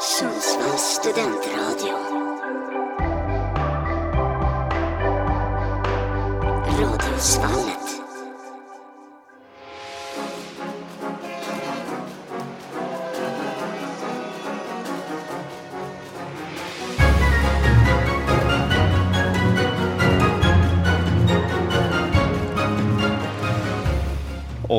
Sundsvalls 0.00 0.94
studentradio. 0.94 1.94
Radiosvallet. 6.80 8.09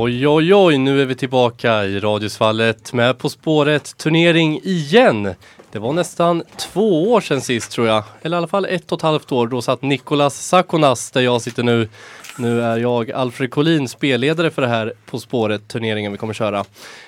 Oj, 0.04 0.28
oj, 0.28 0.54
oj, 0.56 0.78
nu 0.78 1.02
är 1.02 1.06
vi 1.06 1.16
tillbaka 1.16 1.84
i 1.84 2.00
Radiosvallet 2.00 2.94
med 2.94 3.18
På 3.18 3.30
spåret 3.30 3.98
turnering 3.98 4.60
igen. 4.64 5.36
Det 5.72 5.80
var 5.80 5.94
nästan 5.94 6.44
två 6.58 7.12
år 7.12 7.22
sedan 7.22 7.42
sist 7.42 7.72
tror 7.72 7.88
jag, 7.88 8.04
eller 8.22 8.38
i 8.38 8.40
alla 8.40 8.48
fall 8.48 8.66
ett 8.66 8.92
och 8.92 8.98
ett 8.98 9.02
halvt 9.02 9.32
år. 9.32 9.48
Då 9.48 9.62
satt 9.62 9.82
Nikolas 9.82 10.48
Sakonas 10.48 11.12
där 11.12 11.22
jag 11.22 11.42
sitter 11.42 11.64
nu. 11.64 11.90
Nu 12.38 12.62
är 12.62 12.78
jag 12.78 13.12
Alfred 13.12 13.52
Collin, 13.52 13.88
spelledare 13.88 14.52
för 14.52 14.62
det 14.62 14.68
här 14.68 14.94
På 15.06 15.20
spåret 15.20 15.68
turneringen 15.68 16.12
vi 16.12 16.18
kommer 16.18 16.34
köra. 16.34 16.60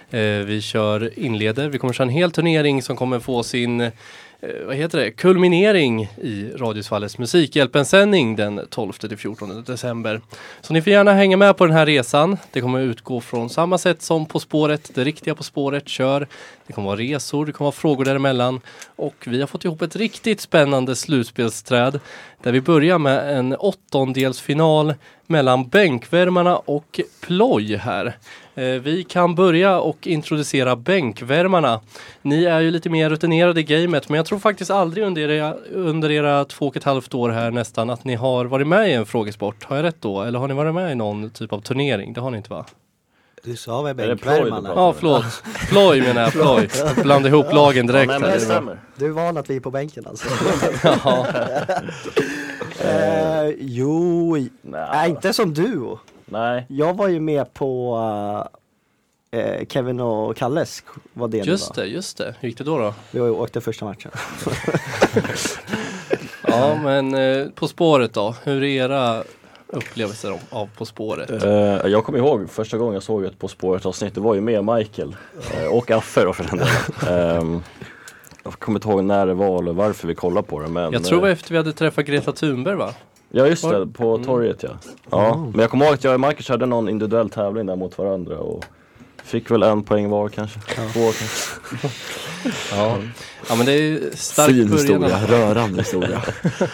Eh, 0.10 0.20
vi 0.46 0.62
kör 0.62 1.20
inleder, 1.20 1.70
vi 1.70 1.78
kommer 1.78 1.94
köra 1.94 2.08
en 2.08 2.14
hel 2.14 2.32
turnering 2.32 2.82
som 2.82 2.96
kommer 2.96 3.20
få 3.20 3.44
sin 3.44 3.82
eh, 3.82 3.92
Eh, 4.44 4.66
vad 4.66 4.76
heter 4.76 4.98
det, 4.98 5.12
kulminering 5.12 6.04
i 6.04 6.52
Radiosvallets 6.56 7.18
Musikhjälpen-sändning 7.18 8.36
den 8.36 8.60
12-14 8.60 9.66
december. 9.66 10.22
Så 10.62 10.74
ni 10.74 10.82
får 10.82 10.92
gärna 10.94 11.14
hänga 11.14 11.38
med 11.38 11.58
på 11.58 11.66
den 11.66 11.76
här 11.76 11.86
resan. 11.86 12.38
Det 12.52 12.62
kommer 12.62 12.80
utgå 12.80 13.22
från 13.22 13.50
samma 13.50 13.78
sätt 13.78 14.02
som 14.02 14.26
På 14.26 14.40
spåret, 14.40 14.92
det 14.96 15.04
riktiga 15.04 15.36
På 15.36 15.44
spåret 15.44 15.90
kör. 15.90 16.28
Det 16.68 16.74
kommer 16.74 16.88
vara 16.88 17.00
resor, 17.00 17.46
det 17.46 17.52
kommer 17.52 17.66
vara 17.66 17.72
frågor 17.72 18.06
däremellan. 18.06 18.62
Och 18.96 19.16
vi 19.28 19.40
har 19.40 19.48
fått 19.48 19.66
ihop 19.66 19.82
ett 19.82 19.96
riktigt 19.96 20.42
spännande 20.42 20.96
slutspelsträd 20.96 22.00
där 22.44 22.52
vi 22.52 22.62
börjar 22.62 22.98
med 22.98 23.38
en 23.38 23.56
åttondelsfinal 23.56 24.94
mellan 25.28 25.68
bänkvärmarna 25.68 26.58
och 26.58 27.00
ploj 27.22 27.76
här. 27.76 28.18
Eh, 28.56 28.66
vi 28.66 29.04
kan 29.04 29.36
börja 29.36 29.80
och 29.80 30.08
introducera 30.08 30.76
bänkvärmarna. 30.76 31.80
Ni 32.22 32.44
är 32.44 32.60
ju 32.60 32.72
lite 32.72 32.90
mer 32.90 33.10
rutinerade 33.10 33.60
i 33.60 33.64
gamet 33.64 34.10
men 34.10 34.18
jag 34.18 34.26
tror 34.26 34.40
faktiskt 34.40 34.72
aldrig 34.72 35.06
under 35.06 35.30
era, 35.30 35.54
under 35.72 36.12
era 36.12 36.46
två 36.46 36.68
och 36.68 36.78
ett 36.78 36.84
halvt 36.84 37.14
år 37.14 37.30
här 37.30 37.52
nästan 37.52 37.90
att 37.90 38.04
ni 38.04 38.16
har 38.16 38.46
varit 38.46 38.68
med 38.68 38.90
i 38.90 38.94
en 38.94 39.06
frågesport. 39.06 39.64
Har 39.64 39.76
jag 39.76 39.84
rätt 39.84 40.02
då? 40.02 40.22
Eller 40.22 40.40
har 40.40 40.48
ni 40.48 40.54
varit 40.54 40.74
med 40.74 40.92
i 40.92 40.96
någon 40.96 41.30
typ 41.30 41.54
av 41.54 41.62
turnering? 41.62 42.14
Det 42.14 42.22
har 42.22 42.32
ni 42.32 42.38
inte 42.38 42.50
va? 42.50 42.66
Du 43.44 43.56
sa 43.56 43.82
väl 43.82 43.96
bänkvärmarna? 43.96 44.70
Ja, 44.76 44.94
förlåt. 44.94 45.44
Ploj 45.70 46.02
menar 46.02 46.22
jag, 46.22 46.32
ploj. 46.32 46.70
Blanda 47.04 47.30
ihop 47.30 47.54
lagen 47.54 47.88
direkt 47.88 48.08
Nej 48.08 48.20
men 48.20 48.30
här. 48.30 48.36
det 48.38 48.44
stämmer. 48.46 48.80
Du 48.96 49.06
är 49.06 49.10
van 49.10 49.38
att 49.38 49.50
vi 49.50 49.56
är 49.56 49.60
på 49.60 49.72
bänken 49.72 50.06
alltså? 50.08 50.28
Ja. 50.84 51.28
eh, 52.90 53.50
jo, 53.60 54.36
nej, 54.38 54.50
Nej. 54.62 55.10
inte 55.10 55.34
som 55.34 55.54
duo. 55.54 56.00
Nej. 56.26 56.66
Jag 56.70 56.94
var 56.98 57.08
ju 57.08 57.20
med 57.20 57.54
på 57.54 57.98
eh, 59.32 59.66
Kevin 59.70 60.00
och 60.00 60.38
Kalles 60.38 60.84
var 61.14 61.28
det 61.28 61.38
Just 61.38 61.76
då. 61.76 61.82
det, 61.82 61.88
just 61.88 62.18
det. 62.18 62.36
Hur 62.40 62.50
gick 62.50 62.58
det 62.58 62.64
då? 62.64 62.78
då? 62.78 62.94
Vi 63.12 63.20
var 63.20 63.28
ju- 63.28 63.34
åkte 63.34 63.62
första 63.62 63.86
matchen. 63.86 64.12
Ja, 66.48 66.76
men 66.84 67.14
eh, 67.16 67.48
På 67.56 67.68
spåret 67.68 68.14
då? 68.14 68.36
Hur 68.44 68.64
är 68.64 68.68
era 68.68 69.24
upplevelser 69.74 70.40
av, 70.50 70.70
På 70.78 70.86
spåret? 70.86 71.44
Eh, 71.44 71.52
jag 71.92 72.04
kommer 72.06 72.20
ihåg 72.20 72.50
första 72.50 72.78
gången 72.78 72.94
jag 72.94 73.04
såg 73.04 73.24
ett 73.26 73.40
På 73.40 73.48
spåret 73.48 73.86
avsnitt, 73.86 74.16
det 74.16 74.22
var 74.22 74.36
ju 74.36 74.42
med 74.42 74.64
Michael 74.66 75.16
eh, 75.54 75.68
och 75.68 75.92
Affe 75.92 76.24
då 76.24 76.34
för 76.34 76.44
den 76.44 76.58
delen. 76.58 77.40
Ehm, 77.42 77.62
Jag 78.44 78.54
kommer 78.54 78.78
inte 78.78 78.88
ihåg 78.90 79.04
när 79.04 79.28
det 79.28 79.34
var 79.34 79.60
eller 79.62 79.74
varför 79.74 80.08
vi 80.08 80.16
kollade 80.16 80.48
på 80.48 80.60
det 80.60 80.68
men 80.68 80.94
Jag 80.94 81.04
tror 81.04 81.18
det 81.18 81.22
var 81.22 81.28
eh, 81.28 81.34
efter 81.34 81.52
vi 81.52 81.58
hade 81.58 81.74
träffat 81.74 82.06
Greta 82.06 82.32
Thunberg 82.32 82.76
va? 82.76 82.90
Ja 83.32 83.48
just 83.48 83.70
det, 83.70 83.88
på 83.88 84.14
Mm. 84.16 84.26
torget 84.28 84.64
ja. 84.64 84.70
ja. 85.12 85.38
Men 85.52 85.60
jag 85.60 85.70
kommer 85.70 85.86
ihåg 85.86 85.94
att 85.94 86.04
jag 86.04 86.14
och 86.14 86.20
Michael 86.20 86.44
körde 86.44 86.66
någon 86.66 86.90
individuell 86.90 87.30
tävling 87.30 87.66
där 87.66 87.76
mot 87.76 87.98
varandra 87.98 88.38
och 88.38 88.66
Fick 89.24 89.52
väl 89.52 89.64
en 89.64 89.84
poäng 89.84 90.10
var 90.10 90.30
kanske, 90.30 90.60
två 90.94 91.12
kanske. 91.12 91.88
Ja, 92.72 92.98
ja 93.50 93.56
men 93.56 93.66
det 93.66 93.74
är 93.74 94.00
stark 94.16 94.50
Fin 94.50 94.70
början. 94.70 95.04
historia, 95.04 95.20
rörande 95.28 95.78
historia. 95.82 96.22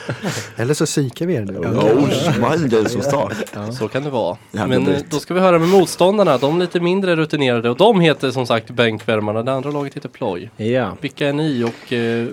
Eller 0.55 0.73
så 0.73 0.85
psykar 0.85 1.25
vi 1.25 1.33
er 1.35 1.41
nu. 1.41 1.57
Oh, 1.57 2.49
mind 2.49 2.71
games 2.71 2.93
från 2.93 3.03
start. 3.03 3.33
Så 3.79 3.87
kan 3.87 4.03
det 4.03 4.09
vara. 4.09 4.37
Jävla 4.51 4.67
Men 4.79 4.87
eh, 4.95 5.01
då 5.09 5.19
ska 5.19 5.33
vi 5.33 5.39
höra 5.39 5.59
med 5.59 5.69
motståndarna. 5.69 6.37
De 6.37 6.55
är 6.55 6.59
lite 6.59 6.79
mindre 6.79 7.15
rutinerade 7.15 7.69
och 7.69 7.77
de 7.77 7.99
heter 8.01 8.31
som 8.31 8.45
sagt 8.47 8.69
bänkvärmarna. 8.69 9.43
Det 9.43 9.51
andra 9.51 9.71
laget 9.71 9.93
heter 9.95 10.09
ploj. 10.09 10.51
Ja, 10.57 10.97
Vilka 11.01 11.27
är 11.27 11.33
ni 11.33 11.63
och 11.63 11.93
eh, 11.93 12.27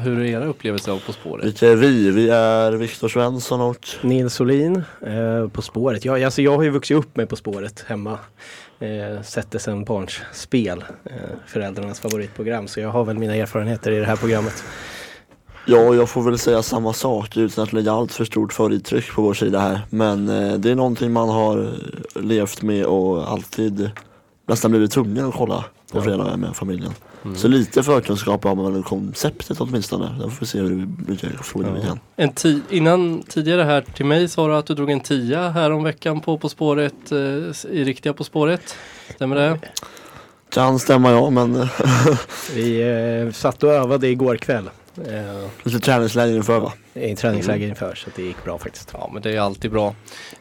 hur 0.00 0.20
är 0.20 0.24
era 0.24 0.44
upplevelser 0.44 0.92
av 0.92 0.98
På 1.06 1.12
spåret? 1.12 1.44
Vilka 1.46 1.68
är 1.68 1.76
vi? 1.76 2.10
Vi 2.10 2.28
är 2.28 2.72
Viktor 2.72 3.08
Svensson 3.08 3.60
och 3.60 3.88
Nils 4.02 4.40
Olin 4.40 4.76
eh, 5.06 5.48
På 5.48 5.62
spåret. 5.62 6.04
Ja, 6.04 6.24
alltså 6.24 6.42
jag 6.42 6.56
har 6.56 6.62
ju 6.62 6.70
vuxit 6.70 6.96
upp 6.96 7.16
med 7.16 7.28
På 7.28 7.36
spåret 7.36 7.84
hemma. 7.88 8.18
Eh, 8.78 9.22
sett 9.22 9.50
det 9.50 9.58
sedan 9.58 9.84
barns 9.84 10.20
spel. 10.32 10.84
Eh, 11.04 11.12
föräldrarnas 11.46 12.00
favoritprogram. 12.00 12.68
Så 12.68 12.80
jag 12.80 12.88
har 12.88 13.04
väl 13.04 13.18
mina 13.18 13.34
erfarenheter 13.34 13.92
i 13.92 13.98
det 13.98 14.04
här 14.04 14.16
programmet. 14.16 14.64
Ja, 15.66 15.94
jag 15.94 16.08
får 16.08 16.22
väl 16.22 16.38
säga 16.38 16.62
samma 16.62 16.92
sak 16.92 17.36
utan 17.36 17.64
att 17.64 17.72
lägga 17.72 17.92
allt 17.92 18.12
för 18.12 18.24
stort 18.24 18.52
favorittryck 18.52 19.14
på 19.14 19.22
vår 19.22 19.34
sida 19.34 19.60
här. 19.60 19.80
Men 19.90 20.28
eh, 20.28 20.54
det 20.54 20.70
är 20.70 20.74
någonting 20.74 21.12
man 21.12 21.28
har 21.28 21.70
levt 22.14 22.62
med 22.62 22.86
och 22.86 23.30
alltid 23.30 23.90
nästan 24.48 24.70
blivit 24.70 24.90
tvungen 24.90 25.26
att 25.26 25.34
kolla 25.34 25.64
på 25.92 26.02
fredagar 26.02 26.36
med 26.36 26.56
familjen. 26.56 26.92
Mm. 27.26 27.38
Så 27.38 27.48
lite 27.48 27.82
förkunskap 27.82 28.44
har 28.44 28.54
man 28.54 28.72
väl 28.72 28.82
konceptet 28.82 29.60
åtminstone. 29.60 30.16
Då 30.20 30.30
får 30.30 30.40
vi 30.40 30.46
se 30.46 30.58
hur 30.58 30.70
det 30.70 30.86
blir 30.86 31.16
från 31.42 31.82
kan. 31.82 32.00
En 32.16 32.30
ti- 32.32 32.60
innan 32.70 33.22
tidigare 33.22 33.62
här 33.62 33.80
till 33.80 34.06
mig 34.06 34.28
sa 34.28 34.48
du 34.48 34.54
att 34.54 34.66
du 34.66 34.74
drog 34.74 34.90
en 34.90 35.00
tia 35.00 35.50
här 35.50 35.70
om 35.70 35.82
veckan 35.84 36.20
på 36.20 36.38
På 36.38 36.48
spåret 36.48 37.12
eh, 37.12 37.18
i 37.72 37.84
riktiga 37.84 38.12
På 38.12 38.24
spåret. 38.24 38.76
Stämmer 39.14 39.36
det? 39.36 39.58
Kan 40.50 40.78
stämma 40.78 41.10
ja, 41.10 41.30
men 41.30 41.54
Vi 42.54 42.82
eh, 43.26 43.32
satt 43.32 43.62
och 43.62 43.72
övade 43.72 44.08
igår 44.08 44.36
kväll. 44.36 44.70
Eh, 44.98 45.48
lite 45.62 45.80
träningsläger 45.80 46.36
inför 46.36 46.60
va? 46.60 46.72
I 46.94 47.16
träningsläger 47.16 47.68
inför 47.68 47.94
så 47.94 48.10
det 48.16 48.22
gick 48.22 48.44
bra 48.44 48.58
faktiskt. 48.58 48.90
Ja 48.92 49.10
men 49.12 49.22
det 49.22 49.36
är 49.36 49.40
alltid 49.40 49.70
bra. 49.70 49.94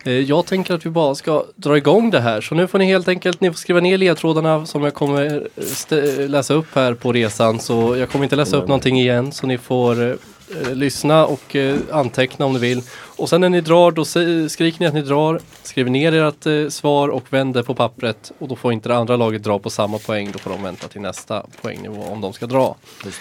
Eh, 0.06 0.14
jag 0.14 0.46
tänker 0.46 0.74
att 0.74 0.86
vi 0.86 0.90
bara 0.90 1.16
ska 1.16 1.46
dra 1.56 1.78
igång 1.78 2.12
det 2.12 2.20
här. 2.20 2.42
Så 2.42 2.56
nu 2.56 2.68
får 2.68 2.80
ni 2.80 2.86
helt 2.86 3.08
enkelt, 3.08 3.42
ni 3.42 3.52
får 3.52 3.58
skriva 3.58 3.80
ner 3.80 3.98
ledtrådarna 3.98 4.66
som 4.66 4.84
jag 4.84 4.94
kommer 4.94 5.48
eh, 5.92 6.30
läsa 6.30 6.54
upp 6.54 6.76
här 6.76 6.94
på 6.94 7.14
resan. 7.14 7.60
Så 7.60 7.98
jag 7.98 8.10
kommer 8.10 8.26
inte 8.26 8.36
läsa 8.36 8.58
upp 8.58 8.68
någonting 8.68 9.00
igen. 9.00 9.32
Så 9.32 9.48
ni 9.48 9.58
får 9.58 10.12
eh, 10.12 10.74
lyssna 10.74 11.26
och 11.26 11.56
eh, 11.56 11.78
anteckna 11.92 12.46
om 12.46 12.54
ni 12.54 12.60
vill. 12.60 12.82
Och 13.18 13.30
sen 13.30 13.42
när 13.42 13.50
ni 13.50 13.62
drar, 13.62 13.92
då 13.92 14.06
skriker 14.50 14.80
ni 14.80 14.86
att 14.86 14.94
ni 14.94 15.02
drar. 15.02 15.40
Skriver 15.64 15.90
ner 15.90 16.14
ert 16.14 16.46
eh, 16.46 16.70
svar 16.70 17.10
och 17.10 17.34
vänder 17.34 17.64
på 17.64 17.76
pappret. 17.76 18.32
Och 18.40 18.48
då 18.48 18.56
får 18.56 18.74
inte 18.74 18.90
det 18.90 18.96
andra 18.96 19.16
laget 19.16 19.44
dra 19.44 19.60
på 19.60 19.70
samma 19.70 19.98
poäng. 19.98 20.32
Då 20.32 20.40
får 20.40 20.50
de 20.50 20.64
vänta 20.64 20.88
till 20.88 21.02
nästa 21.02 21.46
poängnivå 21.62 22.04
om 22.04 22.22
de 22.22 22.34
ska 22.34 22.46
dra. 22.46 22.76
Eh, 23.06 23.12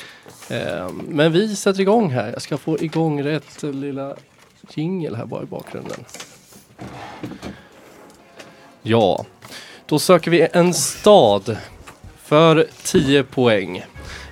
Ehm, 0.48 1.02
men 1.08 1.32
vi 1.32 1.56
sätter 1.56 1.80
igång 1.80 2.10
här. 2.10 2.32
Jag 2.32 2.42
ska 2.42 2.58
få 2.58 2.78
igång 2.78 3.22
rätt 3.22 3.62
lilla 3.62 4.16
jingel 4.74 5.14
här 5.14 5.26
bara 5.26 5.42
i 5.42 5.46
bakgrunden. 5.46 6.04
Ja, 8.82 9.24
då 9.86 9.98
söker 9.98 10.30
vi 10.30 10.48
en 10.52 10.74
stad 10.74 11.56
för 12.16 12.66
10 12.82 13.22
poäng. 13.22 13.84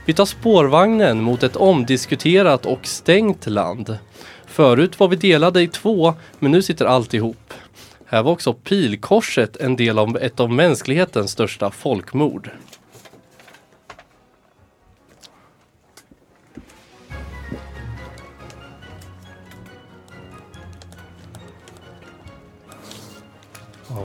Vi 0.07 0.15
tar 0.15 0.25
spårvagnen 0.25 1.23
mot 1.23 1.43
ett 1.43 1.57
omdiskuterat 1.57 2.67
och 2.67 2.87
stängt 2.87 3.47
land. 3.47 3.99
Förut 4.47 5.01
var 5.01 5.09
vi 5.09 5.17
delade 5.17 5.63
i 5.63 5.69
två, 5.69 6.15
men 6.39 6.51
nu 6.51 6.63
sitter 6.63 6.85
allt 6.85 7.15
ihop. 7.15 7.55
Här 8.07 8.23
var 8.23 8.33
också 8.33 8.53
pilkorset 8.53 9.57
en 9.57 9.77
del 9.77 9.99
av 9.99 10.17
ett 10.17 10.41
av 10.41 10.51
mänsklighetens 10.51 11.31
största 11.31 11.71
folkmord. 11.71 12.51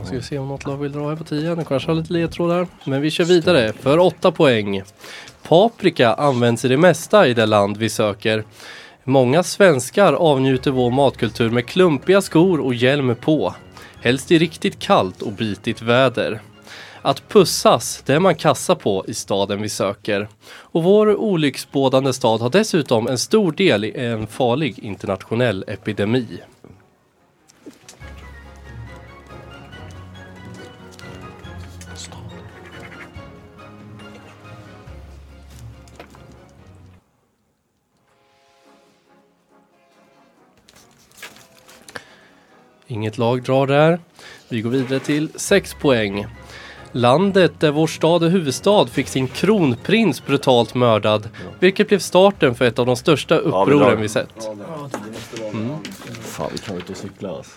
Ska 0.08 0.16
vi 0.16 0.24
se 0.24 0.38
om 0.38 0.48
något 0.48 0.66
lag 0.66 0.78
vill 0.78 0.92
dra 0.92 1.10
här 1.10 1.16
på 1.16 1.24
10. 1.24 1.56
Nu 1.56 1.64
kanske 1.64 1.90
har 1.90 1.96
lite 1.96 2.14
ledtrådar. 2.14 2.68
Men 2.84 3.02
vi 3.02 3.12
kör 3.12 3.24
vidare 3.24 3.74
för 3.74 4.00
8 4.00 4.32
poäng. 4.32 4.84
Paprika 5.44 6.14
används 6.14 6.66
i 6.66 6.68
det 6.68 6.78
mesta 6.78 7.28
i 7.28 7.34
det 7.34 7.46
land 7.46 7.78
vi 7.78 7.90
söker. 7.90 8.44
Många 9.04 9.44
svenskar 9.44 10.14
avnjuter 10.14 10.72
vår 10.72 10.92
matkultur 10.92 11.50
med 11.50 11.66
klumpiga 11.66 12.22
skor 12.22 12.60
och 12.60 12.74
hjälm 12.74 13.16
på. 13.16 13.56
Helst 14.02 14.32
i 14.32 14.38
riktigt 14.38 14.80
kallt 14.80 15.22
och 15.22 15.32
bitigt 15.32 15.82
väder. 15.82 16.42
Att 17.02 17.30
pussas, 17.30 18.04
det 18.06 18.14
är 18.14 18.20
man 18.20 18.36
kassa 18.36 18.76
på 18.76 19.06
i 19.08 19.14
staden 19.14 19.62
vi 19.62 19.70
söker. 19.70 20.28
Och 20.48 20.84
vår 20.84 21.16
olycksbådande 21.16 22.14
stad 22.14 22.42
har 22.42 22.50
dessutom 22.50 23.08
en 23.08 23.18
stor 23.18 23.52
del 23.52 23.86
i 23.86 23.98
en 23.98 24.28
farlig 24.28 24.80
internationell 24.80 25.66
epidemi. 25.68 26.28
Inget 42.88 43.18
lag 43.18 43.44
drar 43.44 43.68
där. 43.68 44.00
Vi 44.50 44.62
går 44.62 44.70
vidare 44.70 45.00
till 45.00 45.30
6 45.36 45.74
poäng. 45.74 46.26
Landet 46.92 47.60
där 47.60 47.72
vår 47.72 47.88
stad 47.88 48.24
och 48.24 48.32
huvudstad 48.32 48.88
fick 48.88 49.08
sin 49.08 49.28
kronprins 49.28 50.26
brutalt 50.26 50.76
mördad. 50.76 51.30
Vilket 51.60 51.88
blev 51.88 52.00
starten 52.00 52.56
för 52.56 52.66
ett 52.66 52.80
av 52.80 52.86
de 52.86 52.96
största 52.96 53.38
upproren 53.38 54.02
vi 54.02 54.10
sett. 54.10 54.50
Fan 56.22 56.50
vi 56.54 56.58
kan 56.58 56.76
inte 56.76 56.96
cykla 56.96 57.30
alltså. 57.30 57.52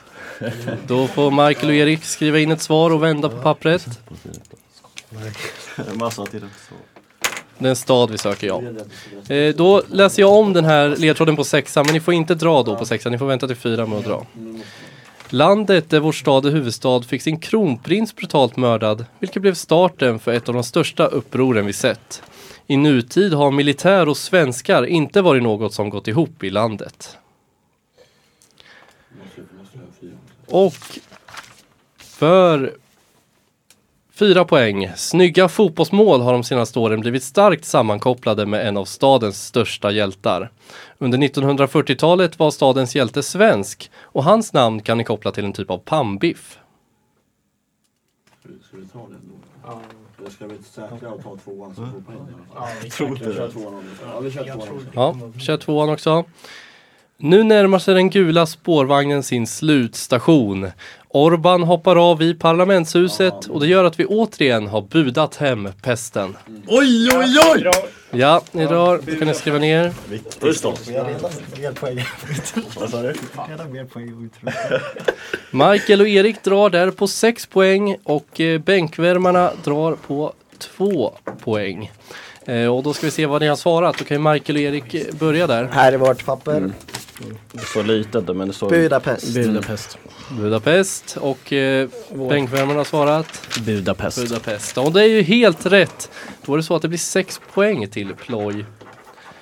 Då 0.86 1.06
får 1.06 1.30
Michael 1.30 1.68
och 1.68 1.74
Erik 1.74 2.04
skriva 2.04 2.38
in 2.38 2.50
ett 2.50 2.62
svar 2.62 2.90
och 2.90 3.02
vända 3.02 3.28
på 3.28 3.36
pappret. 3.36 3.86
Massa 5.94 6.26
till 6.26 6.40
det. 6.40 6.46
Så. 6.68 6.74
Det 7.58 7.66
är 7.66 7.70
en 7.70 7.76
stad 7.76 8.10
vi 8.10 8.18
söker, 8.18 8.46
ja. 8.46 8.62
Eh, 9.34 9.54
då 9.54 9.82
läser 9.88 10.22
jag 10.22 10.32
om 10.32 10.52
den 10.52 10.64
här 10.64 10.96
ledtråden 10.96 11.36
på 11.36 11.44
sexan, 11.44 11.86
men 11.86 11.94
ni 11.94 12.00
får 12.00 12.14
inte 12.14 12.34
dra 12.34 12.62
då 12.62 12.76
på 12.76 12.86
sexan. 12.86 13.12
Ni 13.12 13.18
får 13.18 13.26
vänta 13.26 13.46
till 13.46 13.56
fyra 13.56 13.86
med 13.86 13.98
att 13.98 14.04
dra. 14.04 14.26
Landet 15.32 15.90
där 15.90 16.00
vår 16.00 16.12
stad 16.12 16.46
och 16.46 16.52
huvudstad 16.52 17.02
fick 17.02 17.22
sin 17.22 17.40
kronprins 17.40 18.16
brutalt 18.16 18.56
mördad, 18.56 19.04
vilket 19.18 19.42
blev 19.42 19.54
starten 19.54 20.18
för 20.18 20.32
ett 20.32 20.48
av 20.48 20.54
de 20.54 20.64
största 20.64 21.06
upproren 21.06 21.66
vi 21.66 21.72
sett. 21.72 22.22
I 22.66 22.76
nutid 22.76 23.32
har 23.32 23.50
militär 23.50 24.08
och 24.08 24.16
svenskar 24.16 24.86
inte 24.86 25.22
varit 25.22 25.42
något 25.42 25.74
som 25.74 25.90
gått 25.90 26.08
ihop 26.08 26.44
i 26.44 26.50
landet. 26.50 27.18
Och 30.46 30.74
för 31.98 32.72
fyra 34.20 34.44
poäng. 34.44 34.92
Snygga 34.96 35.48
fotbollsmål 35.48 36.20
har 36.20 36.32
de 36.32 36.44
senaste 36.44 36.78
åren 36.78 37.00
blivit 37.00 37.22
starkt 37.22 37.64
sammankopplade 37.64 38.46
med 38.46 38.68
en 38.68 38.76
av 38.76 38.84
stadens 38.84 39.46
största 39.46 39.90
hjältar. 39.90 40.50
Under 40.98 41.18
1940-talet 41.18 42.38
var 42.38 42.50
stadens 42.50 42.96
hjälte 42.96 43.22
svensk 43.22 43.90
och 43.96 44.24
hans 44.24 44.52
namn 44.52 44.82
kan 44.82 44.98
ni 44.98 45.04
koppla 45.04 45.32
till 45.32 45.44
en 45.44 45.52
typ 45.52 45.70
av 45.70 45.78
pannbiff. 45.78 46.58
Ska 48.42 48.76
vi 48.76 48.86
ta 48.86 48.98
den 48.98 49.32
då? 49.64 49.80
Eller 50.18 50.30
ska 50.30 50.46
vi 50.46 50.58
säkra 50.62 51.10
och 51.10 51.22
ta 51.22 51.36
tvåan 51.36 51.74
så 51.74 51.86
får 51.86 52.00
poäng? 52.00 52.18
Ja, 52.54 52.68
Tror 52.90 53.08
inte 53.08 53.32
det. 53.32 53.50
Ja, 54.04 54.20
vi 54.20 54.30
kör 54.30 54.44
tvåan. 54.44 55.32
Ja, 55.34 55.40
kör 55.40 55.56
tvåan 55.56 55.88
också. 55.88 56.24
Nu 57.22 57.42
närmar 57.42 57.78
sig 57.78 57.94
den 57.94 58.10
gula 58.10 58.46
spårvagnen 58.46 59.22
sin 59.22 59.46
slutstation. 59.46 60.66
Orban 61.12 61.62
hoppar 61.62 62.10
av 62.10 62.22
i 62.22 62.34
parlamentshuset 62.34 63.46
och 63.46 63.60
det 63.60 63.66
gör 63.66 63.84
att 63.84 64.00
vi 64.00 64.06
återigen 64.06 64.66
har 64.66 64.82
budat 64.82 65.36
hem 65.36 65.68
pesten. 65.82 66.36
Oj 66.66 67.08
oj 67.16 67.38
oj! 67.54 67.70
Ja, 68.10 68.42
ni 68.52 68.66
drar. 68.66 69.00
Då 69.06 69.16
kan 69.16 69.28
ni 69.28 69.34
skriva 69.34 69.58
ner. 69.58 69.92
Just 70.42 70.62
då. 70.62 70.74
Vad 72.76 72.90
sa 72.90 73.02
du? 73.02 73.14
Michael 75.50 76.00
och 76.00 76.08
Erik 76.08 76.42
drar 76.42 76.70
där 76.70 76.90
på 76.90 77.06
6 77.06 77.46
poäng 77.46 77.96
och 78.04 78.40
eh, 78.40 78.60
bänkvärmarna 78.60 79.52
drar 79.64 79.96
på 80.06 80.32
2 80.58 81.12
poäng. 81.44 81.90
Eh, 82.46 82.66
och 82.66 82.82
då 82.82 82.92
ska 82.92 83.06
vi 83.06 83.10
se 83.10 83.26
vad 83.26 83.42
ni 83.42 83.48
har 83.48 83.56
svarat. 83.56 83.98
Då 83.98 84.04
kan 84.04 84.16
ju 84.16 84.32
Michael 84.32 84.56
och 84.56 84.62
Erik 84.62 84.94
eh, 84.94 85.14
börja 85.14 85.46
där. 85.46 85.64
Här 85.72 85.92
är 85.92 85.96
vårt 85.96 86.24
papper. 86.24 86.70
Det 87.52 87.60
står 87.60 87.82
litet 87.82 88.36
men 88.36 88.48
det 88.48 88.54
står... 88.54 88.70
Budapest. 88.70 89.34
Budapest. 89.34 89.98
Budapest 90.30 91.16
och 91.20 91.52
eh, 91.52 91.88
bänkvärmarna 92.28 92.80
har 92.80 92.84
svarat 92.84 93.48
Budapest. 93.60 94.16
Budapest. 94.18 94.78
Och 94.78 94.92
det 94.92 95.02
är 95.02 95.08
ju 95.08 95.22
helt 95.22 95.66
rätt. 95.66 96.10
Då 96.46 96.52
är 96.52 96.56
det 96.56 96.62
så 96.62 96.76
att 96.76 96.82
det 96.82 96.88
blir 96.88 96.98
6 96.98 97.40
poäng 97.54 97.88
till 97.88 98.14
ploj. 98.14 98.64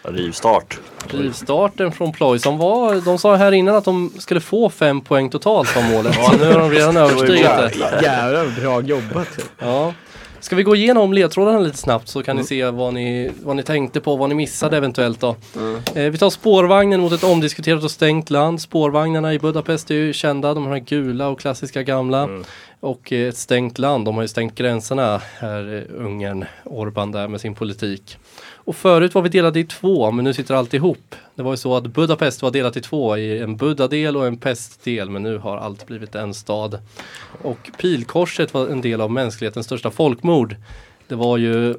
Rivstart. 0.02 0.78
Rivstarten 1.10 1.92
från 1.92 2.12
ploj 2.12 2.38
som 2.38 2.58
var, 2.58 2.94
de 2.94 3.18
sa 3.18 3.36
här 3.36 3.52
innan 3.52 3.74
att 3.76 3.84
de 3.84 4.12
skulle 4.18 4.40
få 4.40 4.70
5 4.70 5.00
poäng 5.00 5.30
totalt 5.30 5.76
var 5.76 5.82
målet. 5.82 6.14
Så 6.14 6.36
nu 6.36 6.52
har 6.52 6.58
de 6.58 6.70
redan 6.70 6.96
överstigit 6.96 7.44
det. 7.44 8.00
Jävlar, 8.02 8.60
bra 8.60 8.80
jobbat. 8.80 9.38
Ja. 9.58 9.94
Ska 10.40 10.56
vi 10.56 10.62
gå 10.62 10.76
igenom 10.76 11.12
ledtrådarna 11.12 11.58
lite 11.58 11.78
snabbt 11.78 12.08
så 12.08 12.22
kan 12.22 12.36
ni 12.36 12.44
se 12.44 12.70
vad 12.70 12.94
ni, 12.94 13.30
vad 13.42 13.56
ni 13.56 13.62
tänkte 13.62 14.00
på, 14.00 14.16
vad 14.16 14.28
ni 14.28 14.34
missade 14.34 14.76
eventuellt 14.76 15.20
då. 15.20 15.36
Eh, 15.94 16.10
vi 16.10 16.18
tar 16.18 16.30
spårvagnen 16.30 17.00
mot 17.00 17.12
ett 17.12 17.24
omdiskuterat 17.24 17.84
och 17.84 17.90
stängt 17.90 18.30
land. 18.30 18.60
Spårvagnarna 18.60 19.34
i 19.34 19.38
Budapest 19.38 19.90
är 19.90 19.94
ju 19.94 20.12
kända, 20.12 20.54
de 20.54 20.66
här 20.66 20.78
gula 20.78 21.28
och 21.28 21.40
klassiska 21.40 21.82
gamla. 21.82 22.28
Och 22.80 23.12
eh, 23.12 23.28
ett 23.28 23.36
stängt 23.36 23.78
land, 23.78 24.04
de 24.04 24.14
har 24.14 24.22
ju 24.22 24.28
stängt 24.28 24.54
gränserna 24.54 25.20
här, 25.38 25.76
eh, 25.76 26.04
Ungern, 26.04 26.44
Orban 26.64 27.12
där 27.12 27.28
med 27.28 27.40
sin 27.40 27.54
politik. 27.54 28.18
Och 28.68 28.76
förut 28.76 29.14
var 29.14 29.22
vi 29.22 29.28
delade 29.28 29.60
i 29.60 29.64
två, 29.64 30.10
men 30.10 30.24
nu 30.24 30.34
sitter 30.34 30.54
allt 30.54 30.74
ihop. 30.74 31.14
Det 31.34 31.42
var 31.42 31.50
ju 31.50 31.56
så 31.56 31.76
att 31.76 31.86
Budapest 31.86 32.42
var 32.42 32.50
delat 32.50 32.76
i 32.76 32.80
två, 32.80 33.16
i 33.16 33.38
en 33.38 33.56
Buddha-del 33.56 34.16
och 34.16 34.26
en 34.26 34.36
pestdel, 34.36 35.10
men 35.10 35.22
nu 35.22 35.38
har 35.38 35.56
allt 35.56 35.86
blivit 35.86 36.14
en 36.14 36.34
stad. 36.34 36.78
Och 37.42 37.70
Pilkorset 37.78 38.54
var 38.54 38.68
en 38.68 38.80
del 38.80 39.00
av 39.00 39.10
mänsklighetens 39.10 39.66
största 39.66 39.90
folkmord. 39.90 40.56
Det 41.06 41.14
var 41.14 41.36
ju 41.36 41.70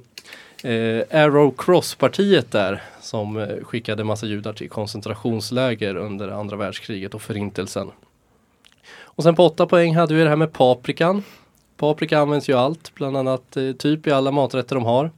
eh, 0.63 1.23
Arrow 1.23 1.53
Cross-partiet 1.57 2.51
där 2.51 2.83
som 3.01 3.37
eh, 3.37 3.63
skickade 3.63 4.03
massa 4.03 4.25
judar 4.25 4.53
till 4.53 4.69
koncentrationsläger 4.69 5.95
under 5.95 6.29
andra 6.29 6.55
världskriget 6.55 7.13
och 7.13 7.21
förintelsen. 7.21 7.91
Och 9.01 9.23
sen 9.23 9.35
på 9.35 9.45
åtta 9.45 9.65
poäng 9.65 9.95
hade 9.95 10.13
vi 10.13 10.23
det 10.23 10.29
här 10.29 10.35
med 10.35 10.53
paprikan. 10.53 11.23
Paprika 11.77 12.19
används 12.19 12.49
ju 12.49 12.53
allt, 12.53 12.91
bland 12.95 13.17
annat 13.17 13.57
eh, 13.57 13.71
typ 13.71 14.07
i 14.07 14.11
alla 14.11 14.31
maträtter 14.31 14.75
de 14.75 14.85
har. 14.85 15.11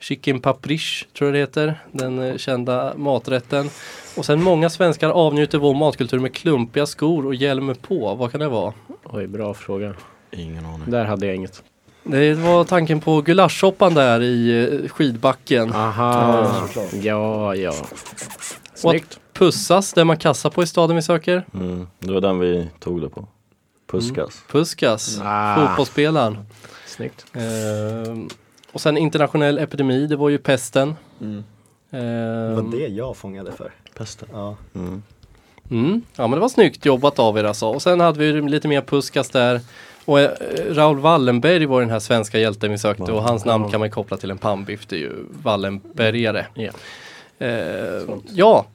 Chicken 0.00 0.40
paprish 0.40 1.06
tror 1.18 1.28
jag 1.28 1.34
det 1.34 1.38
heter, 1.40 1.80
den 1.92 2.18
eh, 2.22 2.36
kända 2.36 2.94
maträtten. 2.96 3.70
Och 4.16 4.24
sen 4.24 4.42
många 4.42 4.70
svenskar 4.70 5.10
avnjuter 5.10 5.58
vår 5.58 5.74
matkultur 5.74 6.18
med 6.18 6.34
klumpiga 6.34 6.86
skor 6.86 7.26
och 7.26 7.34
hjälm 7.34 7.74
på. 7.82 8.14
Vad 8.14 8.30
kan 8.30 8.40
det 8.40 8.48
vara? 8.48 8.72
Oj, 9.04 9.26
bra 9.26 9.54
fråga. 9.54 9.94
Ingen 10.30 10.66
aning. 10.66 10.90
Där 10.90 11.04
hade 11.04 11.26
jag 11.26 11.36
inget. 11.36 11.62
Det 12.02 12.34
var 12.34 12.64
tanken 12.64 13.00
på 13.00 13.20
gulaschsoppan 13.20 13.94
där 13.94 14.22
i 14.22 14.68
eh, 14.84 14.88
skidbacken. 14.88 15.72
Aha. 15.72 16.68
Ja, 17.02 17.54
ja. 17.54 17.72
Snyggt. 18.74 19.20
Pussas, 19.32 19.92
det 19.92 20.04
man 20.04 20.16
kassar 20.16 20.50
på 20.50 20.62
i 20.62 20.66
staden 20.66 20.96
vi 20.96 21.02
söker. 21.02 21.46
Mm. 21.54 21.86
Det 21.98 22.12
var 22.12 22.20
den 22.20 22.38
vi 22.38 22.68
tog 22.80 23.00
det 23.02 23.08
på. 23.08 23.28
Puskas. 23.90 24.42
Puskas, 24.50 25.20
Ah. 25.24 25.56
fotbollsspelaren. 25.66 26.38
Snyggt. 26.86 27.26
Ehm, 27.32 28.28
och 28.78 28.82
sen 28.82 28.96
internationell 28.96 29.58
epidemi, 29.58 30.06
det 30.06 30.16
var 30.16 30.28
ju 30.28 30.38
pesten. 30.38 30.94
Mm. 31.20 31.44
Det 31.90 31.98
Ehm, 31.98 32.54
var 32.54 32.78
det 32.78 32.86
jag 32.88 33.16
fångade 33.16 33.52
för. 33.52 33.72
Pesten. 33.96 34.28
Ja. 34.32 34.56
Mm. 34.74 35.02
Mm, 35.70 36.02
ja 36.16 36.22
men 36.26 36.30
det 36.30 36.40
var 36.40 36.48
snyggt 36.48 36.84
jobbat 36.84 37.18
av 37.18 37.38
er 37.38 37.44
alltså. 37.44 37.66
Och 37.66 37.82
sen 37.82 38.00
hade 38.00 38.18
vi 38.18 38.32
lite 38.48 38.68
mer 38.68 38.80
puskas 38.80 39.30
där. 39.30 39.60
Och 40.04 40.20
eh, 40.20 40.30
Raoul 40.70 40.98
Wallenberg 40.98 41.66
var 41.66 41.80
den 41.80 41.90
här 41.90 41.98
svenska 41.98 42.38
hjälten 42.38 42.70
vi 42.70 42.78
sökte 42.78 43.12
och 43.12 43.22
hans 43.22 43.44
namn 43.44 43.70
kan 43.70 43.80
man 43.80 43.90
koppla 43.90 44.16
till 44.16 44.30
en 44.30 44.38
pannbiff. 44.38 44.86
Det 44.86 44.96
är 44.96 45.00
ju 45.00 45.12
Wallenbergare. 45.42 46.46
Ja. 46.54 46.70
Eh, 47.40 47.48
ja, 48.34 48.66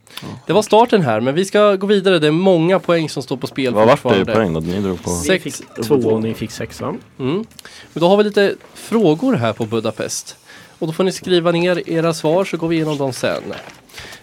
det 0.48 0.54
var 0.54 0.62
starten 0.62 1.02
här 1.02 1.20
men 1.20 1.36
vi 1.36 1.46
ska 1.46 1.76
gå 1.76 1.88
vidare. 1.88 2.20
Det 2.20 2.28
är 2.28 2.32
många 2.32 2.80
poäng 2.80 3.10
som 3.10 3.24
står 3.24 3.38
på 3.38 3.48
spel 3.48 3.74
Vad 3.74 3.88
vart 3.88 4.04
det 4.04 4.22
i 4.22 4.26
poäng 4.26 4.54
då? 4.54 4.60
Ni 4.60 4.82
drog 4.82 5.04
på... 5.04 5.10
Vi 5.10 5.28
Sex, 5.28 5.44
fick 5.44 5.86
två 5.86 5.96
och 5.96 6.22
ni 6.22 6.34
fick 6.34 6.52
sex 6.52 6.82
va? 6.82 6.96
Mm. 7.20 7.46
Men 7.94 8.02
då 8.02 8.08
har 8.08 8.18
vi 8.18 8.24
lite 8.24 8.56
frågor 8.74 9.34
här 9.34 9.54
på 9.54 9.66
Budapest. 9.66 10.38
Och 10.80 10.88
då 10.88 10.94
får 10.94 11.04
ni 11.04 11.12
skriva 11.12 11.52
ner 11.52 11.90
era 11.90 12.14
svar 12.14 12.46
så 12.46 12.58
går 12.58 12.68
vi 12.68 12.76
igenom 12.76 12.98
dem 12.98 13.14
sen. 13.14 13.44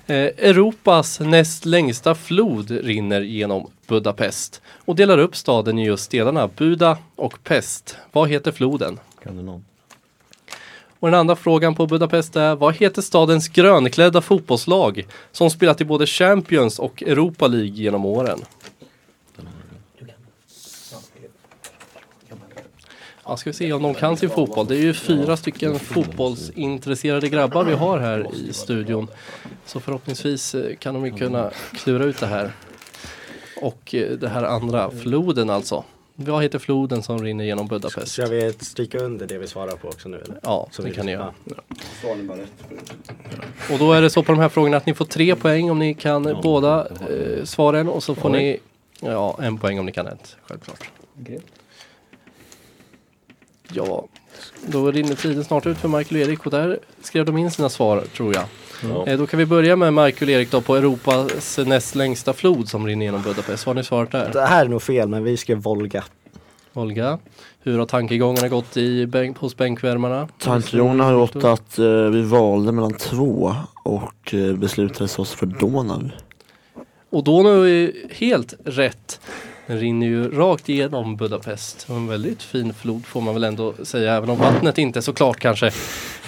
Eh, 0.07 0.17
Europas 0.17 1.21
näst 1.21 1.65
längsta 1.65 2.15
flod 2.15 2.71
rinner 2.71 3.21
genom 3.21 3.71
Budapest 3.87 4.63
och 4.85 4.97
delar 4.97 5.19
upp 5.19 5.37
staden 5.37 5.79
i 5.79 5.85
just 5.85 6.11
delarna 6.11 6.49
Buda 6.57 6.99
och 7.17 7.45
Pest. 7.45 7.97
Vad 8.13 8.29
heter 8.29 8.53
floden? 8.53 8.99
Kan 9.23 9.37
du 9.37 9.43
någon? 9.43 9.65
Och 11.01 11.11
den 11.11 11.21
andra 11.21 11.37
frågan 11.37 11.75
på 11.75 11.87
Budapest 11.87 12.37
är 12.37 12.57
vad 12.57 12.75
heter 12.75 13.03
stadens 13.03 13.49
grönklädda 13.49 14.21
fotbollslag 14.21 15.07
som 15.33 15.51
spelat 15.51 15.81
i 15.81 15.85
både 15.85 16.07
Champions 16.07 16.79
och 16.79 17.03
Europa 17.03 17.47
League 17.47 17.69
genom 17.69 18.05
åren? 18.05 18.41
Ja, 23.25 23.37
ska 23.37 23.51
vi 23.51 23.55
se 23.55 23.73
om 23.73 23.83
de 23.83 23.95
kan 23.95 24.17
sin 24.17 24.31
fotboll. 24.31 24.67
Det 24.67 24.77
är 24.77 24.83
ju 24.83 24.95
fyra 24.95 25.37
stycken 25.37 25.79
fotbollsintresserade 25.79 27.29
grabbar 27.29 27.65
vi 27.65 27.75
har 27.75 27.99
här 27.99 28.27
i 28.35 28.53
studion. 28.53 29.09
Så 29.67 29.81
förhoppningsvis 29.81 30.55
eh, 30.55 30.77
kan 30.77 30.95
de 30.95 31.07
ju 31.07 31.13
kunna 31.13 31.51
klura 31.73 32.05
ut 32.05 32.21
det 32.21 32.27
här. 32.27 32.53
Och 33.63 33.95
eh, 33.95 34.11
det 34.11 34.29
här 34.29 34.43
andra, 34.43 34.91
floden 34.91 35.51
alltså. 35.51 35.85
Vad 36.23 36.43
heter 36.43 36.59
floden 36.59 37.03
som 37.03 37.19
rinner 37.25 37.45
genom 37.45 37.67
Budapest? 37.67 38.13
Ska 38.13 38.27
vi 38.27 38.53
stryka 38.53 38.99
under 38.99 39.27
det 39.27 39.39
vi 39.39 39.47
svarar 39.47 39.77
på 39.77 39.89
också 39.89 40.09
nu 40.09 40.19
eller? 40.19 40.41
Ja, 40.43 40.69
Så 40.71 40.83
det 40.83 40.89
vi- 40.89 40.95
kan 40.95 41.07
ni 41.07 41.13
göra. 41.13 41.35
Svaren 42.01 42.27
bara 42.27 42.39
rätt. 42.39 42.53
Och 43.73 43.79
då 43.79 43.93
är 43.93 44.03
det 44.03 44.11
så 44.11 44.23
på 44.23 44.33
de 44.33 44.39
här 44.41 44.49
frågorna 44.49 44.77
att 44.77 44.87
ni 44.87 44.95
får 44.95 45.05
tre 45.05 45.37
poäng 45.37 45.71
om 45.71 45.79
ni 45.79 45.95
kan 45.95 46.37
båda 46.43 46.89
eh, 46.89 47.45
svaren 47.45 47.89
och 47.89 48.03
så 48.03 48.15
får 48.15 48.29
ni 48.31 48.59
ja, 49.01 49.39
en 49.43 49.59
poäng 49.59 49.79
om 49.79 49.87
ni 49.87 49.93
kan 49.93 50.07
ett. 50.07 50.37
Självklart. 50.43 50.91
Ja, 53.73 54.07
Då 54.67 54.91
rinner 54.91 55.15
tiden 55.15 55.45
snart 55.45 55.67
ut 55.67 55.79
för 55.79 55.89
Michael 55.89 56.23
och 56.23 56.29
Erik 56.29 56.45
och 56.47 56.51
där 56.53 56.79
skrev 57.03 57.25
de 57.25 57.39
in 57.39 57.51
sina 57.51 57.69
svar 57.69 58.05
tror 58.17 58.35
jag. 58.35 58.45
Ja. 58.89 59.07
Eh, 59.07 59.19
då 59.19 59.27
kan 59.27 59.39
vi 59.39 59.47
börja 59.47 59.77
med 59.77 59.95
Michael 59.95 60.29
och 60.29 60.35
Erik 60.35 60.51
då 60.51 60.61
på 60.61 60.77
Europas 60.77 61.59
näst 61.59 61.95
längsta 61.95 62.33
flod 62.33 62.69
som 62.69 62.87
rinner 62.87 63.05
genom 63.05 63.23
Budapest. 63.23 63.67
Vad 63.67 63.77
har 63.77 63.81
ni 63.81 63.87
svarat 63.87 64.11
där? 64.11 64.31
Det 64.33 64.41
här 64.41 64.65
är 64.65 64.69
nog 64.69 64.83
fel 64.83 65.09
men 65.09 65.25
vi 65.25 65.37
skrev 65.37 65.59
Volga. 65.59 66.05
Olga, 66.73 67.19
hur 67.63 67.79
har 67.79 67.87
tankegångarna 67.87 68.49
gått 68.49 68.77
i 68.77 69.07
bänk, 69.07 69.39
hos 69.39 69.57
bänkvärmarna? 69.57 70.29
Tankegången 70.39 71.01
har 71.01 71.15
gått 71.15 71.45
att 71.45 71.79
eh, 71.79 71.87
vi 71.87 72.23
valde 72.23 72.73
mellan 72.73 72.95
två 72.95 73.55
och 73.85 74.35
eh, 74.35 74.55
beslutade 74.57 75.05
oss 75.05 75.33
för 75.33 75.47
Donau. 75.47 76.11
Och 77.11 77.25
Donau 77.25 77.65
är 77.67 77.93
helt 78.11 78.55
rätt. 78.65 79.21
Den 79.67 79.81
rinner 79.81 80.07
ju 80.07 80.31
rakt 80.31 80.69
igenom 80.69 81.17
Budapest. 81.17 81.87
En 81.89 82.07
väldigt 82.07 82.43
fin 82.43 82.75
flod 82.75 83.07
får 83.07 83.21
man 83.21 83.35
väl 83.35 83.45
ändå 83.45 83.75
säga, 83.83 84.15
även 84.15 84.31
om 84.31 84.39
vattnet 84.39 84.79
inte 84.79 84.99
är 84.99 85.01
så 85.01 85.13
klart 85.13 85.39
kanske. 85.41 85.71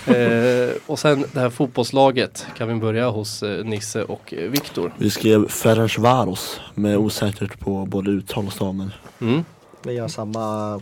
Eh, 0.06 0.70
och 0.86 0.98
sen 0.98 1.24
det 1.32 1.40
här 1.40 1.50
fotbollslaget, 1.50 2.46
kan 2.56 2.68
vi 2.68 2.74
börja 2.74 3.10
hos 3.10 3.42
eh, 3.42 3.64
Nisse 3.64 4.02
och 4.02 4.34
eh, 4.34 4.50
Viktor. 4.50 4.92
Vi 4.98 5.10
skrev 5.10 5.48
Ferencvaros 5.48 6.60
med 6.74 6.96
osäkert 6.96 7.58
på 7.58 7.86
både 7.86 8.10
uttal 8.10 8.46
och 8.46 8.52
staven. 8.52 8.92
Mm. 9.20 9.44
Vi 9.82 9.98
har 9.98 10.08
samma 10.08 10.80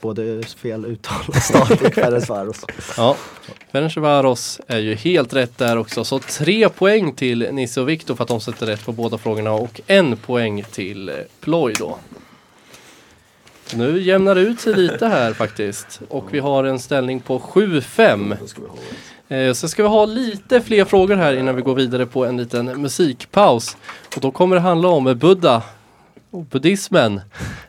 både 0.00 0.42
fel 0.42 0.84
uttal 0.84 1.20
och 1.28 1.36
stavning 1.36 1.92
Ferencvaros. 1.92 2.64
Ja, 2.96 3.16
Ferencvaros 3.72 4.60
är 4.66 4.78
ju 4.78 4.94
helt 4.94 5.34
rätt 5.34 5.58
där 5.58 5.76
också. 5.76 6.04
Så 6.04 6.18
tre 6.18 6.68
poäng 6.68 7.12
till 7.12 7.48
Nisse 7.52 7.80
och 7.80 7.88
Viktor 7.88 8.14
för 8.14 8.22
att 8.22 8.28
de 8.28 8.40
sätter 8.40 8.66
rätt 8.66 8.84
på 8.84 8.92
båda 8.92 9.18
frågorna 9.18 9.52
och 9.52 9.80
en 9.86 10.16
poäng 10.16 10.64
till 10.72 11.08
eh, 11.08 11.14
Ploy 11.40 11.72
då. 11.78 11.98
Nu 13.74 14.02
jämnar 14.02 14.34
det 14.34 14.40
ut 14.40 14.60
sig 14.60 14.74
lite 14.74 15.06
här 15.06 15.32
faktiskt. 15.32 16.00
Och 16.08 16.34
vi 16.34 16.38
har 16.38 16.64
en 16.64 16.78
ställning 16.78 17.20
på 17.20 17.38
7-5. 17.38 18.36
Eh, 19.28 19.52
Så 19.52 19.68
ska 19.68 19.82
vi 19.82 19.88
ha 19.88 20.04
lite 20.06 20.60
fler 20.60 20.84
frågor 20.84 21.16
här 21.16 21.32
innan 21.36 21.56
vi 21.56 21.62
går 21.62 21.74
vidare 21.74 22.06
på 22.06 22.24
en 22.24 22.36
liten 22.36 22.82
musikpaus. 22.82 23.76
Och 24.16 24.20
då 24.20 24.30
kommer 24.30 24.56
det 24.56 24.62
handla 24.62 24.88
om 24.88 25.04
Buddha 25.18 25.62
och 26.30 26.44
buddhismen. 26.44 27.20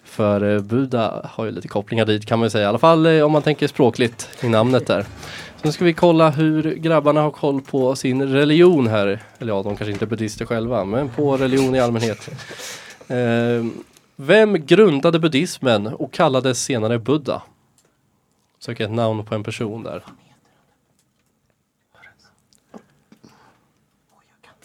För 0.04 0.56
eh, 0.56 0.60
Buddha 0.62 1.30
har 1.34 1.46
ju 1.46 1.52
lite 1.52 1.68
kopplingar 1.68 2.06
dit 2.06 2.26
kan 2.26 2.40
man 2.40 2.46
ju 2.46 2.50
säga. 2.50 2.64
I 2.64 2.68
alla 2.68 2.78
fall 2.80 3.06
eh, 3.06 3.22
om 3.22 3.32
man 3.32 3.42
tänker 3.42 3.68
språkligt 3.68 4.30
i 4.42 4.50
namnet 4.50 4.88
där. 4.88 5.02
Så 5.62 5.68
nu 5.68 5.72
ska 5.72 5.86
vi 5.86 5.94
kolla 5.94 6.30
hur 6.30 6.76
grabbarna 6.76 7.22
har 7.22 7.32
koll 7.32 7.62
på 7.62 7.96
sin 7.96 8.24
religion 8.34 8.88
här. 8.88 9.24
Eller 9.40 9.54
ja, 9.54 9.64
de 9.64 9.78
kanske 9.78 9.92
inte 9.92 10.06
är 10.06 10.08
buddhister 10.08 10.46
själva, 10.46 10.86
men 10.86 11.10
på 11.10 11.38
religion 11.38 11.76
i 11.76 11.80
allmänhet. 11.80 12.30
Vem 14.20 14.66
grundade 14.66 15.20
buddhismen 15.20 15.88
och 15.88 16.14
kallades 16.14 16.64
senare 16.64 17.00
Buddha? 17.00 17.44
Söker 18.60 18.86
ett 18.86 18.92
namn 18.92 19.26
på 19.26 19.36
en 19.36 19.44
person 19.44 19.84
där. 19.84 20.04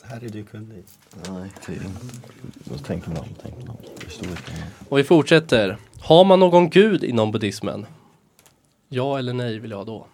Här 0.03 0.25
är 0.25 0.29
du 0.29 0.45
kunnig. 0.45 0.85
Nej, 1.29 1.51
det 1.67 1.73
är 1.73 1.81
Då 2.65 2.79
tänker 2.79 3.11
man, 3.11 3.25
tänker 3.43 3.67
man. 3.67 3.77
Historiker. 4.05 4.55
Och 4.89 4.99
vi 4.99 5.05
fortsätter. 5.05 5.77
Har 6.01 6.25
man 6.25 6.41
någon 6.41 6.71
gud 6.71 7.05
inom 7.05 7.33
buddhismen? 7.33 7.87
Ja 8.89 9.19
eller 9.19 9.33
nej 9.33 9.59
vill 9.59 9.71
jag 9.71 9.79
ha 9.79 9.85
då. 9.85 10.07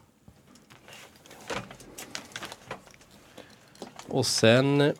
Och 4.08 4.26
sen 4.26 4.92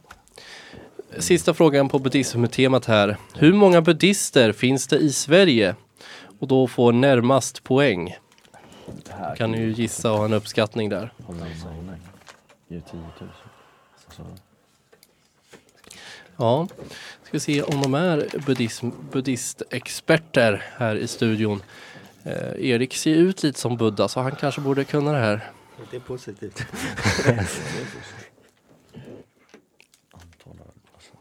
sista 1.18 1.54
frågan 1.54 1.88
på 1.88 1.98
buddhism-temat 1.98 2.86
här. 2.86 3.16
Hur 3.34 3.52
många 3.52 3.80
buddister 3.82 4.52
finns 4.52 4.86
det 4.86 4.96
i 4.96 5.12
Sverige? 5.12 5.74
Och 6.38 6.48
då 6.48 6.66
får 6.66 6.92
närmast 6.92 7.64
poäng. 7.64 8.16
Kan 9.36 9.50
ni 9.50 9.60
ju 9.60 9.72
gissa 9.72 10.12
och 10.12 10.18
ha 10.18 10.24
en 10.24 10.32
uppskattning 10.32 10.88
där. 10.88 11.12
Håller 11.26 11.40
han 11.40 11.48
sig 11.48 11.82
nej. 11.86 11.98
Ge 12.68 12.80
10 12.80 13.00
000. 13.00 13.10
Så, 14.16 14.22
Ja, 16.36 16.68
ska 17.22 17.30
vi 17.30 17.40
se 17.40 17.62
om 17.62 17.82
de 17.82 17.94
är 17.94 18.28
buddhism, 18.46 18.90
buddhistexperter 19.12 20.64
här 20.76 20.96
i 20.96 21.06
studion. 21.06 21.62
Eh, 22.22 22.70
Erik 22.70 22.94
ser 22.94 23.14
ut 23.14 23.42
lite 23.42 23.58
som 23.58 23.76
Buddha 23.76 24.08
så 24.08 24.20
han 24.20 24.36
kanske 24.36 24.60
borde 24.60 24.84
kunna 24.84 25.12
det 25.12 25.18
här. 25.18 25.50
Det 25.90 25.96
är 25.96 26.00
positivt. 26.00 26.62
antal 30.12 30.66
alltså. 30.94 31.12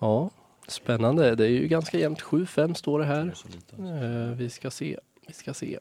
Ja, 0.00 0.30
spännande. 0.68 1.34
Det 1.34 1.44
är 1.44 1.48
ju 1.48 1.68
ganska 1.68 1.98
jämnt. 1.98 2.20
7-5 2.20 2.74
står 2.74 2.98
det 2.98 3.04
här. 3.04 3.34
Eh, 3.78 4.36
vi 4.36 4.50
ska 4.50 4.70
se. 4.70 4.98
Vi 5.26 5.32
ska 5.32 5.54
se. 5.54 5.78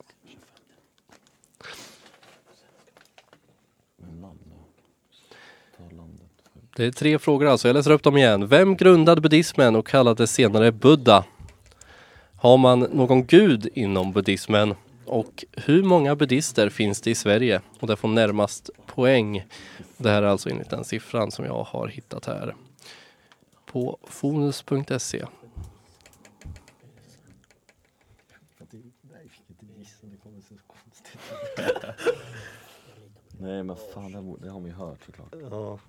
Det 6.76 6.86
är 6.86 6.92
tre 6.92 7.20
frågor 7.20 7.48
alltså. 7.48 7.68
Jag 7.68 7.74
läser 7.74 7.92
upp 7.92 8.04
dem 8.04 8.18
igen. 8.18 8.48
Vem 8.48 8.76
grundade 8.76 9.22
buddhismen 9.22 9.76
och 9.76 9.88
kallades 9.88 10.32
senare 10.32 10.72
Buddha? 10.72 11.24
Har 12.36 12.58
man 12.58 12.80
någon 12.80 13.26
gud 13.26 13.70
inom 13.74 14.12
buddhismen? 14.12 14.76
Och 15.06 15.46
hur 15.52 15.84
många 15.84 16.16
buddister 16.16 16.70
finns 16.70 17.02
det 17.02 17.12
i 17.12 17.16
Sverige? 17.16 17.62
Och 17.80 17.88
det 17.88 17.96
får 17.96 18.08
närmast 18.08 18.70
poäng. 18.86 19.44
Det 19.98 20.10
här 20.10 20.24
är 20.24 20.28
alltså 20.28 20.50
enligt 20.50 20.70
den 20.70 20.84
siffran 20.84 21.32
som 21.32 21.46
jag 21.46 21.64
har 21.64 21.88
hittat 21.88 22.26
här. 22.26 22.56
På 23.72 23.98
fonus.se. 24.04 25.26
Nej 33.38 33.64
men 33.64 33.76
fan, 33.94 34.12
det, 34.12 34.22
borde- 34.22 34.46
det 34.46 34.52
har 34.52 34.60
man 34.60 34.70
ju 34.70 34.76
hört 34.76 35.04
såklart. 35.06 35.34
Ja. 35.52 35.80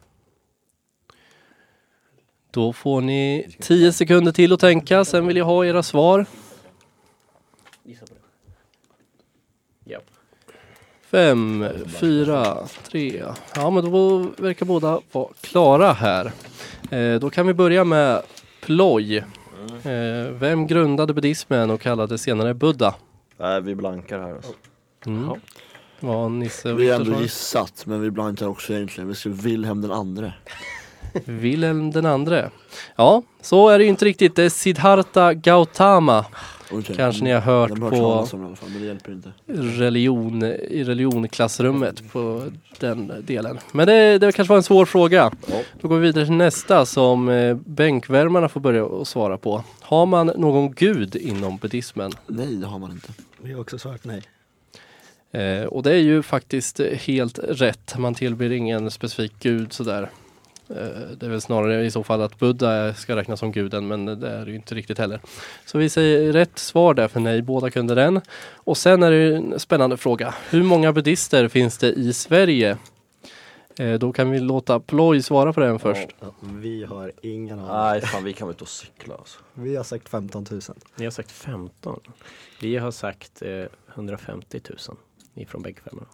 Då 2.50 2.72
får 2.72 3.00
ni 3.00 3.56
10 3.60 3.92
sekunder 3.92 4.32
till 4.32 4.52
att 4.52 4.60
tänka. 4.60 5.04
Sen 5.04 5.26
vill 5.26 5.36
jag 5.36 5.44
ha 5.44 5.64
era 5.66 5.82
svar. 5.82 6.26
Ja. 9.84 10.00
Fem, 11.10 11.66
fyra, 12.00 12.56
tre. 12.90 13.24
Ja 13.54 13.70
men 13.70 13.84
då 13.84 14.18
verkar 14.18 14.66
båda 14.66 15.00
vara 15.12 15.28
klara 15.40 15.92
här. 15.92 16.32
Eh, 16.90 17.20
då 17.20 17.30
kan 17.30 17.46
vi 17.46 17.54
börja 17.54 17.84
med 17.84 18.22
ploj. 18.60 19.16
Eh, 19.82 20.30
vem 20.30 20.66
grundade 20.66 21.14
buddhismen 21.14 21.70
och 21.70 21.80
kallade 21.80 22.18
senare 22.18 22.54
Buddha? 22.54 22.94
Nej, 23.36 23.60
vi 23.60 23.74
blankar 23.74 24.18
här 24.18 24.34
alltså. 24.34 24.52
Mm. 25.06 25.30
Vad 26.00 26.30
Nisse 26.30 26.72
och 26.72 26.80
Vi 26.80 26.90
har 26.90 26.98
Viktor 26.98 27.12
ändå 27.12 27.22
gissat, 27.22 27.86
men 27.86 28.00
vi 28.00 28.10
blankar 28.10 28.46
också 28.46 28.72
egentligen. 28.72 29.08
Vi 29.08 29.14
skrev 29.14 29.42
Wilhelm 29.42 29.80
den 29.80 29.92
andre. 29.92 30.32
Wilhelm 31.24 31.90
den 31.90 32.06
andre. 32.06 32.50
Ja, 32.96 33.22
så 33.40 33.68
är 33.68 33.78
det 33.78 33.84
ju 33.84 33.90
inte 33.90 34.04
riktigt. 34.04 34.36
Det 34.36 34.42
är 34.42 34.48
Siddhartha 34.48 35.34
Gautama. 35.34 36.24
Okej. 36.72 36.96
Kanske 36.96 37.24
ni 37.24 37.30
har 37.30 37.40
hört 37.40 37.70
hört 37.70 37.78
på 37.78 37.90
talas 37.90 38.34
om 38.34 38.42
i 38.42 38.46
alla 38.46 38.56
fall, 38.56 38.68
men 38.70 38.80
det 38.80 38.86
hjälper 38.86 39.12
inte. 39.12 39.32
religion 39.78 40.42
i 40.44 40.84
religionklassrummet 40.84 42.12
på 42.12 42.44
den 42.78 43.12
delen. 43.26 43.58
Men 43.72 43.86
det, 43.86 44.18
det 44.18 44.32
kanske 44.32 44.50
var 44.50 44.56
en 44.56 44.62
svår 44.62 44.86
fråga. 44.86 45.32
Ja. 45.46 45.62
Då 45.80 45.88
går 45.88 45.96
vi 45.98 46.06
vidare 46.06 46.24
till 46.24 46.34
nästa 46.34 46.86
som 46.86 47.28
eh, 47.28 47.56
bänkvärmarna 47.56 48.48
får 48.48 48.60
börja 48.60 49.04
svara 49.04 49.38
på. 49.38 49.64
Har 49.80 50.06
man 50.06 50.26
någon 50.26 50.72
gud 50.72 51.16
inom 51.16 51.56
buddhismen? 51.56 52.12
Nej, 52.26 52.56
det 52.56 52.66
har 52.66 52.78
man 52.78 52.90
inte. 52.90 53.12
Vi 53.38 53.52
har 53.52 53.60
också 53.60 53.78
svarat 53.78 54.04
nej. 54.04 54.22
Eh, 55.32 55.64
och 55.64 55.82
det 55.82 55.90
är 55.90 56.00
ju 56.00 56.22
faktiskt 56.22 56.80
helt 56.80 57.38
rätt. 57.38 57.98
Man 57.98 58.14
tillber 58.14 58.52
ingen 58.52 58.90
specifik 58.90 59.32
gud 59.40 59.72
sådär. 59.72 60.10
Eh, 60.70 61.16
det 61.16 61.26
är 61.26 61.30
väl 61.30 61.40
snarare 61.40 61.84
i 61.84 61.90
så 61.90 62.04
fall 62.04 62.22
att 62.22 62.38
Buddha 62.38 62.94
ska 62.94 63.16
räknas 63.16 63.40
som 63.40 63.52
guden 63.52 63.88
men 63.88 64.06
det 64.06 64.28
är 64.28 64.46
ju 64.46 64.54
inte 64.54 64.74
riktigt 64.74 64.98
heller. 64.98 65.20
Så 65.66 65.78
vi 65.78 65.88
säger 65.88 66.32
rätt 66.32 66.58
svar 66.58 66.94
där 66.94 67.08
för 67.08 67.20
nej, 67.20 67.42
båda 67.42 67.70
kunde 67.70 67.94
den. 67.94 68.20
Och 68.54 68.76
sen 68.76 69.02
är 69.02 69.10
det 69.10 69.36
en 69.36 69.60
spännande 69.60 69.96
fråga. 69.96 70.34
Hur 70.50 70.62
många 70.62 70.92
buddister 70.92 71.48
finns 71.48 71.78
det 71.78 71.92
i 71.92 72.12
Sverige? 72.12 72.78
Eh, 73.78 73.94
då 73.94 74.12
kan 74.12 74.30
vi 74.30 74.40
låta 74.40 74.80
Ploy 74.80 75.22
svara 75.22 75.52
på 75.52 75.60
den 75.60 75.78
först. 75.78 76.08
Ja, 76.20 76.34
vi 76.42 76.84
har 76.84 77.12
ingen 77.22 77.58
aning. 77.58 77.72
Nej 77.72 78.00
fan, 78.00 78.24
vi 78.24 78.32
kan 78.32 78.48
väl 78.48 78.54
inte 78.54 78.66
cykla 78.66 79.14
alltså. 79.14 79.38
Vi 79.54 79.76
har 79.76 79.84
sagt 79.84 80.08
15 80.08 80.46
000. 80.50 80.60
Ni 80.96 81.04
har 81.04 81.10
sagt 81.10 81.30
15. 81.30 82.00
Vi 82.60 82.76
har 82.76 82.90
sagt 82.90 83.42
eh, 83.42 83.64
150 83.94 84.60
000 84.68 84.96
ifrån 85.34 85.62
bänkvärmarna. 85.62 86.06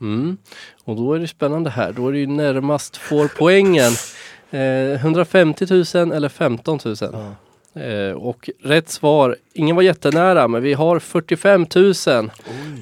Mm. 0.00 0.36
Och 0.84 0.96
då 0.96 1.12
är 1.12 1.18
det 1.18 1.28
spännande 1.28 1.70
här. 1.70 1.92
Då 1.92 2.08
är 2.08 2.12
det 2.12 2.18
ju 2.18 2.26
närmast 2.26 2.96
får 2.96 3.28
poängen. 3.38 3.92
Eh, 4.50 4.92
150 4.92 5.66
000 5.94 6.12
eller 6.12 6.28
15 6.28 6.78
000. 6.84 6.96
Ja. 7.00 7.34
Eh, 7.82 8.12
och 8.12 8.50
rätt 8.62 8.88
svar, 8.88 9.36
ingen 9.52 9.76
var 9.76 9.82
jättenära 9.82 10.48
men 10.48 10.62
vi 10.62 10.72
har 10.72 10.98
45 10.98 11.66
000 11.74 12.30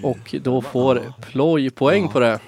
och 0.03 0.35
då 0.43 0.63
får 0.63 1.03
Ploj 1.31 1.71
poäng 1.71 2.09
på 2.09 2.21
det. 2.21 2.41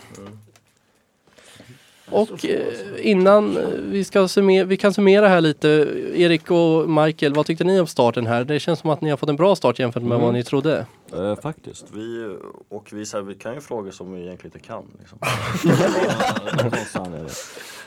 Och 2.15 2.45
eh, 2.47 2.61
innan 2.99 3.57
eh, 3.57 3.63
vi, 3.83 4.05
ska 4.05 4.29
summera, 4.29 4.65
vi 4.65 4.77
kan 4.77 4.95
summera 4.95 5.29
här 5.29 5.41
lite, 5.41 5.69
Erik 6.15 6.51
och 6.51 6.91
Michael, 6.91 7.35
vad 7.35 7.47
tyckte 7.47 7.65
ni 7.65 7.81
om 7.81 7.87
starten 7.87 8.27
här? 8.27 8.45
Det 8.45 8.61
känns 8.61 8.79
som 8.79 8.91
att 8.91 9.01
ni 9.01 9.11
har 9.11 9.17
fått 9.17 9.29
en 9.29 9.37
bra 9.37 9.57
start 9.57 9.79
jämfört 9.79 10.03
med 10.03 10.13
Mm. 10.13 10.25
vad 10.25 10.35
ni 10.35 10.45
trodde. 10.45 10.87
Eh, 11.13 11.37
faktiskt. 11.43 11.87
Vi, 11.93 12.37
och 12.69 12.89
vi, 12.93 13.07
så 13.07 13.17
här, 13.17 13.25
vi 13.25 13.35
kan 13.35 13.55
ju 13.55 13.61
frågor 13.61 13.91
som 13.91 14.13
vi 14.15 14.23
egentligen 14.23 14.57
inte 14.57 14.67
kan. 14.67 14.85
Liksom. 14.99 15.19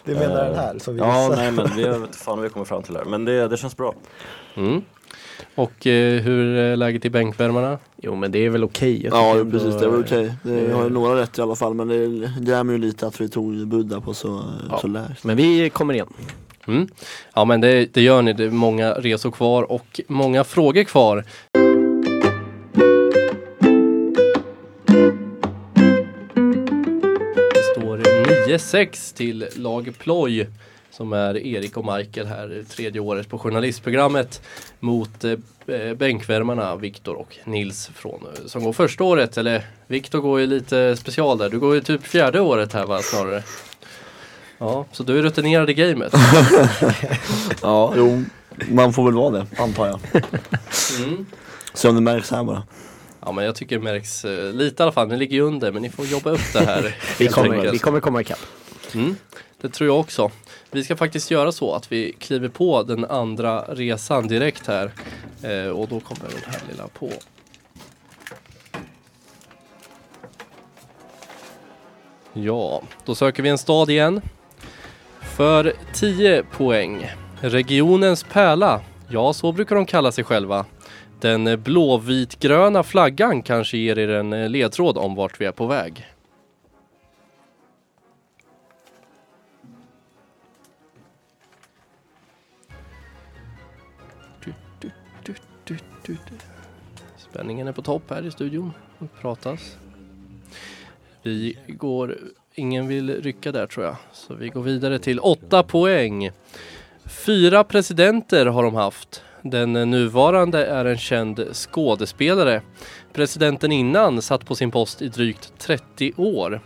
Du 0.04 0.16
menar 0.16 0.46
den 0.46 0.56
här 0.56 0.80
som 0.80 0.94
vi 0.94 1.00
Ja, 1.00 1.22
gissar? 1.30 1.36
nej 1.36 1.52
men 1.52 1.68
vi 1.76 1.84
vet 1.84 2.16
fan 2.16 2.38
vad 2.38 2.44
vi 2.44 2.50
kommer 2.50 2.66
fram 2.66 2.84
till 2.84 2.96
här. 2.96 3.06
Men 3.06 3.26
det, 3.26 3.48
det 3.48 3.58
känns 3.58 3.78
bra. 3.78 3.94
Mm. 4.56 4.82
Och 5.56 5.88
eh, 5.88 6.22
hur 6.22 6.56
är 6.58 6.76
läget 6.76 7.06
i 7.06 7.10
bänkvärmarna? 7.10 7.78
Jo 8.02 8.16
men 8.16 8.32
det 8.32 8.40
är 8.46 8.50
väl 8.50 8.64
okej. 8.64 9.04
Jag 9.06 9.14
Ja 9.14 9.44
det- 9.44 9.52
precis, 9.52 9.76
det 9.80 9.88
var 9.88 10.00
okej. 10.00 10.34
Det 10.44 10.60
eh, 10.66 10.76
har 10.78 10.84
ju 10.84 10.90
några 10.90 11.22
rätt 11.22 11.38
i 11.38 11.42
alla 11.42 11.56
fall 11.56 11.74
men 11.74 11.88
det 11.88 12.32
grämer 12.42 12.74
ju 12.74 12.80
lite 12.80 13.08
att 13.08 13.22
vi 13.22 13.30
tog 13.30 13.68
Buddha 13.68 14.02
på 14.02 14.14
så, 14.14 14.44
Ja. 14.70 14.80
så 14.82 14.88
lägst. 14.88 15.24
Men 15.24 15.38
vi 15.38 15.70
kommer 15.70 15.94
igen. 15.94 16.14
Mm. 16.68 16.88
Ja 17.36 17.46
men 17.46 17.62
det, 17.62 17.94
det 17.94 18.02
gör 18.02 18.22
ni, 18.22 18.34
det 18.34 18.44
är 18.44 18.50
många 18.50 18.92
resor 18.92 19.32
kvar 19.32 19.72
och 19.72 20.02
många 20.08 20.44
frågor 20.44 20.84
kvar. 20.84 21.24
Det 27.54 27.64
står 27.76 27.98
9-6 28.48 29.16
till 29.16 29.48
lag 29.56 29.94
Ploj 30.00 30.48
som 30.98 31.14
är 31.14 31.38
Erik 31.38 31.78
och 31.78 31.96
Michael 31.96 32.28
här 32.28 32.64
tredje 32.70 33.02
året 33.02 33.30
på 33.30 33.40
journalistprogrammet 33.40 34.42
mot 34.80 35.24
eh, 35.24 35.32
eh, 35.68 35.94
bänkvärmarna 35.94 36.76
Viktor 36.76 37.16
och 37.16 37.38
Nils 37.44 37.90
från, 37.96 38.26
eh, 38.26 38.46
som 38.46 38.64
går 38.64 38.74
första 38.74 39.04
året. 39.04 39.38
Eller 39.38 39.66
Viktor 39.88 40.20
går 40.20 40.40
ju 40.40 40.48
lite 40.48 40.98
special 40.98 41.38
där, 41.38 41.50
du 41.50 41.60
går 41.60 41.76
ju 41.76 41.82
typ 41.82 42.04
fjärde 42.04 42.40
året 42.40 42.74
här 42.74 42.86
va 42.86 43.00
snarare. 43.02 43.44
Ja, 44.58 44.86
så 44.92 45.04
du 45.04 45.20
är 45.20 45.24
rutinerad 45.24 45.70
i 45.70 45.74
gamet. 45.74 46.14
Ja, 47.62 47.94
jo, 47.98 48.24
man 48.70 48.94
får 48.94 49.06
väl 49.06 49.14
vara 49.14 49.30
det 49.30 49.46
antar 49.58 49.88
jag. 49.88 50.00
Mm. 51.00 51.26
Se 51.74 51.88
om 51.88 51.96
det 51.96 52.02
märks 52.02 52.32
här 52.32 52.44
bara. 52.44 52.64
Ja 53.22 53.32
men 53.32 53.46
jag 53.46 53.56
tycker 53.56 53.78
det 53.78 53.84
märks 53.84 54.26
eh, 54.26 54.54
lite 54.54 54.84
i 54.84 54.84
alla 54.84 54.92
fall, 54.92 55.08
ni 55.08 55.18
ligger 55.18 55.36
ju 55.36 55.42
under 55.42 55.72
men 55.72 55.82
ni 55.82 55.90
får 55.90 56.06
jobba 56.06 56.30
upp 56.30 56.54
det 56.54 56.66
här. 56.66 56.96
Vi 57.20 57.28
kommer, 57.28 57.72
vi 57.72 57.80
kommer 57.80 58.00
komma 58.00 58.22
ikapp. 58.22 58.40
Mm, 58.94 59.16
det 59.62 59.70
tror 59.70 59.90
jag 59.90 60.00
också. 60.00 60.32
Vi 60.72 60.84
ska 60.84 60.96
faktiskt 60.96 61.32
göra 61.32 61.52
så 61.52 61.74
att 61.74 61.92
vi 61.92 62.16
kliver 62.20 62.50
på 62.50 62.84
den 62.84 63.06
andra 63.06 63.62
resan 63.62 64.28
direkt 64.28 64.68
här. 64.68 64.92
Eh, 65.44 65.70
och 65.70 65.88
då 65.88 66.00
kommer 66.00 66.22
den 66.22 66.54
här 66.54 66.62
lilla 66.72 66.88
på. 66.88 67.10
Ja, 72.34 72.82
då 73.06 73.16
söker 73.16 73.44
vi 73.44 73.50
en 73.50 73.58
stad 73.58 73.90
igen. 73.90 74.22
För 75.22 75.74
10 75.94 76.44
poäng. 76.44 77.12
Regionens 77.42 78.24
pärla. 78.24 78.82
Ja, 79.10 79.34
så 79.34 79.52
brukar 79.52 79.76
de 79.76 79.86
kalla 79.86 80.12
sig 80.12 80.24
själva. 80.24 80.66
Den 81.22 81.62
blåvitgröna 81.64 82.84
flaggan 82.84 83.42
kanske 83.42 83.78
ger 83.78 84.00
er 84.00 84.10
en 84.10 84.34
eh, 84.34 84.50
ledtråd 84.50 84.98
om 84.98 85.16
vart 85.16 85.42
vi 85.42 85.46
är 85.46 85.52
på 85.52 85.66
väg. 85.66 86.06
Spänningen 97.38 97.68
är 97.68 97.72
på 97.72 97.82
topp 97.82 98.04
här 98.10 98.26
i 98.26 98.32
studion. 98.32 98.74
Det 99.00 99.08
pratas. 99.22 99.78
Vi 101.24 101.58
går, 101.68 102.18
ingen 102.56 102.88
vill 102.88 103.22
rycka 103.22 103.52
där 103.52 103.68
tror 103.68 103.86
jag. 103.86 103.96
Så 104.14 104.34
vi 104.34 104.50
går 104.50 104.62
vidare 104.62 105.00
till 105.00 105.20
åtta 105.20 105.64
poäng. 105.64 106.32
Fyra 107.06 107.64
presidenter 107.64 108.46
har 108.46 108.64
de 108.64 108.76
haft. 108.76 109.24
Den 109.42 109.74
nuvarande 109.74 110.66
är 110.66 110.86
en 110.86 110.98
känd 110.98 111.46
skådespelare. 111.54 112.62
Presidenten 113.14 113.72
innan 113.72 114.22
satt 114.22 114.46
på 114.46 114.56
sin 114.56 114.72
post 114.72 115.02
i 115.02 115.08
drygt 115.08 115.54
30 115.58 116.14
år. 116.18 116.62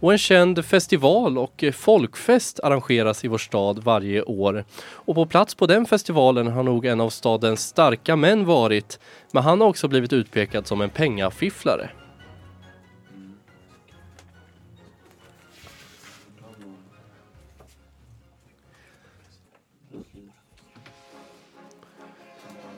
Och 0.00 0.12
en 0.12 0.18
känd 0.18 0.64
festival 0.64 1.38
och 1.38 1.64
folkfest 1.74 2.60
arrangeras 2.60 3.24
i 3.24 3.28
vår 3.28 3.38
stad 3.38 3.78
varje 3.84 4.22
år. 4.22 4.64
Och 4.82 5.14
på 5.14 5.26
plats 5.26 5.54
på 5.54 5.66
den 5.66 5.86
festivalen 5.86 6.46
har 6.46 6.62
nog 6.62 6.86
en 6.86 7.00
av 7.00 7.10
stadens 7.10 7.60
starka 7.60 8.16
män 8.16 8.44
varit. 8.44 8.98
Men 9.32 9.42
han 9.42 9.60
har 9.60 9.68
också 9.68 9.88
blivit 9.88 10.12
utpekad 10.12 10.66
som 10.66 10.80
en 10.80 10.90
pengafifflare. 10.90 11.90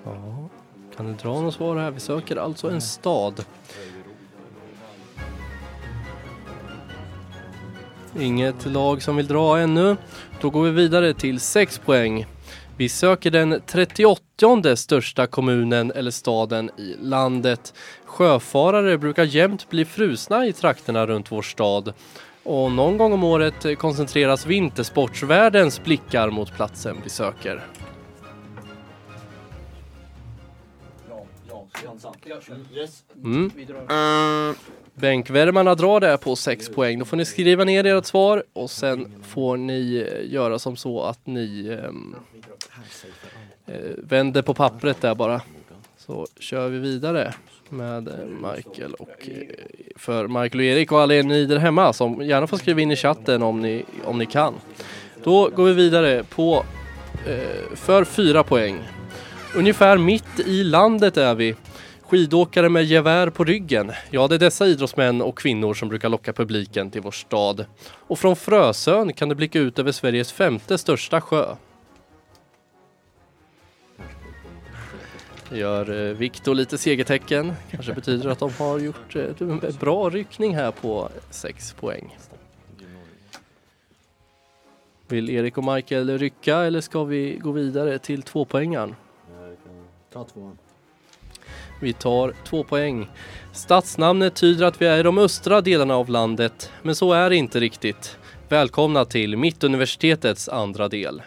Ja, 0.05 0.49
kan 0.97 1.07
du 1.07 1.13
dra 1.13 1.41
något 1.41 1.55
svar 1.55 1.77
här? 1.77 1.91
Vi 1.91 2.01
söker 2.01 2.37
alltså 2.37 2.71
en 2.71 2.81
stad. 2.81 3.45
Inget 8.21 8.67
lag 8.67 9.03
som 9.03 9.17
vill 9.17 9.27
dra 9.27 9.59
ännu. 9.59 9.97
Då 10.41 10.51
går 10.51 10.63
vi 10.63 10.71
vidare 10.71 11.15
till 11.15 11.41
6 11.41 11.79
poäng. 11.79 12.27
Vi 12.77 12.89
söker 12.89 13.31
den 13.31 13.61
38 13.67 14.77
största 14.77 15.27
kommunen 15.27 15.93
eller 15.93 16.11
staden 16.11 16.71
i 16.77 16.97
landet. 17.01 17.75
Sjöfarare 18.05 18.99
brukar 18.99 19.25
jämt 19.25 19.71
bli 19.71 19.85
frusna 19.85 20.47
i 20.47 20.53
trakterna 20.53 21.07
runt 21.07 21.33
vår 21.33 21.43
stad. 21.43 21.93
Och 22.43 22.73
någon 22.73 22.99
gång 22.99 23.13
om 23.13 23.25
året 23.25 23.79
koncentreras 23.79 24.47
vintersportsvärldens 24.47 25.85
blickar 25.85 26.31
mot 26.31 26.55
platsen 26.55 26.97
vi 27.05 27.11
söker. 27.11 27.63
Mm. 33.25 33.51
Bänkvärmarna 34.95 35.75
drar 35.75 36.01
det 36.01 36.19
på 36.19 36.37
6 36.37 36.69
poäng. 36.69 36.99
Då 36.99 37.05
får 37.05 37.17
ni 37.17 37.25
skriva 37.25 37.65
ner 37.65 37.87
ert 37.87 38.07
svar 38.07 38.43
och 38.53 38.71
sen 38.71 39.23
får 39.23 39.57
ni 39.57 40.07
eh, 40.09 40.33
göra 40.33 40.59
som 40.59 40.77
så 40.77 41.03
att 41.03 41.27
ni 41.27 41.79
ehm, 41.81 42.17
eh, 43.67 43.91
vänder 43.99 44.43
på 44.43 44.55
pappret 44.55 45.01
där 45.01 45.15
bara. 45.15 45.41
Så 45.97 46.27
kör 46.41 46.69
vi 46.69 46.79
vidare 46.79 47.35
med 47.69 48.09
eh, 48.09 48.15
Michael 48.55 48.95
och 48.95 49.29
eh, 49.29 49.43
för 49.97 50.29
Michael 50.29 50.61
och 50.61 50.65
Erik 50.65 50.93
och 50.93 51.01
alla 51.01 51.15
er 51.15 51.23
ni 51.23 51.47
där 51.47 51.59
hemma 51.59 51.93
som 51.93 52.23
gärna 52.23 52.47
får 52.47 52.57
skriva 52.57 52.81
in 52.81 52.91
i 52.91 52.97
chatten 52.97 53.43
om 53.43 53.63
ni, 53.63 53.85
om 54.05 54.19
ni 54.19 54.27
kan. 54.27 54.55
Då 55.25 55.49
går 55.49 55.65
vi 55.65 55.73
vidare 55.73 56.25
på 56.25 56.65
eh, 57.27 57.77
för 57.77 58.05
4 58.05 58.43
poäng. 58.43 58.79
Ungefär 59.57 59.99
mitt 59.99 60.41
i 60.47 60.65
landet 60.65 61.17
är 61.17 61.35
vi. 61.35 61.55
Skidåkare 62.13 62.69
med 62.69 62.85
gevär 62.85 63.31
på 63.31 63.45
ryggen. 63.45 63.93
Ja, 64.11 64.29
det 64.29 64.35
är 64.35 64.39
dessa 64.39 64.67
idrottsmän 64.67 65.23
och 65.23 65.39
kvinnor 65.39 65.75
som 65.75 65.89
brukar 65.89 66.09
locka 66.09 66.33
publiken 66.33 66.91
till 66.91 67.01
vår 67.01 67.11
stad. 67.11 67.67
Och 67.85 68.19
från 68.19 68.37
Frösön 68.37 69.13
kan 69.13 69.29
du 69.29 69.35
blicka 69.35 69.59
ut 69.59 69.79
över 69.79 69.93
Sveriges 69.93 70.33
femte 70.33 70.79
största 70.79 71.21
sjö. 71.21 71.57
Gör 75.53 76.09
eh, 76.09 76.15
Viktor 76.15 76.55
lite 76.55 76.79
segertecken. 76.79 77.53
Kanske 77.71 77.93
betyder 77.93 78.31
att 78.31 78.39
de 78.39 78.51
har 78.59 78.79
gjort 78.79 79.17
eh, 79.17 79.25
en 79.41 79.61
bra 79.81 80.11
ryckning 80.11 80.57
här 80.57 80.71
på 80.71 81.09
6 81.31 81.73
poäng. 81.73 82.17
Vill 85.09 85.31
Erik 85.31 85.59
och 85.59 85.65
Michael 85.65 86.19
rycka 86.19 86.57
eller 86.57 86.81
ska 86.81 87.05
vi 87.05 87.39
gå 87.43 87.53
vidare 87.53 87.99
till 87.99 88.23
tvåpoängaren? 88.23 88.95
Ta 90.13 90.25
tvåan. 90.25 90.59
Vi 91.83 91.93
tar 91.93 92.35
två 92.45 92.65
poäng. 92.65 93.11
Stadsnamnet 93.53 94.35
tyder 94.35 94.67
att 94.67 94.83
vi 94.83 94.87
är 94.87 94.99
i 94.99 95.03
de 95.03 95.19
östra 95.19 95.61
delarna 95.61 95.97
av 95.97 96.09
landet, 96.09 96.71
men 96.83 96.95
så 96.95 97.13
är 97.13 97.31
det 97.31 97.37
inte 97.37 97.61
riktigt. 97.61 98.17
Välkomna 98.49 99.05
till 99.05 99.37
Mittuniversitetets 99.37 100.49
andra 100.49 100.89
del. 100.89 101.23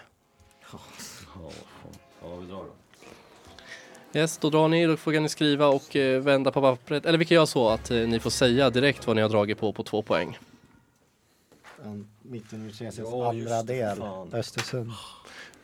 Yes, 4.13 4.37
då 4.37 4.49
drar 4.49 4.67
ni, 4.67 4.85
då 4.85 4.97
får 4.97 5.11
ni 5.11 5.29
skriva 5.29 5.67
och 5.67 5.95
eh, 5.95 6.21
vända 6.21 6.51
på 6.51 6.61
pappret. 6.61 7.05
Eller 7.05 7.17
vi 7.17 7.25
kan 7.25 7.35
göra 7.35 7.45
så 7.45 7.69
att 7.69 7.91
eh, 7.91 7.97
ni 7.97 8.19
får 8.19 8.29
säga 8.29 8.69
direkt 8.69 9.07
vad 9.07 9.15
ni 9.15 9.21
har 9.21 9.29
dragit 9.29 9.59
på 9.59 9.73
på 9.73 9.83
två 9.83 10.01
poäng. 10.01 10.37
Mittuniversitetets 12.21 12.99
andra 13.13 13.63
del, 13.63 14.03
Östersund. 14.33 14.91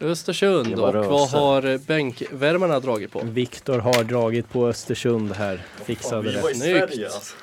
Östersund 0.02 0.74
och 0.74 0.80
var 0.80 0.94
vad 0.94 1.30
har 1.30 1.78
bänkvärmarna 1.78 2.80
dragit 2.80 3.12
på? 3.12 3.22
Viktor 3.24 3.80
har 3.80 4.04
dragit 4.04 4.50
på 4.50 4.68
Östersund 4.68 5.32
här. 5.32 5.66
Fixade 5.86 6.32
det. 6.32 6.56
Snyggt! 6.56 7.36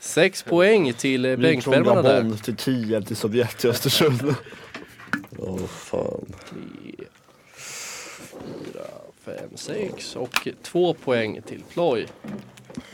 Sex 0.00 0.42
poäng 0.42 0.92
till 0.92 1.24
eh, 1.24 1.30
Vi 1.30 1.36
från 1.36 1.42
bänkvärmarna 1.42 2.02
där. 2.02 2.22
Gabon 2.22 2.38
till 2.38 2.56
Kiev 2.56 3.04
till 3.04 3.16
Sovjet 3.16 3.58
till 3.58 3.70
Östersund. 3.70 4.34
Åh 5.38 5.58
fan. 5.66 6.26
tre, 6.50 7.06
fyra, 7.54 8.86
fem, 9.24 9.50
sex 9.54 10.16
och 10.16 10.48
två 10.62 10.94
poäng 10.94 11.40
till 11.46 11.62
ploj. 11.72 12.06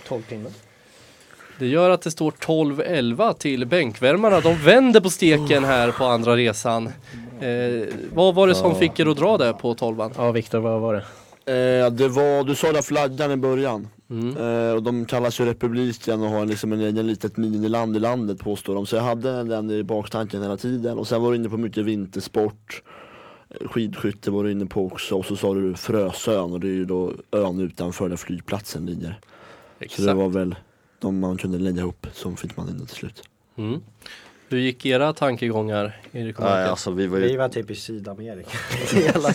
12 0.09 0.23
pinnar. 0.23 0.53
Det 1.59 1.67
gör 1.67 1.91
att 1.91 2.03
det 2.03 2.11
står 2.11 2.31
12-11 2.31 3.35
till 3.35 3.67
bänkvärmarna. 3.67 4.41
De 4.41 4.57
vänder 4.65 5.01
på 5.01 5.11
steken 5.11 5.65
här 5.65 5.91
på 5.91 6.05
andra 6.05 6.37
resan. 6.37 6.93
Eh, 7.43 7.89
vad 8.15 8.35
var 8.35 8.49
det 8.49 8.55
som 8.55 8.71
Ja. 8.71 8.75
fick 8.79 9.01
er 9.01 9.07
att 9.07 9.17
dra 9.17 9.39
där 9.39 9.53
på 9.53 9.75
12 9.75 10.03
Ja 10.17 10.33
Viktor, 10.33 10.59
vad 10.61 10.81
var 10.81 10.95
det? 10.95 11.01
Eh, 11.85 11.91
det 11.93 12.09
var, 12.09 12.45
du 12.45 12.55
sa 12.55 12.73
det 12.73 12.83
flaggan 12.83 13.31
i 13.31 13.37
början. 13.37 13.89
mm. 14.11 14.37
Eh, 14.37 14.75
och 14.75 14.83
de 14.83 15.05
kallas 15.05 15.41
ju 15.41 15.45
republiken 15.45 16.23
och 16.23 16.29
har 16.29 16.47
liksom 16.47 16.73
en 16.73 16.81
egen 16.81 17.07
litet 17.07 17.37
miniland 17.37 17.97
i 17.97 18.01
landet 18.01 18.39
påstår 18.39 18.75
de. 18.75 18.87
Så 18.87 18.97
jag 18.97 19.03
hade 19.03 19.43
den 19.43 19.71
i 19.71 19.83
baktanken 19.83 20.43
hela 20.43 20.57
tiden. 20.57 20.99
Och 20.99 21.09
sen 21.09 21.23
var 21.23 21.31
du 21.31 21.37
inne 21.37 21.49
på 21.49 21.57
mycket 21.57 21.85
vintersport. 21.85 22.83
Eh, 23.51 23.69
Skidskytte 23.69 24.31
var 24.31 24.45
du 24.45 24.53
inne 24.53 24.67
på 24.67 24.87
också. 24.87 25.17
Och 25.17 25.25
så 25.27 25.37
sa 25.37 25.55
du 25.55 25.75
Frösön 25.75 26.53
och 26.53 26.61
det 26.61 26.67
är 26.67 26.75
ju 26.75 26.85
då 26.85 27.13
ön 27.33 27.61
utanför 27.61 28.09
där 28.09 28.17
flygplatsen 28.17 28.87
ligger. 28.87 29.11
Så 29.11 29.79
det 29.79 29.85
Exakt. 29.85 30.17
var 30.17 30.29
väl 30.29 30.55
de 30.99 31.19
man 31.19 31.37
kunde 31.37 31.59
lägga 31.59 31.81
ihop 31.81 32.07
som 32.13 32.37
fick 32.37 32.57
man 32.57 32.69
in 32.69 32.79
det 32.79 32.87
till 32.87 32.97
slut. 32.97 33.23
Mm. 33.57 33.81
Hur 34.53 34.59
gick 34.59 34.87
era 34.87 35.13
tankegångar, 35.13 36.01
Erik 36.13 36.39
och 36.39 36.45
Nej, 36.45 36.65
alltså 36.65 36.91
vi 36.91 37.07
var 37.07 37.19
Vi 37.19 37.31
ju... 37.31 37.37
var 37.37 37.49
typ 37.49 37.71
i 37.71 37.75
Sydamerika. 37.75 38.51
Hela- 38.93 39.33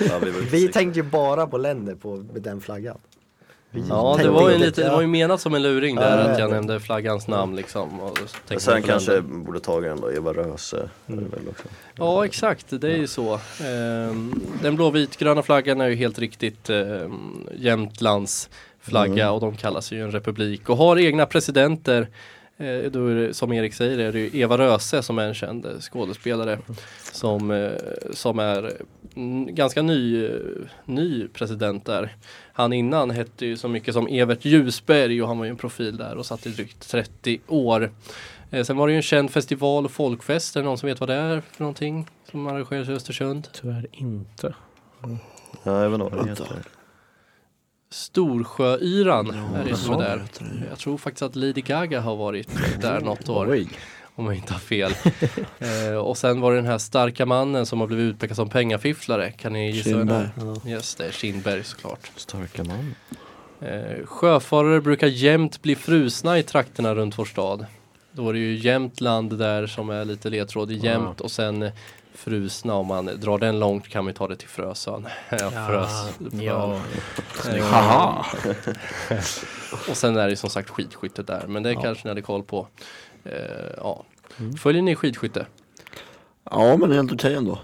Ja, 0.00 0.18
vi 0.24 0.30
vi 0.50 0.68
tänkte 0.68 0.98
ju 1.00 1.02
bara 1.02 1.46
på 1.46 1.58
länder 1.58 1.94
på 1.94 2.16
med 2.16 2.42
den 2.42 2.60
flaggan. 2.60 2.98
Vi 3.70 3.82
Ja, 3.88 4.18
det 4.22 4.28
var 4.30 4.50
ju 4.50 4.58
lite, 4.58 4.82
det 4.84 4.90
var 4.90 5.00
ju 5.00 5.06
menat 5.06 5.40
som 5.40 5.54
en 5.54 5.62
luring 5.62 5.94
Ja, 5.96 6.00
där 6.02 6.18
jag 6.22 6.30
att 6.32 6.38
jag 6.38 6.50
nämnde 6.50 6.80
flaggans 6.80 7.28
namn 7.28 7.56
liksom. 7.56 8.00
Och 8.00 8.18
Men 8.48 8.60
sen 8.60 8.82
kanske 8.82 9.12
länder. 9.12 9.36
borde 9.44 9.60
tagit 9.60 9.90
den 9.90 10.00
då, 10.00 10.12
Eva 10.12 10.32
Röse. 10.32 10.88
Mm. 11.06 11.24
det 11.24 11.36
väl 11.36 11.48
också. 11.48 11.68
Ja 11.94 12.24
exakt, 12.24 12.66
det 12.80 12.92
är 12.92 12.96
ju 12.96 13.06
så. 13.06 13.34
Ehm, 13.64 14.40
den 14.62 14.76
blå-vit-gröna 14.76 15.42
flaggan 15.42 15.80
är 15.80 15.88
ju 15.88 15.94
helt 15.94 16.18
riktigt 16.18 16.70
ehm, 16.70 17.46
Jämtlands 17.56 18.50
flagga 18.80 19.22
Mm. 19.24 19.34
och 19.34 19.40
de 19.40 19.56
kallas 19.56 19.92
ju 19.92 20.02
en 20.02 20.10
republik 20.10 20.68
och 20.68 20.76
har 20.76 20.98
egna 20.98 21.26
presidenter. 21.26 22.08
Eh, 22.60 22.90
då 22.90 23.06
är 23.06 23.14
det, 23.14 23.34
som 23.34 23.52
Erik 23.52 23.74
säger 23.74 23.98
är 23.98 24.12
det 24.12 24.18
ju 24.18 24.40
Eva 24.40 24.58
Röse 24.58 25.02
som 25.02 25.18
är 25.18 25.28
en 25.28 25.34
känd 25.34 25.66
eh, 25.66 25.78
skådespelare 25.80 26.58
som, 27.12 27.50
eh, 27.50 27.72
som 28.12 28.38
är 28.38 28.72
mm, 29.16 29.54
ganska 29.54 29.82
ny, 29.82 30.24
eh, 30.26 30.30
ny 30.84 31.28
president 31.28 31.84
där. 31.84 32.16
Han 32.52 32.72
innan 32.72 33.10
hette 33.10 33.46
ju 33.46 33.56
så 33.56 33.68
mycket 33.68 33.94
som 33.94 34.06
Evert 34.06 34.44
Ljusberg 34.44 35.22
och 35.22 35.28
han 35.28 35.38
var 35.38 35.44
ju 35.44 35.50
en 35.50 35.56
profil 35.56 35.96
där 35.96 36.16
och 36.16 36.26
satt 36.26 36.46
i 36.46 36.50
drygt 36.50 36.90
30 36.90 37.40
år. 37.46 37.90
Eh, 38.50 38.64
sen 38.64 38.76
var 38.76 38.86
det 38.86 38.92
ju 38.92 38.96
en 38.96 39.02
känd 39.02 39.30
festival 39.30 39.84
och 39.84 39.90
folkfest, 39.90 40.56
är 40.56 40.60
det 40.60 40.66
någon 40.66 40.78
som 40.78 40.86
vet 40.86 41.00
vad 41.00 41.08
det 41.08 41.14
är 41.14 41.40
för 41.40 41.62
någonting 41.62 42.06
som 42.30 42.46
arrangeras 42.46 42.88
i 42.88 42.92
Östersund? 42.92 43.48
Tyvärr 43.52 43.86
inte. 43.92 44.54
Ja, 45.62 45.82
jag 45.82 45.90
vet 45.90 46.00
inte 46.00 46.16
vad 46.16 46.24
det 46.24 46.30
heter. 46.30 46.77
Storsjöyran 47.90 49.26
Ja, 49.52 49.58
är 49.58 49.70
är 49.70 49.74
sa 49.74 49.98
där. 49.98 50.22
Jag 50.70 50.78
tror 50.78 50.98
faktiskt 50.98 51.22
att 51.22 51.36
Lady 51.36 51.60
Gaga 51.60 52.00
har 52.00 52.16
varit 52.16 52.48
där 52.80 53.00
något 53.00 53.28
år. 53.28 53.50
Oj. 53.50 53.68
Om 54.14 54.26
jag 54.26 54.34
inte 54.34 54.52
har 54.52 54.60
fel. 54.60 54.92
eh, 55.58 55.96
och 55.96 56.18
sen 56.18 56.40
var 56.40 56.50
det 56.50 56.58
den 56.58 56.66
här 56.66 56.78
starka 56.78 57.26
mannen 57.26 57.66
som 57.66 57.80
har 57.80 57.86
blivit 57.86 58.14
utpekad 58.14 58.36
som 58.36 58.48
pengafifflare. 58.48 59.32
Kan 59.32 59.52
ni 59.52 59.70
gissa 59.70 59.96
vem 59.96 60.06
det 60.06 60.14
är? 60.14 60.68
Yes, 60.68 60.94
det 60.94 61.06
är 61.06 61.10
Kindberg 61.10 61.64
såklart. 61.64 62.10
Starka 62.16 62.64
man. 62.64 62.94
Eh, 63.60 64.06
sjöfarare 64.06 64.80
brukar 64.80 65.06
jämt 65.06 65.62
bli 65.62 65.76
frusna 65.76 66.38
i 66.38 66.42
trakterna 66.42 66.94
runt 66.94 67.18
vår 67.18 67.24
stad. 67.24 67.66
Då 68.12 68.28
är 68.28 68.32
det 68.32 68.38
ju 68.38 68.56
Jämtland 68.56 69.38
där 69.38 69.66
som 69.66 69.90
är 69.90 70.04
lite 70.04 70.30
ledtråd 70.30 70.70
jämt 70.72 71.20
och 71.20 71.30
sen 71.30 71.70
frusna 72.18 72.74
om 72.74 72.86
man 72.86 73.06
drar 73.06 73.38
den 73.38 73.58
långt 73.58 73.88
kan 73.88 74.04
man 74.04 74.14
ta 74.14 74.28
det 74.28 74.36
till 74.36 74.48
Frösön. 74.48 75.06
ja, 75.30 75.50
frös. 75.50 76.18
Ja. 76.42 76.80
Eh, 77.54 77.64
Haha. 77.64 78.26
och 79.90 79.96
sen 79.96 80.16
är 80.16 80.28
det 80.28 80.36
som 80.36 80.50
sagt 80.50 80.70
skidskytte 80.70 81.22
där 81.22 81.44
men 81.48 81.62
det 81.62 81.72
Ja. 81.72 81.80
kanske 81.82 82.04
ni 82.04 82.08
hade 82.10 82.22
koll 82.22 82.42
på. 82.42 82.66
Eh, 83.24 83.32
ja. 83.76 84.04
Mm. 84.38 84.52
Följer 84.56 84.82
ni 84.82 84.94
skidskytte? 84.96 85.46
Ja 86.50 86.76
men 86.76 86.92
helt 86.92 87.12
okej 87.12 87.34
ändå. 87.34 87.58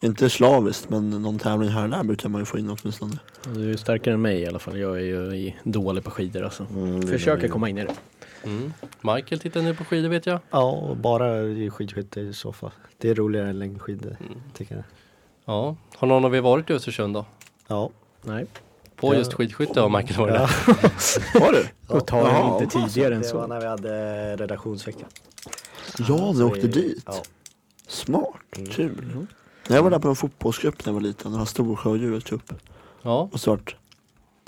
Inte 0.00 0.30
slaviskt 0.30 0.90
men 0.90 1.10
någon 1.10 1.38
tävling 1.38 1.70
här 1.70 1.82
och 1.84 1.90
där 1.90 2.02
brukar 2.04 2.28
man 2.28 2.40
ju 2.40 2.44
få 2.44 2.58
in 2.58 2.76
åtminstone. 2.80 3.18
Du 3.54 3.72
är 3.72 3.76
starkare 3.76 4.14
än 4.14 4.22
mig 4.22 4.40
i 4.40 4.46
alla 4.46 4.58
fall. 4.58 4.78
Jag 4.78 4.96
är 4.96 5.00
ju 5.04 5.36
i- 5.36 5.56
dålig 5.64 6.04
på 6.04 6.10
skidor 6.10 6.44
alltså. 6.44 6.66
Mm, 6.70 7.00
det 7.00 7.06
Försöker 7.06 7.44
är- 7.44 7.48
komma 7.48 7.68
in 7.68 7.78
i 7.78 7.84
det. 7.84 7.94
Mm. 8.44 8.72
Michael 9.00 9.40
tittar 9.40 9.62
nu 9.62 9.74
på 9.74 9.84
skidor 9.84 10.08
vet 10.08 10.26
jag. 10.26 10.40
Ja, 10.50 10.70
och 10.70 10.96
bara 10.96 11.40
i 11.42 11.70
skidskytte 11.70 12.20
i 12.20 12.32
så 12.32 12.52
fall. 12.52 12.70
Det 12.98 13.08
är 13.10 13.14
roligare 13.14 13.48
än 13.48 13.58
längdskidor, 13.58 14.16
Mm. 14.20 14.40
tycker 14.54 14.74
jag. 14.74 14.84
Ja. 15.44 15.76
Har 15.96 16.08
någon 16.08 16.24
av 16.24 16.36
er 16.36 16.40
varit 16.40 16.70
i 16.70 16.72
Östersund 16.72 17.14
då? 17.14 17.24
Ja. 17.68 17.90
Nej. 18.22 18.46
På 18.96 19.14
Ja. 19.14 19.18
just 19.18 19.32
skidskytte 19.32 19.80
har 19.80 19.88
Michael 19.98 20.18
varit 20.20 20.34
där. 20.34 20.50
Ja. 21.34 21.40
Var 21.40 21.52
du? 21.52 21.68
Och 21.94 22.06
tar 22.06 22.18
Jaha. 22.18 22.52
den 22.54 22.62
inte 22.62 22.78
tidigare 22.78 23.14
än 23.14 23.20
Det 23.22 23.32
var 23.34 23.42
så. 23.42 23.46
när 23.46 23.60
vi 23.60 23.66
hade 23.66 24.36
redaktionsvecka. 24.36 25.06
Ja, 25.98 26.32
du 26.36 26.44
åkte 26.44 26.66
dit. 26.66 27.02
Ja. 27.06 27.22
Smart, 27.88 28.34
Mm. 28.56 28.68
kul. 28.70 29.26
Jag 29.68 29.82
var 29.82 29.90
där 29.90 29.98
på 29.98 30.08
en 30.08 30.16
fotbollscup 30.16 30.84
när 30.86 30.92
jag 30.92 30.94
var 30.94 31.00
liten, 31.00 31.30
den 31.30 31.38
här 31.38 31.46
Storsjöodjuret 31.46 32.24
cup. 32.24 32.52
Ja. 33.02 33.28
Och 33.32 33.40
så 33.40 33.50
vart 33.50 33.76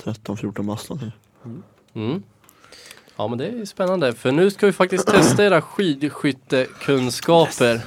13-14 0.03 0.67
bast 0.67 0.89
någonting. 0.91 1.13
Mm. 1.95 2.23
Ja 3.21 3.29
men 3.29 3.39
det 3.39 3.47
är 3.47 3.65
spännande 3.65 4.13
för 4.13 4.33
nu 4.33 4.51
ska 4.51 4.67
vi 4.67 4.73
faktiskt 4.73 5.07
testa 5.07 5.45
era 5.45 5.63
skidskyttekunskaper. 5.63 7.81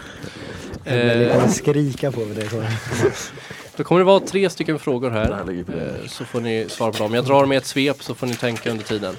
Vill 0.83 1.29
Eh, 1.31 1.47
skrika 1.47 2.11
på 2.11 2.19
mig 2.19 2.35
det. 2.35 2.47
kommer. 2.47 2.69
då 3.77 3.83
kommer 3.83 3.99
det 3.99 4.05
vara 4.05 4.19
tre 4.19 4.49
stycken 4.49 4.79
frågor 4.79 5.09
här 5.09 5.49
Eh, 5.49 5.55
så 6.07 6.25
får 6.25 6.41
ni 6.41 6.65
svara 6.69 6.91
på 6.91 6.97
dem. 6.97 7.13
Jag 7.13 7.25
drar 7.25 7.53
i 7.53 7.55
ett 7.55 7.65
svep 7.65 8.03
så 8.03 8.15
får 8.15 8.27
ni 8.27 8.35
tänka 8.35 8.71
under 8.71 8.83
tiden. 8.83 9.15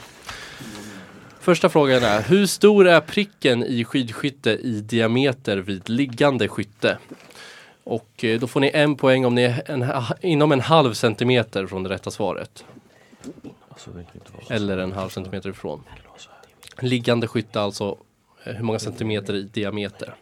Första 1.40 1.68
frågan 1.68 2.03
är, 2.03 2.22
hur 2.22 2.46
stor 2.46 2.88
är 2.88 3.00
pricken 3.00 3.64
i 3.64 3.85
skidskytte 3.85 4.50
i 4.50 4.81
diameter 4.81 5.57
vid 5.57 5.88
liggande 5.88 6.48
skytte? 6.48 6.98
Och 7.85 8.24
eh, 8.24 8.40
då 8.40 8.46
får 8.46 8.61
ni 8.61 8.70
en 8.74 8.96
poäng 8.96 9.24
om 9.24 9.35
ni 9.35 9.42
är 9.42 9.62
en, 9.66 9.92
inom 10.20 10.53
en 10.53 10.61
halv 10.61 10.94
centimeter 10.94 11.66
från 11.66 11.83
det 11.83 11.88
rätta 11.88 12.11
svaret. 12.11 12.64
Alltså. 13.68 13.90
Eller 14.50 14.79
en 14.79 14.92
halv 14.92 15.09
centimeter 15.09 15.50
ifrån. 15.50 15.83
Liggande 16.81 17.27
skytte 17.27 17.61
alltså 17.61 17.97
eh, 18.45 18.53
hur 18.53 18.65
många 18.65 18.79
centimeter 18.79 19.35
i 19.35 19.43
diameter. 19.43 20.15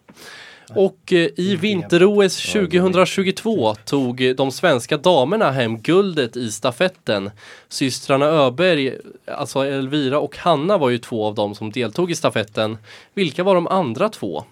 Och 0.74 1.12
eh, 1.12 1.28
i 1.36 1.56
vinter-OS 1.56 2.52
2022 2.52 3.74
tog 3.74 4.20
eh, 4.20 4.34
de 4.34 4.50
svenska 4.52 4.96
damerna 4.96 5.50
hem 5.50 5.78
guldet 5.78 6.36
i 6.36 6.50
stafetten. 6.50 7.30
Systrarna 7.68 8.26
Öberg, 8.26 8.98
alltså 9.26 9.58
Elvira 9.58 10.18
och 10.18 10.36
Hanna 10.36 10.78
var 10.78 10.90
ju 10.90 10.98
två 10.98 11.26
av 11.26 11.34
dem 11.34 11.54
som 11.54 11.72
deltog 11.72 12.10
i 12.10 12.14
stafetten. 12.14 12.78
Vilka 13.14 13.44
var 13.44 13.54
de 13.54 13.66
andra 13.66 14.08
två? 14.08 14.44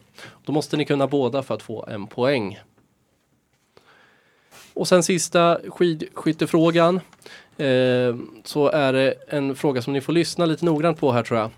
Då 0.45 0.53
måste 0.53 0.77
ni 0.77 0.85
kunna 0.85 1.07
båda 1.07 1.43
för 1.43 1.55
att 1.55 1.63
få 1.63 1.87
en 1.89 2.07
poäng. 2.07 2.59
Och 4.75 4.89
sen 4.89 5.03
sista 5.03 5.59
skidskyttefrågan. 5.69 7.01
Eh, 7.61 8.17
så 8.45 8.69
är 8.69 8.93
det 8.93 9.15
en 9.29 9.57
fråga 9.57 9.83
som 9.83 9.93
ni 9.93 10.01
får 10.01 10.13
lyssna 10.13 10.47
lite 10.47 10.65
noggrant 10.65 11.01
på 11.01 11.13
här 11.13 11.23
tror 11.23 11.41
jag. 11.41 11.51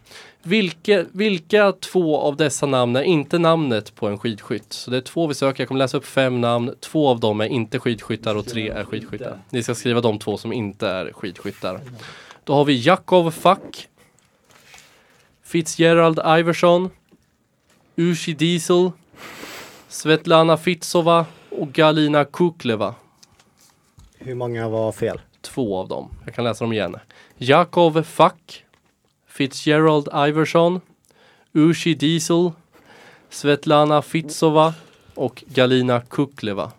Vilka, 0.42 1.04
vilka 1.12 1.72
två 1.72 2.18
av 2.18 2.36
dessa 2.36 2.66
namn 2.66 2.96
är 2.96 3.02
inte 3.02 3.38
namnet 3.38 3.94
på 3.94 4.08
en 4.08 4.18
skidskytt? 4.18 4.72
Så 4.72 4.90
det 4.90 4.96
är 4.96 5.00
två 5.00 5.26
vi 5.26 5.34
söker. 5.34 5.62
Jag 5.62 5.68
kommer 5.68 5.78
läsa 5.78 5.96
upp 5.96 6.06
fem 6.06 6.40
namn. 6.40 6.74
Två 6.80 7.08
av 7.08 7.20
dem 7.20 7.40
är 7.40 7.46
inte 7.46 7.78
skidskyttar 7.78 8.34
och 8.34 8.46
tre 8.46 8.68
är 8.68 8.84
skidskyttar. 8.84 9.38
Ni 9.50 9.62
ska 9.62 9.74
skriva 9.74 10.00
de 10.00 10.18
två 10.18 10.36
som 10.36 10.52
inte 10.52 10.88
är 10.88 11.12
skidskyttar. 11.12 11.80
Då 12.44 12.54
har 12.54 12.64
vi 12.64 12.86
Jakov 12.86 13.30
Fack. 13.30 13.88
Fitzgerald 15.42 16.20
Iverson. 16.38 16.90
Ushi 17.96 18.32
Diesel. 18.32 18.90
Svetlana 19.88 20.56
Fitsova 20.56 21.26
och 21.50 21.72
Galina 21.72 22.24
Kukleva. 22.24 22.94
Hur 24.18 24.34
många 24.34 24.68
var 24.68 24.92
fel? 24.92 25.20
Två 25.42 25.76
av 25.76 25.88
dem. 25.88 26.09
Jag 26.24 26.35
kan 26.35 26.44
läsa 26.44 26.64
dem 26.64 26.72
igen. 26.72 26.96
Jakov 27.37 28.02
Fack. 28.02 28.64
Fitzgerald 29.26 30.09
Iverson. 30.28 30.81
Ushi 31.52 31.94
Diesel. 31.94 32.50
Svetlana 33.31 34.02
Fitsova 34.02 34.74
och 35.14 35.44
Galina 35.46 36.00
Kukleva. 36.00 36.72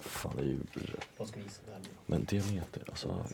Fan, 0.00 0.32
det 0.36 0.42
är 0.42 0.46
ju 0.46 0.58
Men 2.06 2.24
diameter, 2.24 2.82
alltså. 2.88 3.24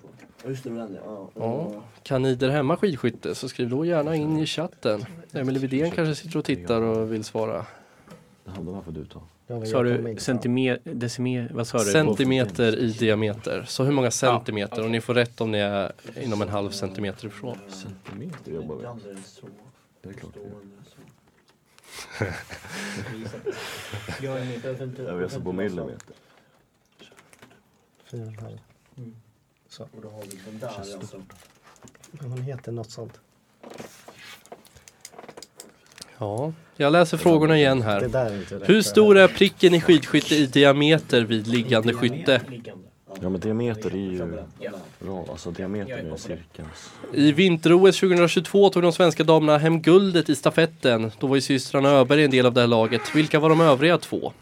Just 0.46 0.64
det, 0.64 0.70
den 0.70 0.98
ja. 1.04 1.30
Ja. 1.34 1.82
Kan 2.02 2.22
ni 2.22 2.34
där 2.34 2.48
hemma 2.48 2.76
skidskytte 2.76 3.34
så 3.34 3.48
skriv 3.48 3.68
då 3.68 3.84
gärna 3.84 4.16
in 4.16 4.38
i 4.38 4.46
chatten. 4.46 5.04
Emelie 5.32 5.60
Widén 5.60 5.90
kanske 5.90 6.14
sitter 6.14 6.38
och 6.38 6.44
tittar 6.44 6.82
och 6.82 7.12
vill 7.12 7.24
svara. 7.24 7.66
Det 8.44 8.50
handlar 8.50 8.72
varför 8.72 8.92
du 8.92 9.04
tar. 9.04 9.22
Sa 9.48 9.54
jag 9.64 9.84
du 9.84 10.16
centimeter, 10.18 10.94
decimeter, 10.94 11.54
vad 11.54 11.66
sa 11.66 11.78
du? 11.78 11.84
Centimeter 11.84 12.76
i 12.78 12.92
diameter. 12.92 13.64
Så 13.68 13.84
hur 13.84 13.92
många 13.92 14.10
centimeter? 14.10 14.84
Och 14.84 14.90
ni 14.90 15.00
får 15.00 15.14
rätt 15.14 15.40
om 15.40 15.50
ni 15.50 15.58
är 15.58 15.92
inom 16.20 16.42
en 16.42 16.48
halv 16.48 16.70
centimeter 16.70 17.26
ifrån. 17.26 17.58
Centimeter 17.68 18.52
jobbar 18.52 18.76
vi. 18.76 18.82
Det 20.02 20.08
är 20.08 20.12
klart 20.12 20.32
vi 20.36 20.40
gör. 20.40 20.58
Jag 25.08 25.16
vet 25.16 25.32
så 25.32 25.40
på 25.40 25.52
millimeter. 25.52 26.14
Fyra 28.04 28.22
och 28.22 28.28
en 28.28 28.38
halv. 28.38 28.58
Så. 29.68 29.88
Men 32.10 32.30
Hon 32.30 32.42
heter 32.42 32.72
något 32.72 32.90
sånt. 32.90 33.20
Ja, 36.18 36.52
jag 36.76 36.92
läser 36.92 37.16
frågorna 37.16 37.58
igen 37.58 37.78
Det 37.78 37.84
här. 37.84 38.00
där 38.00 38.26
är 38.26 38.36
inte 38.36 38.54
rätt 38.54 38.68
Hur 38.68 38.82
stor 38.82 39.18
är 39.18 39.28
pricken 39.28 39.74
i 39.74 39.80
skidskytte 39.80 40.34
i 40.34 40.46
diameter 40.46 41.22
vid 41.22 41.46
liggande 41.46 41.94
skytte? 41.94 42.40
Ja 43.20 43.28
men 43.28 43.40
diameter 43.40 43.90
är 43.90 43.96
ju 43.96 44.38
bra, 44.98 45.24
alltså 45.30 45.50
diameter 45.50 46.12
är 46.12 46.16
cirkans. 46.16 46.90
I 47.12 47.32
vinter-OS 47.32 48.00
2022 48.00 48.70
tog 48.70 48.82
de 48.82 48.92
svenska 48.92 49.24
damerna 49.24 49.58
hem 49.58 49.82
guldet 49.82 50.28
i 50.28 50.34
stafetten. 50.34 51.10
Då 51.18 51.26
var 51.26 51.34
ju 51.34 51.40
systrarna 51.40 51.88
Öberg 51.88 52.24
en 52.24 52.30
del 52.30 52.46
av 52.46 52.52
det 52.52 52.60
här 52.60 52.68
laget. 52.68 53.14
Vilka 53.14 53.40
var 53.40 53.48
de 53.48 53.60
övriga 53.60 53.98
två? 53.98 54.32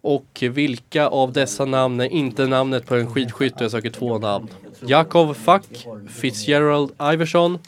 Och 0.00 0.42
vilka 0.50 1.08
av 1.08 1.32
dessa 1.32 1.64
namn 1.64 2.00
är 2.00 2.04
inte 2.08 2.46
namnet 2.46 2.86
på 2.86 2.94
en 2.94 3.10
skidskytte? 3.10 3.64
Jag 3.64 3.70
söker 3.70 3.90
två 3.90 4.18
namn. 4.18 4.48
Jakov 4.80 5.34
Fack, 5.34 5.86
Fitzgerald 6.08 6.90
Iverson, 7.12 7.58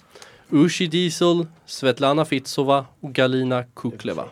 Ushi 0.51 0.87
Diesel, 0.87 1.47
Svetlana 1.67 2.25
Fitsova 2.25 2.87
och 3.01 3.13
Galina 3.13 3.65
Kukleva. 3.75 4.25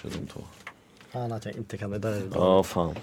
Kanske 0.00 0.18
de 0.18 0.26
två. 0.26 0.40
Fan 1.12 1.32
att 1.32 1.44
jag 1.44 1.56
inte 1.56 1.78
kan 1.78 1.90
det 1.90 1.98
där. 1.98 2.22
Ja 2.34 2.62
fan. 2.62 2.94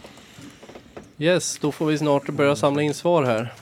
Yes, 1.17 1.57
då 1.61 1.71
får 1.71 1.85
vi 1.85 1.97
snart 1.97 2.29
börja 2.29 2.55
samla 2.55 2.81
in 2.81 2.93
svar 2.93 3.23
här. 3.23 3.53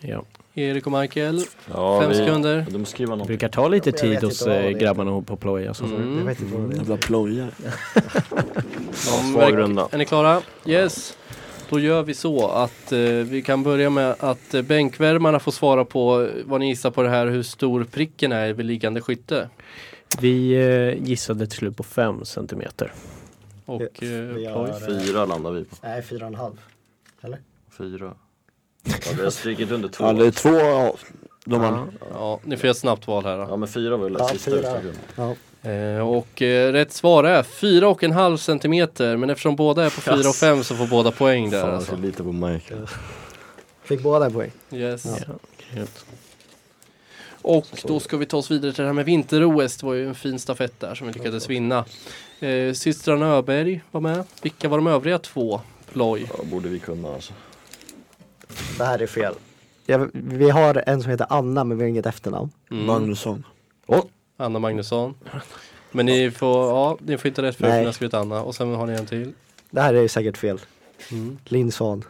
Ja. 0.00 0.22
Erik 0.54 0.86
och 0.86 0.92
Michael, 0.92 1.44
Ja, 1.72 2.00
fem 2.00 2.10
vi, 2.10 2.16
sekunder. 2.16 2.66
De 2.70 2.84
skriver 2.84 3.12
Det 3.12 3.16
något. 3.18 3.26
brukar 3.26 3.48
ta 3.48 3.68
lite 3.68 3.90
Jag 3.90 3.98
tid 3.98 4.22
hos 4.24 4.44
det 4.44 4.58
eh, 4.58 4.64
är. 4.66 4.70
grabbarna 4.70 5.22
på 5.22 5.36
ploj. 5.36 5.68
Alltså. 5.68 5.84
Mm. 5.84 6.18
Jag 6.18 6.24
vet 6.24 6.40
inte 6.40 6.56
vad 6.56 6.68
det 6.70 6.74
är. 6.74 6.78
Jävla 6.78 6.96
plojare. 6.96 7.50
svag 9.32 9.56
runda. 9.56 9.88
Är 9.92 9.98
ni 9.98 10.04
klara? 10.04 10.42
Yes. 10.66 11.16
Då 11.70 11.80
gör 11.80 12.02
vi 12.02 12.14
så 12.14 12.48
att 12.48 12.92
eh, 12.92 12.98
vi 13.00 13.42
kan 13.42 13.62
börja 13.62 13.90
med 13.90 14.14
att 14.18 14.54
eh, 14.54 14.62
bänkvärmarna 14.62 15.38
får 15.40 15.52
svara 15.52 15.84
på 15.84 16.22
eh, 16.22 16.28
vad 16.44 16.60
ni 16.60 16.68
gissar 16.68 16.90
på 16.90 17.02
det 17.02 17.08
här 17.08 17.26
hur 17.26 17.42
stor 17.42 17.84
pricken 17.84 18.32
är 18.32 18.52
vid 18.52 18.66
liggande 18.66 19.00
skytte. 19.00 19.48
Vi 20.20 20.52
eh, 20.52 21.08
gissade 21.08 21.46
till 21.46 21.58
slut 21.58 21.76
på 21.76 21.82
5 21.82 22.24
centimeter. 22.24 22.92
Och 23.66 23.82
Vi 24.00 24.44
eh, 24.46 24.52
har, 24.52 24.66
ploj. 24.66 24.96
eh, 24.96 25.04
Fyra 25.04 25.24
landar 25.24 25.50
vi 25.50 25.64
på. 25.64 25.76
Nej, 25.82 26.02
fyra 26.02 26.20
och 26.26 26.32
en 26.32 26.34
halv. 26.34 26.60
Eller? 27.20 27.38
Fyra. 27.78 28.14
Ja, 28.84 28.92
vi 29.16 29.22
har 29.22 29.30
strykit 29.30 29.70
under 29.70 29.88
två. 29.88 30.04
Ja, 30.04 30.12
det 30.12 30.26
är 30.26 30.30
två 30.30 30.48
ja, 30.58 30.94
de 31.44 31.60
har. 31.60 31.86
Ja, 32.14 32.40
ni 32.44 32.56
får 32.56 32.64
göra 32.66 32.70
ett 32.70 32.78
snabbt 32.78 33.06
val 33.06 33.24
här 33.24 33.36
då. 33.38 33.46
Ja 33.50 33.56
men 33.56 33.68
fyra 33.68 33.96
var 33.96 34.04
väl 34.04 34.16
Ja, 34.18 34.28
sista 34.28 34.50
fyra. 34.50 34.58
utslaget. 34.60 34.98
Ja. 35.16 35.34
Eh, 35.62 36.08
och 36.08 36.42
eh, 36.42 36.72
rätt 36.72 36.92
svar 36.92 37.24
är 37.24 37.42
fyra 37.42 37.88
och 37.88 38.02
en 38.02 38.12
halv 38.12 38.36
centimeter 38.36 39.16
men 39.16 39.30
eftersom 39.30 39.56
båda 39.56 39.84
är 39.84 39.90
på 39.90 40.00
fyra 40.00 40.28
och 40.28 40.34
fem 40.34 40.64
så 40.64 40.76
får 40.76 40.86
båda 40.86 41.10
poäng 41.10 41.50
där 41.50 41.60
Fan, 41.60 41.68
jag 41.68 41.76
alltså. 41.76 41.96
lita 41.96 42.22
på 42.24 42.32
Michael. 42.32 42.86
Fick 43.82 44.02
båda 44.02 44.26
en 44.26 44.32
poäng. 44.32 44.50
Yes. 44.72 45.04
Ja. 45.04 45.34
Grymt. 45.72 46.04
Och 47.42 47.66
då 47.84 48.00
ska 48.00 48.16
vi 48.16 48.26
ta 48.26 48.36
oss 48.36 48.50
vidare 48.50 48.72
till 48.72 48.82
det 48.82 48.88
här 48.88 48.94
med 48.94 49.04
vinter-OS. 49.04 49.76
Det 49.76 49.86
var 49.86 49.94
ju 49.94 50.08
en 50.08 50.14
fin 50.14 50.38
stafett 50.38 50.80
där 50.80 50.94
som 50.94 51.06
vi 51.06 51.12
lyckades 51.12 51.50
vinna. 51.50 51.84
Eh, 52.40 52.72
systrarna 52.72 53.26
Öberg 53.26 53.82
var 53.90 54.00
med. 54.00 54.24
Vilka 54.42 54.68
var 54.68 54.78
de 54.78 54.86
övriga 54.86 55.18
två? 55.18 55.60
Ploj. 55.92 56.30
Ja, 56.38 56.44
borde 56.44 56.68
vi 56.68 56.78
kunna 56.78 57.14
alltså. 57.14 57.32
Det 58.78 58.84
här 58.84 59.02
är 59.02 59.06
fel. 59.06 59.34
Ja, 59.86 60.06
vi 60.12 60.50
har 60.50 60.82
en 60.86 61.02
som 61.02 61.10
heter 61.10 61.26
Anna 61.30 61.64
men 61.64 61.78
vi 61.78 61.84
har 61.84 61.88
inget 61.88 62.06
efternamn. 62.06 62.50
Mm. 62.70 62.86
Magnusson. 62.86 63.44
Anna 64.40 64.58
Magnusson. 64.58 65.14
Men 65.90 66.06
ni 66.06 66.30
får, 66.30 66.68
ja, 66.68 66.98
ni 67.00 67.18
får 67.18 67.28
inte 67.28 67.42
rätt 67.42 67.56
för 67.56 67.66
att 67.66 67.80
ni 67.80 67.84
har 67.84 67.92
skrivit 67.92 68.14
Anna. 68.14 68.42
Och 68.42 68.54
sen 68.54 68.74
har 68.74 68.86
ni 68.86 68.92
en 68.92 69.06
till. 69.06 69.32
Det 69.70 69.80
här 69.80 69.94
är 69.94 70.08
säkert 70.08 70.36
fel. 70.36 70.60
Mm. 71.12 71.38
Linn 71.44 71.72
Svahn. 71.72 72.04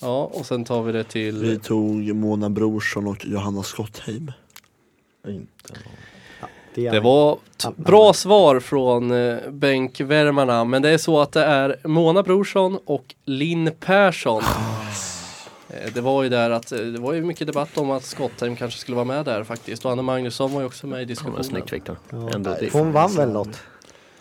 Ja, 0.00 0.30
och 0.34 0.46
sen 0.46 0.64
tar 0.64 0.82
vi 0.82 0.92
det 0.92 1.04
till... 1.04 1.42
Vi 1.42 1.58
tog 1.58 2.14
Mona 2.14 2.50
Brorsson 2.50 3.06
och 3.06 3.26
Johanna 3.26 3.62
Skottheim. 3.62 4.32
Inte. 5.28 5.74
är 6.74 6.92
Det 6.92 7.00
var 7.00 7.38
bra 7.76 8.12
svar 8.12 8.60
från 8.60 9.10
eh, 9.10 9.50
bänkvärmarna. 9.50 10.64
Men 10.64 10.82
det 10.82 10.88
är 10.88 10.98
så 10.98 11.20
att 11.20 11.32
det 11.32 11.44
är 11.44 11.76
Mona 11.84 12.22
Brorsson 12.22 12.78
och 12.84 13.14
Linn 13.24 13.70
Persson. 13.80 14.42
Eh, 15.70 15.92
Det 15.94 16.00
var 16.00 16.22
ju 16.22 16.28
där 16.28 16.50
att 16.50 16.72
eh, 16.72 16.78
det 16.78 17.00
var 17.00 17.12
ju 17.12 17.22
mycket 17.24 17.46
debatt 17.46 17.78
om 17.78 17.90
att 17.90 18.04
Skottheim 18.04 18.56
kanske 18.56 18.80
skulle 18.80 18.94
vara 18.94 19.04
med 19.04 19.24
där 19.24 19.44
faktiskt. 19.44 19.84
Och 19.84 19.90
Anna 19.92 20.02
Magnusson 20.02 20.52
var 20.52 20.60
ju 20.60 20.66
också 20.66 20.86
med 20.86 21.02
i 21.02 21.04
diskussionen. 21.04 21.44
snyggt 21.44 21.72
Viktor. 21.72 21.96
Ja. 22.10 22.30
Ändå 22.34 22.56
det- 22.60 22.72
Hon 22.72 22.92
vann 22.92 23.14
väl 23.16 23.28
något 23.28 23.60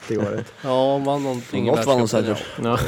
det 0.07 0.17
året? 0.17 0.45
Ja, 0.63 0.91
hon 0.93 1.03
vann 1.03 1.23
någonting 1.23 1.65
Något 1.65 1.85
vann 1.85 1.99
hon 1.99 2.07
säkert. 2.07 2.43
Ja. 2.63 2.79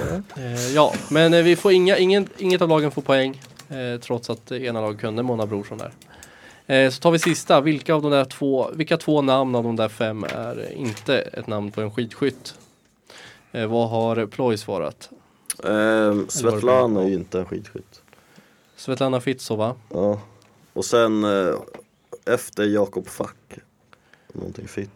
Ja. 0.74 0.93
Eh, 0.93 1.00
men 1.10 1.34
eh, 1.34 1.43
vi 1.43 1.56
får 1.56 1.72
inga, 1.72 1.98
ingen, 1.98 2.28
inget 2.38 2.62
av 2.62 2.69
lagen 2.69 2.91
får 2.91 3.02
poäng. 3.02 3.41
Eh, 3.69 4.00
trots 4.02 4.30
att 4.30 4.45
det 4.45 4.60
ena 4.63 4.82
laget 4.82 5.00
kunde 5.02 5.24
Mona 5.24 5.45
Brorsson 5.45 5.78
där. 5.78 5.91
Eh, 6.76 6.89
så 6.89 7.00
tar 7.02 7.12
vi 7.12 7.19
sista. 7.19 7.62
Vilka 7.62 7.93
av 7.93 8.02
de 8.02 8.12
där 8.12 8.26
två, 8.26 8.69
vilka 8.74 8.98
två 8.98 9.22
namn 9.22 9.56
av 9.56 9.63
de 9.63 9.76
där 9.76 9.89
fem 9.89 10.24
är 10.24 10.60
eh, 10.72 10.82
inte 10.82 11.17
ett 11.17 11.48
namn 11.48 11.72
på 11.72 11.82
en 11.82 11.91
skidskytt? 11.91 12.56
Eh, 13.52 13.65
vad 13.67 13.89
har 13.89 14.26
Ploj 14.26 14.58
svarat? 14.58 15.10
Ehm, 15.63 16.26
Svetlana 16.30 17.02
är 17.04 17.08
ju 17.08 17.13
inte 17.13 17.39
en 17.39 17.45
skidskytt. 17.45 18.02
Svetlana 18.80 19.22
Fitsova. 19.22 19.76
Ja. 19.94 20.20
Och 20.74 20.86
sen 20.86 21.24
eh, 21.24 21.56
efter 22.26 22.63
Jakob 22.63 23.08
Fack. 23.08 23.36
Någonting 24.34 24.68
fitt. 24.68 24.89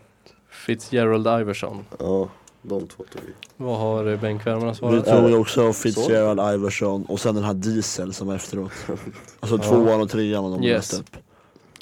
Fitzgerald 0.49 1.27
Iverson. 1.41 1.85
Ja, 1.99 2.29
de 2.61 2.87
två 2.87 3.03
tog 3.13 3.21
vi. 3.25 3.33
Vad 3.57 3.77
har 3.79 4.17
bänkvärmarna 4.17 4.71
Vi 4.71 4.75
svarat? 4.75 5.05
tog 5.05 5.29
ju 5.29 5.35
också 5.37 5.73
Fitzgerald 5.73 6.53
Iverson 6.55 7.05
och 7.05 7.19
sen 7.19 7.35
den 7.35 7.43
här 7.43 7.53
Diesel 7.53 8.13
som 8.13 8.29
är 8.29 8.35
efteråt. 8.35 8.71
Alltså 9.39 9.57
tvåan 9.57 10.01
och 10.01 10.09
trean 10.09 10.45
och 10.45 10.51
de 10.51 10.63
Yes. 10.63 10.75
läste 10.77 10.97
upp. 10.97 11.17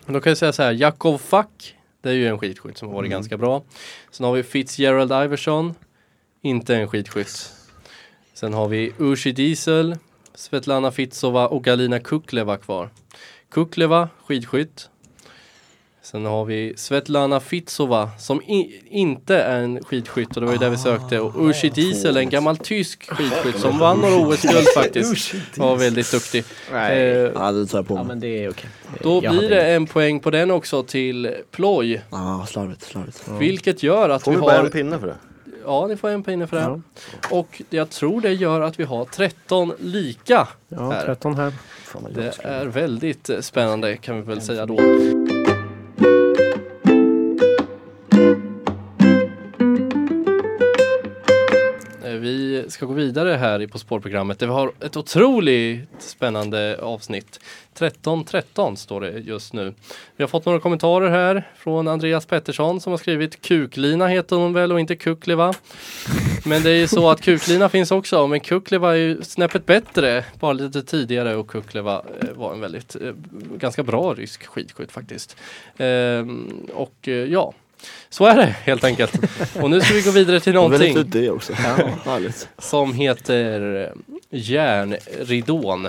Men 0.06 0.14
Då 0.14 0.22
kan 0.22 0.30
jag 0.32 0.38
säga 0.38 0.54
så 0.54 0.64
här, 0.64 0.72
Jakov 0.72 1.18
Fack, 1.18 1.76
det 2.02 2.10
är 2.10 2.14
ju 2.14 2.28
en 2.28 2.40
skidskytt 2.40 2.78
som 2.78 2.88
har 2.88 2.96
varit 2.96 3.12
ganska 3.12 3.38
bra. 3.38 3.64
Sen 4.12 4.26
har 4.26 4.34
vi 4.34 4.44
Fitzgerald 4.44 5.12
Iverson, 5.26 5.74
inte 6.42 6.76
en 6.76 6.88
skidskytt. 6.88 7.54
Sen 8.34 8.54
har 8.54 8.68
vi 8.68 8.94
Ushi 9.00 9.32
Diesel, 9.32 9.98
Svetlana 10.42 10.92
Fitsova 10.92 11.48
och 11.48 11.64
Galina 11.64 12.00
Kukleva 12.00 12.58
kvar. 12.58 12.90
Kukleva, 13.52 14.10
skidskytt. 14.28 14.90
Sen 16.04 16.26
har 16.26 16.46
vi 16.46 16.74
Svetlana 16.78 17.40
Fitsova 17.40 18.10
som 18.20 18.42
i, 18.42 18.82
inte 18.90 19.36
är 19.38 19.62
en 19.62 19.84
skidskytt 19.84 20.36
och 20.36 20.42
det 20.42 20.46
var 20.46 20.54
ju 20.54 20.60
där 20.60 20.70
vi 20.70 20.78
sökte. 20.78 21.20
Och 21.20 21.50
Ushi 21.50 21.70
Diesel, 21.70 22.18
en 22.18 22.30
gammal 22.30 22.58
tysk 22.58 23.10
skidskytt 23.12 23.60
som 23.60 23.80
vann 23.80 24.00
några 24.00 24.16
OS-guld 24.28 24.68
faktiskt. 24.78 25.34
Var 25.58 25.76
väldigt 25.76 26.12
duktig. 26.12 26.44
Nej. 26.72 27.02
Eh, 27.02 27.32
Ja 27.36 27.52
det 27.52 27.66
tar 27.66 27.78
jag 27.78 27.88
på 27.88 27.94
Ja 27.94 27.98
mig. 27.98 28.08
men 28.08 28.20
det 28.20 28.44
är 28.44 28.50
okej. 28.50 28.70
då 29.02 29.10
Jag 29.14 29.20
blir 29.22 29.32
hade- 29.44 29.48
det 29.56 29.74
en 29.74 29.86
poäng 29.88 30.20
på 30.20 30.30
den 30.32 30.52
också 30.52 30.84
till 30.84 31.36
ploj. 31.52 32.02
Ja 32.12 32.46
slarvigt, 32.50 32.82
slarvigt. 32.84 33.24
Vilket 33.40 33.84
gör 33.84 34.10
att 34.10 34.24
Får 34.24 34.32
vi 34.32 34.38
vi 34.38 34.42
bara 34.42 34.58
har... 34.58 34.64
en 34.66 34.72
pinne 34.72 35.00
för 35.00 35.08
det? 35.08 35.16
Ja, 35.66 35.88
ni 35.88 35.98
får 35.98 36.10
en 36.10 36.24
pinne 36.24 36.48
för 36.48 36.58
det. 36.58 36.64
Ja. 36.64 36.80
Och 37.30 37.62
jag 37.70 37.90
tror 37.90 38.22
det 38.22 38.34
gör 38.34 38.62
att 38.62 38.80
vi 38.80 38.84
har 38.84 39.06
13 39.06 39.74
lika. 39.80 40.48
Ja, 40.68 40.92
Här. 40.92 41.06
13 41.06 41.36
här. 41.36 41.54
Det 42.10 42.34
är 42.44 42.66
väldigt 42.66 43.30
eh, 43.30 43.40
spännande 43.40 43.98
kan 43.98 44.16
vi 44.16 44.22
väl 44.22 44.42
säga 44.42 44.66
då. 44.66 44.78
Ska 52.72 52.86
gå 52.86 52.94
vidare 52.94 53.36
här 53.36 53.62
i 53.62 53.68
På 53.68 53.80
spårprogrammet. 53.80 54.40
där 54.40 54.48
Vi 54.48 54.54
har 54.54 54.72
ett 54.80 54.98
otroligt 54.98 55.90
spännande 56.00 56.80
avsnitt. 56.82 57.40
13.13 57.78 58.76
står 58.76 59.02
det 59.02 59.12
just 59.12 59.54
nu. 59.54 59.74
Vi 60.16 60.24
har 60.24 60.28
fått 60.28 60.46
några 60.46 60.60
kommentarer 60.60 61.10
här 61.10 61.48
från 61.58 61.88
Andreas 61.88 62.26
Pettersson 62.26 62.82
som 62.82 62.92
har 62.92 62.98
skrivit 62.98 63.42
Kuklina 63.42 64.08
heter 64.08 64.36
hon 64.36 64.54
väl 64.54 64.72
och 64.72 64.80
inte 64.80 64.96
Kukleva. 64.96 65.54
Men 66.46 66.64
det 66.64 66.70
är 66.70 66.76
ju 66.76 66.88
så 66.88 67.10
att 67.10 67.22
Kuklina 67.22 67.70
finns 67.70 67.92
också 67.92 68.28
men 68.28 68.40
Kukleva 68.40 68.92
är 68.92 68.96
ju 68.96 69.24
snäppet 69.24 69.66
bättre. 69.66 70.26
Bara 70.40 70.54
lite 70.54 70.84
tidigare 70.84 71.36
och 71.36 71.48
Kukleva 71.48 72.04
eh, 72.22 72.34
var 72.36 72.54
en 72.54 72.62
väldigt 72.62 72.96
eh, 72.96 73.14
ganska 73.58 73.84
bra 73.84 74.14
rysk 74.14 74.46
skidskytt 74.46 74.92
faktiskt. 74.92 75.38
Ehm, 75.78 76.68
och 76.74 77.08
eh, 77.08 77.14
ja, 77.14 77.54
så 78.10 78.26
är 78.26 78.36
det 78.36 78.56
helt 78.64 78.84
enkelt. 78.84 79.14
Och 79.62 79.70
nu 79.70 79.82
ska 79.82 79.94
vi 79.94 80.02
gå 80.02 80.12
vidare 80.12 80.40
till 80.40 80.54
någonting 80.54 81.04
det 81.06 81.30
också. 81.30 81.54
Ja, 82.06 82.20
som 82.58 82.94
heter 82.94 83.76
eh, 83.82 83.90
Järnridån. 84.30 85.88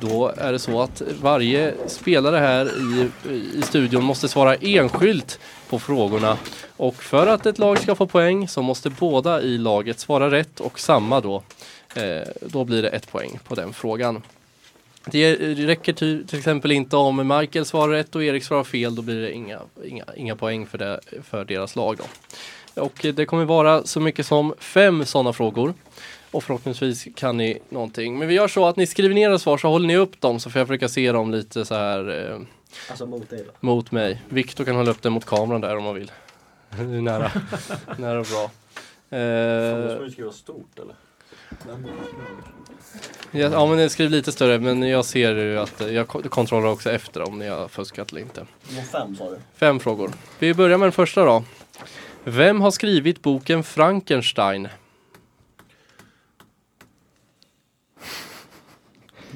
Då 0.00 0.32
är 0.36 0.52
det 0.52 0.58
så 0.58 0.82
att 0.82 1.02
varje 1.20 1.74
spelare 1.86 2.36
här 2.36 2.66
i, 2.66 3.08
i 3.58 3.62
studion 3.62 4.04
måste 4.04 4.28
svara 4.28 4.54
enskilt 4.54 5.38
på 5.68 5.78
frågorna. 5.78 6.38
Och 6.76 7.02
för 7.02 7.26
att 7.26 7.46
ett 7.46 7.58
lag 7.58 7.78
ska 7.78 7.94
få 7.94 8.06
poäng 8.06 8.48
så 8.48 8.62
måste 8.62 8.90
båda 8.90 9.42
i 9.42 9.58
laget 9.58 9.98
svara 9.98 10.30
rätt 10.30 10.60
och 10.60 10.80
samma 10.80 11.20
då. 11.20 11.42
Eh, 11.94 12.28
då 12.40 12.64
blir 12.64 12.82
det 12.82 12.88
ett 12.88 13.12
poäng 13.12 13.38
på 13.48 13.54
den 13.54 13.72
frågan. 13.72 14.22
Det 15.06 15.34
räcker 15.54 15.92
till, 15.92 16.26
till 16.26 16.38
exempel 16.38 16.72
inte 16.72 16.96
om 16.96 17.28
Michael 17.28 17.64
svarar 17.64 17.92
rätt 17.92 18.14
och 18.14 18.24
Erik 18.24 18.44
svarar 18.44 18.64
fel. 18.64 18.94
Då 18.94 19.02
blir 19.02 19.20
det 19.20 19.32
inga, 19.32 19.58
inga, 19.84 20.04
inga 20.16 20.36
poäng 20.36 20.66
för, 20.66 20.78
det, 20.78 21.00
för 21.22 21.44
deras 21.44 21.76
lag. 21.76 21.96
Då. 21.96 22.04
Och 22.82 23.06
det 23.14 23.26
kommer 23.26 23.44
vara 23.44 23.84
så 23.84 24.00
mycket 24.00 24.26
som 24.26 24.54
fem 24.58 25.04
sådana 25.04 25.32
frågor. 25.32 25.74
Och 26.30 26.44
förhoppningsvis 26.44 27.06
kan 27.14 27.36
ni 27.36 27.58
någonting. 27.68 28.18
Men 28.18 28.28
vi 28.28 28.34
gör 28.34 28.48
så 28.48 28.66
att 28.66 28.76
ni 28.76 28.86
skriver 28.86 29.14
ner 29.14 29.28
era 29.30 29.38
svar 29.38 29.58
så 29.58 29.68
håller 29.68 29.86
ni 29.86 29.96
upp 29.96 30.20
dem 30.20 30.40
så 30.40 30.50
får 30.50 30.58
jag 30.58 30.68
försöka 30.68 30.88
se 30.88 31.12
dem 31.12 31.30
lite 31.30 31.64
så 31.64 31.74
här 31.74 32.30
eh, 32.30 32.38
Alltså 32.90 33.06
mot 33.06 33.30
dig 33.30 33.44
då. 33.46 33.66
mot 33.66 33.90
mig. 33.92 34.22
Viktor 34.28 34.64
kan 34.64 34.76
hålla 34.76 34.90
upp 34.90 35.02
den 35.02 35.12
mot 35.12 35.24
kameran 35.24 35.60
där 35.60 35.76
om 35.76 35.84
man 35.84 35.94
vill. 35.94 36.12
Nära, 37.02 37.30
nära 37.98 38.20
och 38.20 38.26
bra. 38.26 38.50
Eh, 39.18 40.10
skriva 40.10 40.32
stort 40.32 40.78
eller? 40.78 40.94
Ja, 43.30 43.48
ja 43.52 43.66
men 43.66 43.90
skriv 43.90 44.10
lite 44.10 44.32
större 44.32 44.58
men 44.58 44.82
jag 44.82 45.04
ser 45.04 45.34
ju 45.34 45.58
att 45.58 45.80
jag 45.92 46.08
ko- 46.08 46.22
kontrollerar 46.28 46.72
också 46.72 46.90
efter 46.90 47.22
om 47.28 47.38
ni 47.38 47.48
har 47.48 47.68
fuskat 47.68 48.12
eller 48.12 48.20
inte. 48.20 48.46
Fem 48.92 49.16
sa 49.16 49.30
du? 49.30 49.38
Fem 49.54 49.80
frågor. 49.80 50.10
Vi 50.38 50.54
börjar 50.54 50.78
med 50.78 50.86
den 50.86 50.92
första 50.92 51.24
då. 51.24 51.44
Vem 52.24 52.60
har 52.60 52.70
skrivit 52.70 53.22
boken 53.22 53.62
Frankenstein? 53.62 54.68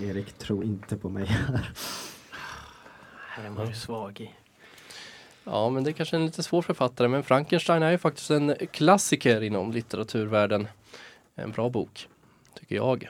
Erik, 0.03 0.39
tro 0.39 0.63
inte 0.63 0.97
på 0.97 1.09
mig. 1.09 1.27
Här 3.29 3.45
är 3.45 3.51
man 3.51 3.67
ju 3.69 3.75
svag 3.75 4.21
i. 4.21 4.31
Ja, 5.45 5.71
men 5.71 5.85
det 5.85 5.91
är 5.91 5.93
kanske 5.93 6.17
en 6.17 6.27
lite 6.27 6.43
svår 6.43 6.63
författare, 6.63 7.09
men 7.09 7.23
Frankenstein 7.23 7.83
är 7.83 7.91
ju 7.91 7.99
faktiskt 7.99 8.31
en 8.31 8.55
klassiker 8.71 9.43
inom 9.43 9.73
litteraturvärlden. 9.73 10.69
En 11.39 11.51
bra 11.51 11.69
bok, 11.69 12.09
tycker 12.55 12.77
jag. 12.77 13.03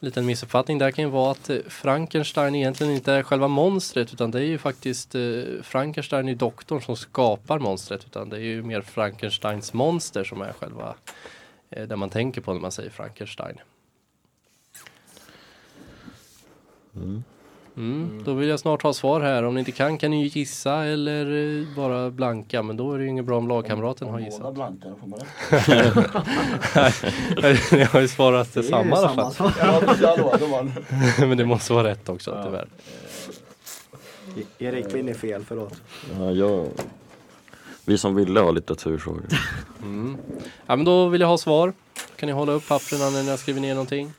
En 0.00 0.06
liten 0.06 0.26
missuppfattning 0.26 0.78
där 0.78 0.90
kan 0.90 1.04
ju 1.04 1.10
vara 1.10 1.30
att 1.30 1.50
eh, 1.50 1.58
Frankenstein 1.68 2.54
egentligen 2.54 2.92
inte 2.92 3.12
är 3.12 3.22
själva 3.22 3.48
monstret, 3.48 4.12
utan 4.12 4.30
det 4.30 4.38
är 4.38 4.44
ju 4.44 4.58
faktiskt 4.58 5.14
eh, 5.14 5.42
Frankenstein 5.62 6.28
är 6.28 6.34
doktorn 6.34 6.82
som 6.82 6.96
skapar 6.96 7.58
monstret, 7.58 8.04
utan 8.04 8.28
det 8.28 8.36
är 8.36 8.40
ju 8.40 8.62
mer 8.62 8.80
Frankensteins 8.80 9.72
monster 9.72 10.24
som 10.24 10.40
är 10.42 10.52
själva 10.52 10.94
eh, 11.70 11.88
det 11.88 11.96
man 11.96 12.10
tänker 12.10 12.40
på 12.40 12.52
när 12.52 12.60
man 12.60 12.72
säger 12.72 12.90
Frankenstein. 12.90 13.58
Mm, 16.96 17.24
då 18.24 18.34
vill 18.34 18.48
jag 18.48 18.60
snart 18.60 18.82
ha 18.82 18.92
svar 18.92 19.20
här. 19.20 19.42
Om 19.42 19.54
ni 19.54 19.60
inte 19.60 19.72
kan 19.72 19.98
kan 19.98 20.10
ni 20.10 20.22
ju 20.22 20.40
gissa 20.40 20.84
eller 20.84 21.58
eh, 21.60 21.66
bara 21.76 22.10
blanka. 22.10 22.62
Men 22.62 22.76
då 22.76 22.92
är 22.92 22.98
det 22.98 23.04
ju 23.04 23.10
inget 23.10 23.24
bra 23.24 23.38
om 23.38 23.48
lagkamraten 23.48 24.08
har 24.08 24.20
gissat. 24.20 24.54
blankar 24.54 24.94
får 25.00 25.06
man 25.06 25.18
Ni 27.78 27.84
har 27.84 28.00
ju 28.00 28.08
svarat 28.08 28.54
detsamma 28.54 28.88
i 28.88 28.92
alla 28.92 29.32
fall. 29.32 29.52
Ja. 29.60 30.64
Men 31.26 31.38
det 31.38 31.44
måste 31.44 31.72
vara 31.72 31.88
rätt 31.88 32.08
också 32.08 32.42
tyvärr. 32.44 32.68
Erik 34.58 34.94
vinner 34.94 35.14
fel, 35.14 35.44
förlåt. 35.48 35.74
Ja, 36.18 36.30
jag... 36.30 36.68
Vi 37.84 37.98
som 37.98 38.14
ville 38.14 38.40
ha 38.40 38.50
litteraturfrågor. 38.50 39.26
Mm. 39.82 40.16
Ja 40.66 40.76
men 40.76 40.84
då 40.84 41.08
vill 41.08 41.20
jag 41.20 41.28
ha 41.28 41.38
svar. 41.38 41.72
Kan 42.16 42.26
ni 42.26 42.32
hålla 42.32 42.52
upp 42.52 42.68
papperna 42.68 43.10
när 43.10 43.22
ni 43.22 43.30
har 43.30 43.36
skrivit 43.36 43.62
ner 43.62 43.74
någonting? 43.74 44.12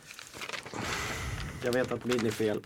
Jag 1.63 1.73
vet 1.73 1.91
att 1.91 2.05
min 2.05 2.25
är 2.25 2.31
fel. 2.31 2.59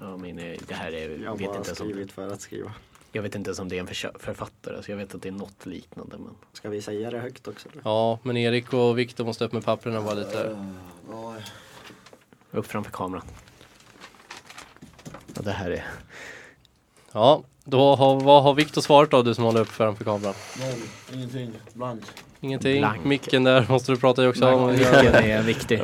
Ja, 0.00 0.16
min 0.16 0.38
är, 0.38 0.56
det 0.68 0.74
här 0.74 0.92
är, 0.92 1.18
Jag 1.18 1.30
har 1.30 1.36
vet 1.36 1.46
bara 1.48 1.56
inte 1.58 1.74
skrivit 1.74 2.12
för 2.12 2.32
att 2.32 2.40
skriva. 2.40 2.72
jag 3.12 3.22
vet 3.22 3.34
inte 3.34 3.48
ens 3.48 3.58
om 3.58 3.68
det 3.68 3.76
är 3.76 3.80
en 3.80 3.86
författare, 4.18 4.82
så 4.82 4.90
jag 4.90 4.96
vet 4.96 5.14
att 5.14 5.22
det 5.22 5.28
är 5.28 5.32
något 5.32 5.66
liknande. 5.66 6.18
Men 6.18 6.34
Ska 6.52 6.68
vi 6.68 6.82
säga 6.82 7.10
det 7.10 7.18
högt 7.18 7.48
också? 7.48 7.68
Eller? 7.72 7.82
Ja, 7.84 8.18
men 8.22 8.36
Erik 8.36 8.72
och 8.72 8.98
Viktor 8.98 9.24
måste 9.24 9.44
upp 9.44 9.52
med 9.52 9.64
papperna 9.64 10.02
bara 10.02 10.14
lite. 10.14 10.56
upp 12.50 12.66
framför 12.66 12.90
kameran. 12.90 13.24
Ja, 15.34 15.42
det 15.42 15.50
här 15.52 15.70
är... 15.70 15.84
Ja, 17.12 17.42
då 17.64 17.94
har, 17.94 18.20
vad 18.20 18.42
har 18.42 18.54
Viktor 18.54 18.80
svarat 18.80 19.10
då, 19.10 19.22
du 19.22 19.34
som 19.34 19.44
håller 19.44 19.60
upp 19.60 19.68
framför 19.68 20.04
kameran? 20.04 20.34
Noll, 20.58 20.82
ingenting, 21.18 21.52
blank. 21.74 22.02
Ingenting. 22.40 22.78
Blank. 22.80 23.04
Micken 23.04 23.44
där 23.44 23.66
måste 23.68 23.92
du 23.92 23.98
prata 23.98 24.24
i 24.24 24.26
också 24.26 24.46
om. 24.48 24.70
Vilken 24.70 25.14
är 25.14 25.42
viktig. 25.42 25.82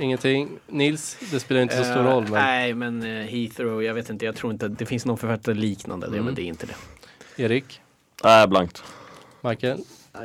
Ingenting. 0.00 0.48
Nils, 0.66 1.18
det 1.30 1.40
spelar 1.40 1.60
inte 1.60 1.76
så 1.76 1.84
stor 1.84 1.96
Eh, 2.00 2.04
roll. 2.04 2.22
Men 2.22 2.32
Nej, 2.32 2.74
men 2.74 3.02
eh, 3.02 3.26
Heathrow, 3.26 3.82
jag 3.84 3.94
vet 3.94 4.10
inte, 4.10 4.24
jag 4.24 4.36
tror 4.36 4.52
inte, 4.52 4.68
det 4.68 4.86
finns 4.86 5.06
någon 5.06 5.18
författare 5.18 5.54
liknande 5.54 6.06
det, 6.06 6.12
Mm. 6.12 6.24
men 6.24 6.34
det 6.34 6.42
är 6.42 6.46
inte 6.46 6.66
det. 6.66 7.42
Erik, 7.42 7.80
Nej, 8.24 8.48
blankt. 8.48 8.82
Michael. 9.40 9.78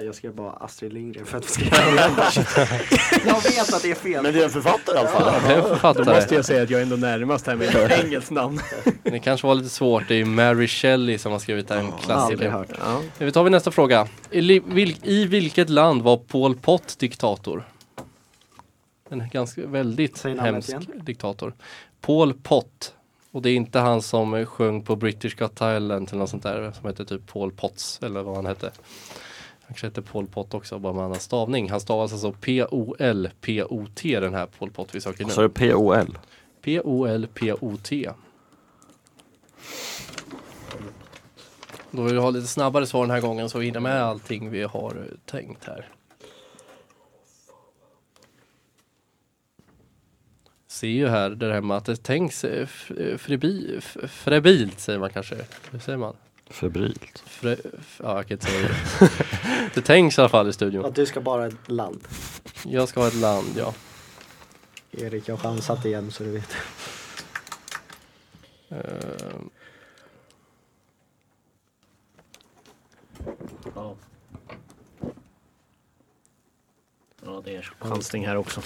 Jag 0.05 0.15
skrev 0.15 0.35
bara 0.35 0.51
Astrid 0.51 0.93
Lindgren 0.93 1.25
för 1.25 1.37
att 1.37 1.45
skriva 1.49 1.77
Jag 3.25 3.43
vet 3.43 3.73
att 3.73 3.81
det 3.81 3.91
är 3.91 3.95
fel. 3.95 4.23
Men 4.23 4.33
det 4.33 4.39
är 4.39 4.43
en 4.43 4.49
författare 4.49 4.95
i 4.95 4.99
alla 4.99 5.07
fall. 5.09 5.23
Det 5.47 5.53
är 5.53 5.57
en 5.57 5.61
Då 5.63 5.67
måste 5.69 5.79
författare. 5.79 6.35
jag 6.35 6.45
säga 6.45 6.63
att 6.63 6.69
jag 6.69 6.79
är 6.79 6.83
ändå 6.83 6.95
närmast 6.95 7.47
här 7.47 7.55
med 7.55 7.75
ett 7.75 8.03
engelskt 8.05 8.31
namn. 8.31 8.59
Det 9.03 9.19
kanske 9.19 9.47
var 9.47 9.55
lite 9.55 9.69
svårt. 9.69 10.07
Det 10.07 10.13
är 10.13 10.17
ju 10.17 10.25
Mary 10.25 10.67
Shelley 10.67 11.17
som 11.17 11.31
har 11.31 11.39
skrivit 11.39 11.71
en 11.71 11.91
klassiker. 11.91 12.49
hört. 12.49 12.67
Ja. 12.79 13.01
Vi 13.17 13.31
tar 13.31 13.43
vi 13.43 13.49
nästa 13.49 13.71
fråga. 13.71 14.07
I, 14.31 14.41
vil- 14.59 14.99
I 15.03 15.25
vilket 15.25 15.69
land 15.69 16.01
var 16.01 16.17
Pol 16.17 16.55
Pot 16.55 16.99
diktator? 16.99 17.67
En 19.09 19.29
ganska 19.29 19.67
väldigt 19.67 20.23
hemsk 20.23 20.69
igen. 20.69 20.85
diktator. 21.01 21.53
Pol 22.01 22.33
Pot. 22.33 22.93
Och 23.31 23.41
det 23.41 23.49
är 23.49 23.55
inte 23.55 23.79
han 23.79 24.01
som 24.01 24.45
sjöng 24.45 24.83
på 24.83 24.95
British 24.95 25.35
Got 25.37 25.55
Talent 25.55 26.09
eller 26.11 26.19
något 26.19 26.29
sånt 26.29 26.43
där 26.43 26.71
som 26.79 26.87
heter 26.89 27.05
typ 27.05 27.27
Paul 27.33 27.51
Potts 27.51 27.99
eller 28.03 28.21
vad 28.21 28.35
han 28.35 28.45
hette. 28.45 28.71
Kanske 29.69 29.87
hette 29.87 30.01
Pol 30.01 30.27
Pot 30.27 30.53
också 30.53 30.79
bara 30.79 30.93
med 30.93 31.03
annan 31.03 31.19
stavning. 31.19 31.69
Han 31.69 31.79
stavas 31.79 32.13
alltså 32.13 32.31
P-O-L-P-O-T 32.31 34.19
den 34.19 34.33
här 34.33 34.45
Pol 34.45 34.71
Pot 34.71 34.95
vi 34.95 35.01
söker 35.01 35.25
nu. 35.25 35.31
Så 35.31 35.41
är 35.41 35.43
det 35.43 35.49
P-O-L. 35.49 36.17
P-O-L-P-O-T. 36.61 38.09
Då 41.91 42.03
vill 42.03 42.13
vi 42.13 42.19
ha 42.19 42.29
lite 42.29 42.47
snabbare 42.47 42.87
svar 42.87 43.01
den 43.01 43.11
här 43.11 43.21
gången 43.21 43.49
så 43.49 43.59
vi 43.59 43.65
hinner 43.65 43.79
med 43.79 44.03
allting 44.03 44.49
vi 44.49 44.63
har 44.63 45.07
tänkt 45.25 45.65
här. 45.65 45.87
Ser 50.67 50.87
ju 50.87 51.07
här 51.07 51.29
där 51.29 51.51
hemma 51.51 51.77
att 51.77 51.85
det 51.85 51.95
tänks 51.95 52.43
eh, 52.43 52.67
eh, 52.97 53.17
frebi, 53.17 53.79
frebilt 54.07 54.79
säger 54.79 54.99
man 54.99 55.09
kanske. 55.09 55.35
Hur 55.71 55.79
säger 55.79 55.97
man? 55.97 56.15
Febrilt. 56.49 57.19
Fre, 57.25 57.57
ja, 57.63 58.15
jag 58.17 58.27
kan 58.27 58.35
inte 58.35 58.45
säga 58.45 58.67
det. 58.67 59.09
det 59.73 59.81
tänks 59.81 60.17
i 60.17 60.21
alla 60.21 60.29
fall 60.29 60.49
i 60.49 60.53
studion. 60.53 60.85
Att 60.85 60.95
du 60.95 61.05
ska 61.05 61.21
bara 61.21 61.47
ett 61.47 61.69
land. 61.69 62.07
Jag 62.65 62.89
ska 62.89 62.99
ha 62.99 63.07
ett 63.07 63.13
land, 63.15 63.47
ja. 63.57 63.73
Erik, 64.91 65.27
jag 65.27 65.35
har 65.37 65.43
chansat 65.43 65.85
igen 65.85 66.11
så 66.11 66.23
du 66.23 66.31
vet. 66.31 66.55
Eh, 68.69 68.77
Ja. 73.75 73.95
ja, 77.25 77.41
det 77.45 77.55
är 77.55 77.61
chansning 77.79 78.27
här 78.27 78.35
också. 78.35 78.61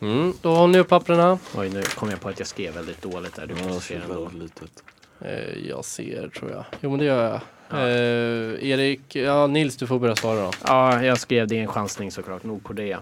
Mm, 0.00 0.32
då 0.42 0.54
har 0.54 0.66
ni 0.66 0.78
upp 0.78 0.88
papperna. 0.88 1.38
Oj, 1.56 1.68
nu 1.70 1.82
kom 1.82 2.10
jag 2.10 2.20
på 2.20 2.28
att 2.28 2.38
jag 2.38 2.48
skrev 2.48 2.74
väldigt 2.74 3.02
dåligt 3.02 3.34
där. 3.34 3.46
Du 3.46 3.54
Ja, 3.54 3.58
måste 3.68 3.74
det 3.74 3.80
se 3.80 3.86
ser 3.94 4.00
ändå. 4.00 4.24
väldigt 4.24 4.42
litet. 4.60 4.82
Eh, 5.20 5.68
jag 5.68 5.84
ser 5.84 6.28
tror 6.28 6.50
jag. 6.50 6.64
Jo 6.80 6.90
men 6.90 6.98
det 6.98 7.04
gör 7.04 7.24
jag. 7.24 7.40
Eh, 7.70 8.70
Erik, 8.70 9.16
ja 9.16 9.46
Nils 9.46 9.76
du 9.76 9.86
får 9.86 9.98
börja 9.98 10.16
svara 10.16 10.40
då. 10.40 10.50
Ja, 10.66 11.04
jag 11.04 11.18
skrev 11.20 11.46
det 11.48 11.54
i 11.54 11.58
en 11.58 11.66
chansning 11.68 12.10
såklart. 12.10 12.44
Nordkorea. 12.44 13.00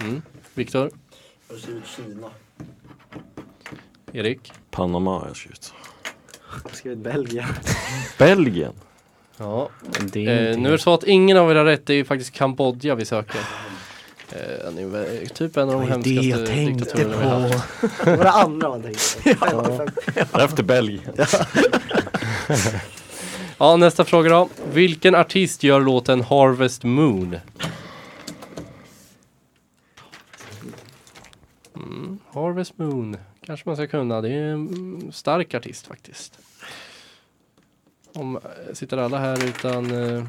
Mm. 0.00 0.22
Viktor, 0.54 0.90
Jag 1.48 1.54
har 1.54 1.60
skrivit 1.60 1.86
Kina. 1.86 2.28
Erik. 4.12 4.52
Panama 4.70 5.18
har 5.18 5.26
jag 5.26 5.36
skrivit. 5.36 5.72
Jag 6.62 6.70
har 6.70 6.76
skrivit 6.76 6.98
Belgien. 6.98 7.46
Belgien. 8.18 8.72
Ja. 9.38 9.68
Det 10.12 10.26
är 10.26 10.50
Eh, 10.52 10.58
nu 10.58 10.68
är 10.68 10.72
det 10.72 10.78
så 10.78 10.94
att 10.94 11.04
ingen 11.04 11.36
av 11.36 11.50
er 11.50 11.54
har 11.54 11.64
rätt. 11.64 11.86
Det 11.86 11.92
är 11.92 11.96
ju 11.96 12.04
faktiskt 12.04 12.32
Kambodja 12.34 12.94
vi 12.94 13.04
söker. 13.04 13.40
Eh, 14.32 14.72
ni 14.74 14.82
är 14.82 14.86
väl 14.86 15.28
typ 15.28 15.56
en 15.56 15.68
av 15.70 15.80
de 15.80 15.88
hemskaste 15.88 16.10
jag 16.28 16.46
tänkte 16.46 16.84
diktaturerna 16.84 17.16
vi 17.18 17.24
har 17.24 17.40
haft. 17.40 17.80
på. 17.80 18.10
Det 18.10 18.16
var 18.16 18.24
det 18.24 18.30
andra 18.30 18.68
man 18.68 18.82
tänkte 18.82 19.34
på. 19.34 19.88
Efter 20.40 20.62
Belgien. 20.62 21.14
Ja, 23.58 23.76
nästa 23.76 24.04
fråga 24.04 24.30
då. 24.30 24.48
Vilken 24.72 25.14
artist 25.14 25.62
gör 25.62 25.80
låten 25.80 26.20
Harvest 26.22 26.84
Moon? 26.84 27.36
Mm, 31.76 32.18
Harvest 32.32 32.78
Moon. 32.78 33.16
Kanske 33.40 33.68
man 33.68 33.76
ska 33.76 33.86
kunna. 33.86 34.20
Det 34.20 34.28
är 34.28 34.42
en 34.42 35.12
stark 35.12 35.54
artist 35.54 35.86
faktiskt. 35.86 36.38
Om, 38.12 38.36
eh, 38.36 38.42
sitter 38.74 38.96
alla 38.96 39.18
här 39.18 39.44
utan 39.44 39.90
eh, 40.16 40.24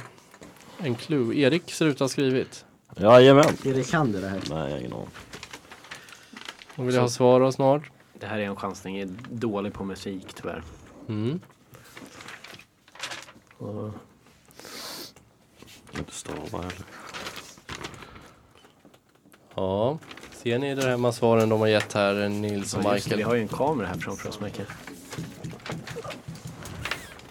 en 0.78 0.96
clue? 0.96 1.36
Erik 1.40 1.72
ser 1.72 1.86
ut 1.86 1.96
att 1.96 2.00
ha 2.00 2.08
skrivit. 2.10 2.66
Jajamän. 3.00 3.58
Erik, 3.66 3.92
kan 3.92 4.12
du 4.12 4.22
det 4.22 4.28
här? 4.28 4.40
Nej, 4.50 4.58
jag 4.58 4.70
har 4.72 4.78
ingen 4.80 4.94
aning. 4.94 5.08
Då 6.76 6.84
vill 6.84 6.96
jag 6.96 7.02
ha 7.02 7.10
svar 7.10 7.40
då 7.40 7.52
snart. 7.52 7.82
Det 8.19 8.26
här 8.26 8.40
är 8.40 8.44
en 8.44 8.56
chansning. 8.56 9.00
Jag 9.00 9.10
är 9.10 9.15
dålig 9.30 9.74
på 9.74 9.84
musik 9.84 10.26
tyvärr. 10.36 10.63
Mm. 11.10 11.40
Och 13.58 13.92
Inte 15.98 16.12
stava 16.12 16.58
heller. 16.58 16.74
Ja, 19.56 19.98
ser 20.32 20.60
ni 20.60 20.76
där 20.76 20.90
hemma 20.90 21.12
svaren 21.12 21.50
de 21.50 21.60
har 21.60 21.67
gett 21.67 21.94
här, 21.94 22.30
Nils 22.30 22.74
och 22.74 22.84
Ja, 22.84 22.94
just 22.96 23.10
det, 23.10 23.15
Michael? 23.15 23.17
vi 23.17 23.24
har 23.24 23.36
ju 23.36 23.42
en 23.42 23.48
kamera 23.48 23.88
här 23.88 23.96
framför 23.96 24.30
oss 24.30 24.40
Micke. 24.40 24.62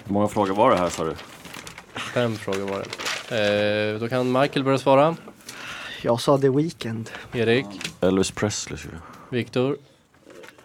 Hur 0.05 0.13
många 0.13 0.29
frågor 0.29 0.55
var 0.55 0.71
det 0.71 0.77
här 0.77 0.89
sa 0.89 1.05
du? 1.05 1.15
Fem 2.15 2.37
frågor 2.37 2.69
var 2.69 2.85
det. 3.29 3.93
Eh, 3.95 4.01
då 4.01 4.09
kan 4.09 4.33
Michael 4.33 4.65
börja 4.65 4.79
svara. 4.79 5.17
Jag 6.07 6.21
sa 6.21 6.39
The 6.39 6.49
Weeknd. 6.49 7.11
Erik, 7.33 7.67
Elvis 8.01 8.31
Presley 8.31 8.79
skulle 8.79 8.95
jag. 8.95 9.37
Viktor, 9.39 9.77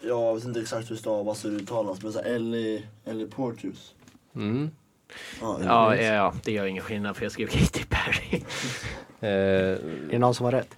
Jag 0.02 0.36
vet 0.36 0.44
inte 0.44 0.60
exakt 0.62 0.90
hur 0.90 0.96
det 0.96 1.02
stavas 1.02 1.46
och 1.46 1.52
uttalas 1.52 2.04
men 2.04 2.14
såhär 2.14 2.36
Ellie, 2.36 2.84
Ellie 3.06 3.28
Porteous. 3.28 3.94
mm. 4.36 4.72
Ja, 5.42 5.60
Ja, 5.66 5.96
ja, 5.96 6.04
ja, 6.14 6.34
det 6.44 6.52
gör 6.52 6.66
ingen 6.66 6.84
skillnad 6.84 7.16
för 7.16 7.24
jag 7.26 7.32
skrev 7.32 7.48
Katy 7.48 7.84
Perry. 7.90 8.38
eh, 9.20 9.30
Är 9.30 10.10
det 10.10 10.20
någon 10.20 10.36
som 10.36 10.44
har 10.46 10.52
rätt? 10.52 10.70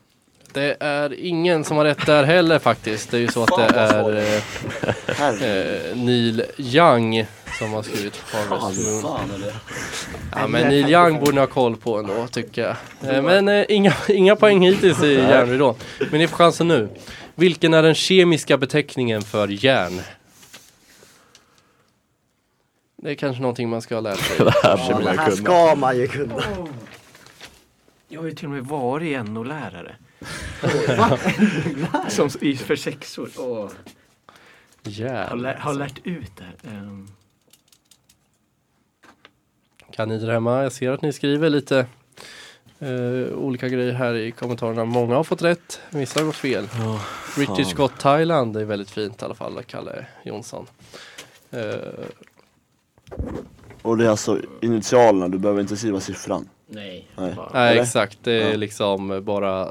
Det 0.53 0.77
är 0.79 1.13
ingen 1.13 1.63
som 1.63 1.77
har 1.77 1.85
rätt 1.85 2.05
där 2.05 2.23
heller 2.23 2.59
faktiskt. 2.59 3.11
Det 3.11 3.17
är 3.17 3.21
ju 3.21 3.27
så 3.27 3.43
att 3.43 3.57
det 3.57 3.79
är 3.79 4.15
eh, 4.17 5.43
eh, 5.43 5.97
Neil 5.97 6.43
Young 6.57 7.25
som 7.59 7.73
har 7.73 7.83
skrivit 7.83 8.17
Harvest 8.17 8.87
Moon. 8.87 9.01
Fan 9.01 9.31
är 9.31 9.37
det? 9.39 9.53
Ja 10.35 10.47
men 10.47 10.67
Neil 10.67 10.89
Young 10.89 11.19
borde 11.19 11.31
ni 11.31 11.39
ha 11.39 11.47
koll 11.47 11.75
på 11.77 11.97
ändå 11.99 12.27
tycker 12.27 12.61
jag. 13.01 13.15
Eh, 13.15 13.21
Men 13.23 13.47
eh, 13.47 13.65
inga, 13.69 13.93
inga 14.09 14.35
poäng 14.35 14.61
hittills 14.61 15.03
i 15.03 15.13
järnridån. 15.13 15.75
Men 16.11 16.19
ni 16.19 16.27
får 16.27 16.37
chansen 16.37 16.67
nu. 16.67 16.89
Vilken 17.35 17.73
är 17.73 17.83
den 17.83 17.95
kemiska 17.95 18.57
beteckningen 18.57 19.21
för 19.21 19.47
järn? 19.65 20.01
Det 22.97 23.11
är 23.11 23.15
kanske 23.15 23.41
någonting 23.41 23.69
man 23.69 23.81
ska 23.81 23.95
ha 23.95 24.01
lärt 24.01 24.19
sig. 24.19 24.37
Det 24.45 24.51
här 24.63 24.77
Ja, 24.89 24.99
det 24.99 25.21
här 25.21 25.31
ska 25.31 25.75
man 25.75 25.97
ju 25.97 26.07
kunna. 26.07 26.43
Jag 28.07 28.19
har 28.21 28.27
ju 28.27 28.33
till 28.35 28.45
och 28.45 28.51
med 28.51 28.65
varit 28.65 29.25
NO-lärare. 29.25 29.95
Som 32.09 32.29
i, 32.41 32.57
för 32.57 32.75
sexor. 32.75 33.29
Och 33.37 33.55
har, 33.55 33.71
Järn. 34.83 35.41
lä, 35.41 35.57
har 35.59 35.73
lärt 35.73 35.99
ut 36.03 36.31
det 36.37 36.43
här. 36.43 37.05
Kan 39.95 40.09
ni 40.09 40.17
där 40.19 40.31
hemma? 40.33 40.63
Jag 40.63 40.71
ser 40.71 40.91
att 40.91 41.01
ni 41.01 41.13
skriver 41.13 41.49
lite 41.49 41.85
eh, 42.79 43.33
olika 43.35 43.67
grejer 43.69 43.93
här 43.93 44.13
i 44.13 44.31
kommentarerna. 44.31 44.85
Många 44.85 45.15
har 45.15 45.23
fått 45.23 45.41
rätt, 45.41 45.79
vissa 45.89 46.19
har 46.19 46.25
gått 46.25 46.35
fel. 46.35 46.67
British 47.35 47.67
fan. 47.67 47.75
Got 47.75 47.99
Thailand 47.99 48.57
är 48.57 48.63
väldigt 48.65 48.91
fint 48.91 49.21
i 49.21 49.25
alla 49.25 49.33
fall, 49.35 49.63
Kalle 49.67 50.05
Jonsson. 50.23 50.67
Eh, 51.51 51.61
Och 53.81 53.97
det 53.97 54.05
är 54.05 54.09
alltså 54.09 54.39
initialerna, 54.61 55.27
du 55.27 55.37
behöver 55.37 55.61
inte 55.61 55.77
skriva 55.77 55.99
siffran. 55.99 56.49
nej. 56.67 57.07
Nej. 57.15 57.33
bara- 57.35 57.49
nej 57.53 57.79
exakt, 57.79 58.17
det 58.23 58.31
är 58.43 58.51
Ja. 58.51 58.57
liksom 58.57 59.23
bara 59.23 59.69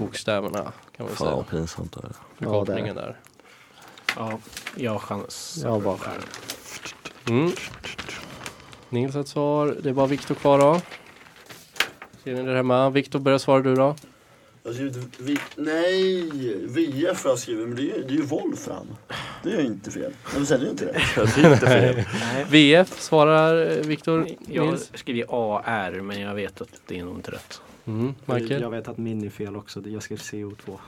bokstäverna 0.00 0.62
kan 0.96 1.06
man 1.06 1.08
Fan 1.08 1.16
säga. 1.16 1.36
vad 1.36 1.48
pinsamt 1.48 1.92
det 1.92 2.00
är. 2.08 2.12
Förkortningen 2.38 2.94
där. 2.96 3.16
Ja, 4.16 4.38
jag 4.76 4.92
har 4.92 4.98
chans. 4.98 5.60
Jag 5.64 5.82
bara- 5.82 5.98
Mm. 7.28 7.52
Nils 8.90 9.14
har 9.14 9.20
ett 9.20 9.28
svar, 9.28 9.76
det 9.82 9.88
är 9.88 9.92
bara 9.92 10.06
Viktor 10.06 10.34
kvar 10.34 10.58
då. 10.58 10.80
Ser 12.24 12.34
ni 12.34 12.42
där 12.42 12.54
hemma? 12.54 12.90
Viktor 12.90 13.18
börjar 13.18 13.38
svara 13.38 13.62
du 13.62 13.74
då. 13.74 13.94
Jag 14.62 14.74
skrivit 14.74 14.96
vi, 15.18 15.38
nej, 15.56 16.22
VF 16.66 17.24
har 17.24 17.30
jag 17.30 17.38
skrivit 17.38 17.66
men 17.68 17.76
det 17.76 17.82
är, 17.82 17.96
ju- 17.96 18.02
det 18.08 18.14
är 18.14 18.16
ju 18.16 18.22
Wolfram. 18.22 18.86
Det 19.42 19.52
är 19.52 19.60
ju 19.60 19.66
inte 19.66 19.90
fel. 19.90 20.12
Jag 20.36 20.46
säger 20.46 20.64
ju 20.64 20.70
inte 20.70 20.84
det. 20.84 20.92
Det 21.34 21.40
är 21.42 21.52
inte 21.52 21.66
fel. 21.66 22.04
VF 22.50 23.00
svarar 23.00 23.82
Viktor. 23.82 24.26
Jag 24.46 24.66
Nils. 24.66 24.90
skriver 24.94 25.26
AR 25.64 26.00
men 26.00 26.20
jag 26.20 26.34
vet 26.34 26.60
att 26.60 26.68
det 26.86 26.98
är 26.98 27.04
nog 27.04 27.16
inte 27.16 27.30
rätt. 27.30 27.60
Mm. 27.88 28.14
Michael. 28.24 28.60
Jag 28.62 28.70
vet 28.70 28.88
att 28.88 28.98
min 28.98 29.24
är 29.24 29.30
fel 29.30 29.56
också. 29.56 29.80
Jag 29.86 30.02
skrev 30.02 30.18
CO2. 30.18 30.78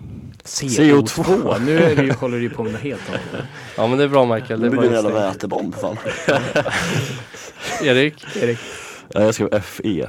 CO2. 0.44 1.60
Nu 1.66 1.78
är 1.78 1.96
det 1.96 2.02
ju, 2.02 2.12
håller 2.12 2.36
du 2.36 2.42
ju 2.42 2.50
på 2.50 2.62
med 2.62 2.72
något 2.72 2.80
helt 2.80 3.08
annat. 3.08 3.46
Ja 3.76 3.86
men 3.86 3.98
det 3.98 4.04
är 4.04 4.08
bra 4.08 4.34
Michael. 4.34 4.60
Det 4.60 4.70
blir 4.70 4.84
en 4.84 4.92
jävla 4.92 5.10
vätebomb 5.10 5.74
fan. 5.74 5.96
det. 6.26 7.84
Erik. 7.84 8.58
Ja, 9.08 9.22
Jag 9.22 9.34
skrev 9.34 9.60
FE. 9.60 10.08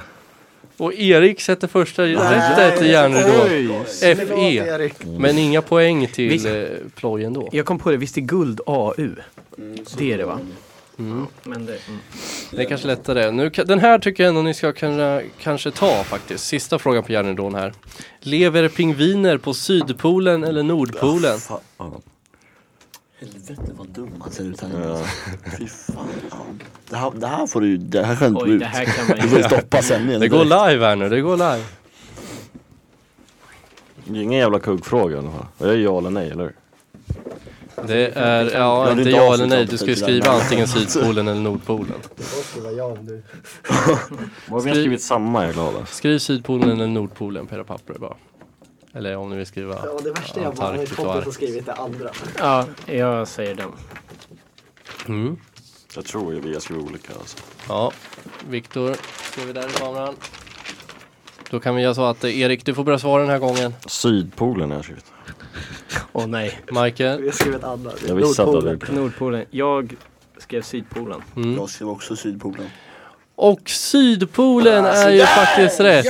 Och 0.77 0.93
Erik 0.93 1.41
sätter 1.41 1.67
första 1.67 2.03
rättet 2.03 2.81
i 2.81 2.89
järnridån. 2.91 3.85
FE. 3.85 4.89
Men 5.19 5.37
inga 5.37 5.61
poäng 5.61 6.07
till 6.07 6.29
Visst- 6.31 6.45
eh, 6.45 6.77
plojen 6.95 7.33
då. 7.33 7.49
Jag 7.51 7.65
kom 7.65 7.79
på 7.79 7.91
det, 7.91 7.97
visst 7.97 8.17
är 8.17 8.21
guld 8.21 8.61
AU? 8.65 9.15
Det 9.97 10.13
är 10.13 10.17
det 10.17 10.25
va? 10.25 10.39
Mm. 11.01 11.27
Men 11.43 11.65
det, 11.65 11.77
mm. 11.87 11.99
Det 12.51 12.61
är 12.61 12.65
kanske 12.65 12.87
lättare. 12.87 13.31
Nu, 13.31 13.49
den 13.49 13.79
här 13.79 13.99
tycker 13.99 14.23
jag 14.23 14.29
ändå 14.29 14.41
ni 14.41 14.53
ska 14.53 14.73
kunna 14.73 15.21
kanske 15.39 15.71
ta 15.71 16.03
faktiskt. 16.03 16.45
Sista 16.45 16.79
frågan 16.79 17.03
på 17.03 17.11
järnridån 17.11 17.55
här. 17.55 17.73
Lever 18.19 18.67
pingviner 18.69 19.37
på 19.37 19.53
Sydpolen 19.53 20.43
eller 20.43 20.63
Nordpolen? 20.63 21.39
Fan. 21.39 22.01
Helvete 23.19 23.71
vad 23.77 23.87
dum 23.87 24.09
han 24.21 24.31
ser 24.31 24.43
ut 24.43 24.61
här 24.61 24.69
inne. 24.69 24.85
Ja. 24.87 25.05
Fy 25.57 25.67
fan. 25.67 26.07
Det 26.89 26.95
här, 26.95 27.11
det 27.15 27.27
här 27.27 27.47
får 27.47 27.61
du 27.61 27.67
ju, 27.67 27.77
det 27.77 28.03
här 28.03 28.33
Oj, 28.35 28.51
ut. 28.51 28.59
det 28.59 28.65
här 28.65 28.85
kan 28.85 29.07
man 29.07 29.17
Du 29.17 29.27
får 29.29 29.37
ju... 29.37 29.43
stoppa 29.43 29.81
sändningen. 29.81 30.21
Det 30.21 30.27
går 30.27 30.43
live 30.43 30.85
här 30.85 30.95
nu, 30.95 31.09
det 31.09 31.21
går 31.21 31.37
live. 31.37 31.63
Det 34.05 34.19
är 34.19 34.23
ingen 34.23 34.39
jävla 34.39 34.59
kuggfråga 34.59 35.15
i 35.15 35.19
alla 35.19 35.31
fall. 35.31 35.45
Jag 35.57 35.69
är 35.69 35.77
ja 35.77 35.97
eller 35.97 36.09
nej, 36.09 36.29
eller 36.29 36.43
hur? 36.43 36.55
Det 37.87 38.07
är, 38.15 38.51
ja, 38.53 38.87
är 38.87 38.91
inte 38.97 39.09
ja 39.09 39.33
eller 39.33 39.47
nej. 39.47 39.65
Du 39.65 39.77
ska 39.77 39.87
ju 39.87 39.95
där. 39.95 40.01
skriva 40.01 40.29
antingen 40.31 40.67
Sydpolen 40.67 41.27
eller 41.27 41.41
Nordpolen. 41.41 41.95
Får 42.17 42.43
skriva 42.43 42.71
ja 42.71 42.83
om 42.83 43.05
du... 43.05 43.23
Om 44.49 44.63
vi 44.63 44.69
har 44.69 44.75
skrivit 44.75 45.01
samma 45.01 45.41
är 45.41 45.45
jag 45.45 45.53
glad 45.53 45.75
alltså. 45.75 45.95
Skriv 45.95 46.19
Sydpolen 46.19 46.69
eller 46.71 46.87
Nordpolen 46.87 47.47
på 47.47 47.55
era 47.55 47.63
papper 47.63 47.93
bara. 47.99 48.15
Eller 48.93 49.15
om 49.17 49.29
ni 49.29 49.35
vill 49.35 49.45
skriva 49.45 49.75
Ja, 49.85 49.99
det 50.03 50.11
värsta 50.11 50.41
jag 50.41 50.55
bara 50.55 50.67
har 50.67 50.83
och 50.83 50.87
fått 50.89 51.05
har 51.07 51.17
Arktis. 51.17 51.33
skrivit 51.33 51.65
det 51.65 51.73
andra. 51.73 52.09
Ja, 52.39 52.65
jag 52.85 53.27
säger 53.27 53.55
den. 53.55 53.71
Mm. 55.07 55.37
Jag 55.95 56.05
tror 56.05 56.31
vi 56.31 56.53
har 56.53 56.59
skrivit 56.59 56.83
olika 56.89 57.13
alltså. 57.19 57.37
Ja, 57.67 57.91
Viktor, 58.49 58.95
ser 59.35 59.45
vi 59.45 59.53
där 59.53 59.69
i 59.69 59.71
kameran. 59.71 60.15
Då 61.49 61.59
kan 61.59 61.75
vi 61.75 61.81
göra 61.81 61.93
så 61.93 62.03
att 62.05 62.23
eh, 62.23 62.39
Erik, 62.41 62.65
du 62.65 62.73
får 62.73 62.83
börja 62.83 62.99
svara 62.99 63.21
den 63.21 63.31
här 63.31 63.39
gången. 63.39 63.73
Sydpolen 63.85 64.69
har 64.69 64.77
jag 64.77 64.85
skrivit. 64.85 65.05
Åh 66.13 66.27
nej. 66.27 66.59
Michael. 66.71 67.25
Jag 67.25 67.33
skrev 67.35 67.55
ett 67.55 67.63
annat. 67.63 67.95
Jag 68.07 68.15
visste 68.15 68.43
att 68.43 68.51
du 68.51 68.55
hade 68.55 68.69
Nordpolen. 68.71 68.73
gjort 68.73 68.87
det. 68.87 68.95
Nordpolen. 68.95 69.45
Jag 69.51 69.95
skrev 70.37 70.61
Sydpolen. 70.61 71.21
Mm. 71.35 71.55
Jag 71.55 71.69
skrev 71.69 71.89
också 71.89 72.15
Sydpolen. 72.15 72.65
Och 73.35 73.69
Sydpolen 73.69 74.85
är 74.85 75.09
ju 75.11 75.21
faktiskt 75.25 75.79
rätt. 75.79 76.05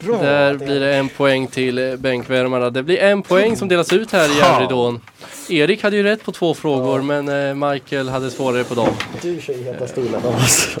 Där 0.00 0.54
blir 0.54 0.80
det 0.80 0.94
en 0.94 1.08
poäng 1.08 1.46
till 1.46 1.78
eh, 1.78 1.96
bänkvärmarna. 1.96 2.70
Det 2.70 2.82
blir 2.82 2.98
en 2.98 3.22
poäng 3.22 3.56
som 3.56 3.68
delas 3.68 3.92
ut 3.92 4.12
här 4.12 4.28
i 4.36 4.38
järnridån. 4.38 5.00
Erik 5.48 5.82
hade 5.82 5.96
ju 5.96 6.02
rätt 6.02 6.24
på 6.24 6.32
två 6.32 6.54
frågor 6.54 7.02
men 7.02 7.28
eh, 7.28 7.70
Michael 7.70 8.08
hade 8.08 8.30
svårare 8.30 8.64
på 8.64 8.74
dem. 8.74 8.88
Du 9.22 9.40
kör 9.40 9.54
ju 9.54 9.62
heta 9.62 9.86
stolen 9.86 10.14
av 10.14 10.26
oss. 10.26 10.76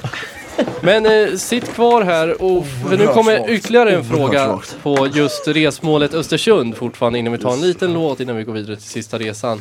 Men 0.82 1.06
eh, 1.06 1.36
sitt 1.36 1.72
kvar 1.72 2.02
här 2.02 2.42
och 2.42 2.66
för 2.66 2.96
nu 2.96 3.06
kommer 3.06 3.50
ytterligare 3.50 3.90
en 3.96 4.04
fråga 4.04 4.60
på 4.82 5.08
just 5.14 5.48
resmålet 5.48 6.14
Östersund 6.14 6.76
fortfarande 6.76 7.18
innan 7.18 7.32
vi 7.32 7.38
tar 7.38 7.52
en 7.52 7.60
liten 7.60 7.92
låt 7.92 8.20
innan 8.20 8.36
vi 8.36 8.44
går 8.44 8.52
vidare 8.52 8.76
till 8.76 8.84
sista 8.84 9.18
resan. 9.18 9.60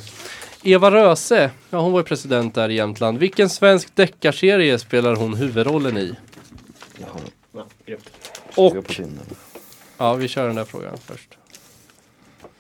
Eva 0.64 0.92
Röse, 0.92 1.52
ja 1.70 1.80
hon 1.80 1.92
var 1.92 2.00
ju 2.00 2.04
president 2.04 2.56
där 2.56 2.70
i 2.70 2.76
Jämtland. 2.76 3.18
Vilken 3.18 3.50
svensk 3.50 3.96
deckarserie 3.96 4.80
spelar 4.80 5.16
hon 5.16 5.34
huvudrollen 5.34 5.98
i? 5.98 6.16
Och, 8.56 8.76
ja 9.98 10.14
vi 10.14 10.28
kör 10.28 10.48
den 10.48 10.56
där 10.56 10.66
frågan 10.66 10.98
först. 11.06 11.38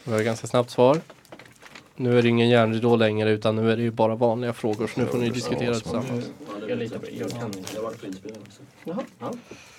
Det 0.03 0.11
var 0.11 0.19
ett 0.19 0.25
ganska 0.25 0.47
snabbt 0.47 0.71
svar. 0.71 1.01
Nu 1.99 2.17
är 2.17 2.21
det 2.21 2.29
ingen 2.29 2.49
järnridå 2.49 2.95
längre 2.95 3.29
utan 3.31 3.55
nu 3.55 3.71
är 3.71 3.77
det 3.77 3.83
ju 3.83 3.91
bara 3.91 4.15
vanliga 4.15 4.53
frågor 4.53 4.87
så 4.87 4.99
nu 5.01 5.05
får 5.05 5.17
ni 5.17 5.29
diskutera 5.29 5.73
tillsammans. 5.73 6.31
Jag 6.67 6.77
litar 6.77 6.99
på 6.99 7.05
det. 7.05 7.11
Jag 7.11 7.29
kan 7.31 7.45
inte. 7.47 7.59
Jag 7.73 7.81
har 7.81 7.83
varit 7.89 8.01
på 8.01 8.07
inspelning 8.07 8.41
också. 8.47 9.37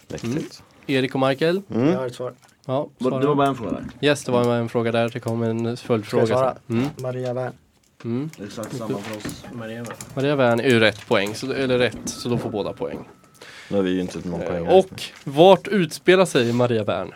Mäktigt. 0.08 0.62
Erik 0.86 1.14
och 1.14 1.20
Michael? 1.20 1.62
Jag 1.68 1.78
har 1.98 2.06
ett 2.06 2.14
svar. 2.14 2.32
Ja, 2.66 2.88
Det 2.98 3.04
var 3.10 3.34
bara 3.34 3.46
en 3.48 3.54
fråga 3.54 3.70
där. 3.72 3.84
Yes, 4.00 4.24
det 4.24 4.32
var 4.32 4.54
en 4.54 4.68
fråga 4.68 4.92
där. 4.92 5.08
Det 5.08 5.20
kom 5.20 5.42
en 5.42 5.76
följdfråga. 5.76 6.26
Ska 6.26 6.32
jag 6.34 6.40
svara? 6.40 6.56
sen. 6.66 6.76
Mm. 6.78 6.90
Maria 6.96 7.34
Wern. 7.34 7.52
Mm. 8.04 8.30
Exakt 8.44 8.76
samma 8.76 8.98
för 8.98 9.16
oss. 9.16 9.44
Maria 9.52 9.82
va? 9.84 9.92
Maria 10.14 10.36
Wern 10.36 10.60
är 10.60 10.68
ju 10.68 10.80
rätt 10.80 11.08
poäng, 11.08 11.34
så, 11.34 11.52
eller 11.52 11.78
rätt, 11.78 11.98
så 12.04 12.28
då 12.28 12.38
får 12.38 12.50
båda 12.50 12.72
poäng. 12.72 12.98
Nu 13.68 13.76
har 13.76 13.82
vi 13.82 13.90
ju 13.90 14.00
inte 14.00 14.28
någon 14.28 14.40
poäng. 14.40 14.66
Eh, 14.66 14.78
och 14.78 15.02
vart 15.24 15.68
utspelar 15.68 16.24
sig 16.24 16.52
Maria 16.52 16.84
Wern? 16.84 17.12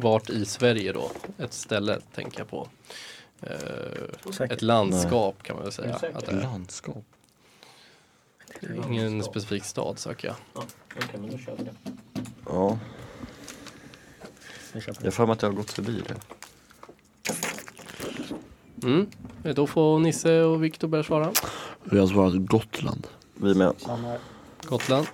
Vart 0.00 0.30
i 0.30 0.44
Sverige 0.44 0.92
då? 0.92 1.10
Ett 1.38 1.52
ställe 1.52 2.00
tänker 2.14 2.38
jag 2.38 2.48
på. 2.48 2.68
Eh, 3.42 4.42
ett 4.50 4.62
landskap 4.62 5.42
kan 5.42 5.56
man 5.56 5.62
väl 5.62 5.72
säga. 5.72 5.94
Att 6.14 6.26
det 6.26 6.32
är. 6.32 6.40
Landskap. 6.42 7.04
Ingen 8.88 9.22
specifik 9.22 9.64
stad 9.64 9.98
söker 9.98 10.28
jag. 10.28 10.36
Okej, 10.52 11.20
men 11.20 11.30
då 11.30 11.38
kör 11.38 11.56
vi 11.56 11.64
det. 11.64 11.74
Ja. 12.46 12.78
Jag 14.72 14.82
har 15.04 15.10
för 15.10 15.26
mig 15.26 15.32
att 15.32 15.42
jag 15.42 15.48
har 15.48 15.56
gått 15.56 15.70
förbi 15.70 16.02
det. 16.08 16.16
Mm. 18.82 19.06
Eh, 19.44 19.54
Då 19.54 19.66
får 19.66 19.98
Nisse 19.98 20.40
och 20.42 20.64
Viktor 20.64 20.88
börja 20.88 21.04
svara. 21.04 21.32
Vi 21.84 21.98
har 21.98 22.06
svarat 22.06 22.34
Gotland. 22.36 23.06
Vi 23.34 23.54
med. 23.54 23.74
Gotland. 24.64 25.06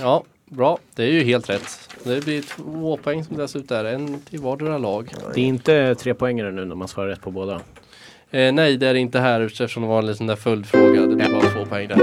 Ja, 0.00 0.24
bra. 0.50 0.78
Det 0.94 1.02
är 1.02 1.12
ju 1.12 1.24
helt 1.24 1.50
rätt. 1.50 1.88
Det 2.04 2.24
blir 2.24 2.42
två 2.42 2.96
poäng 2.96 3.24
som 3.24 3.36
delas 3.36 3.56
ut 3.56 3.68
där. 3.68 3.84
En 3.84 4.20
till 4.20 4.40
vardera 4.40 4.78
lag. 4.78 5.14
Det 5.34 5.40
är 5.40 5.44
inte 5.44 5.94
tre 5.94 6.14
poängare 6.14 6.52
nu 6.52 6.64
när 6.64 6.74
man 6.74 6.88
svarar 6.88 7.08
rätt 7.08 7.20
på 7.20 7.30
båda. 7.30 7.60
Eh, 8.30 8.52
nej, 8.52 8.76
det 8.76 8.86
är 8.86 8.94
det 8.94 9.00
inte 9.00 9.20
här 9.20 9.40
eftersom 9.40 9.82
det 9.82 9.88
var 9.88 9.98
en 9.98 10.06
liten 10.06 10.26
där 10.26 10.36
följdfråga. 10.36 11.00
Det 11.00 11.16
blir 11.16 11.32
bara 11.32 11.50
två 11.50 11.66
poäng 11.66 11.88
där. 11.88 11.96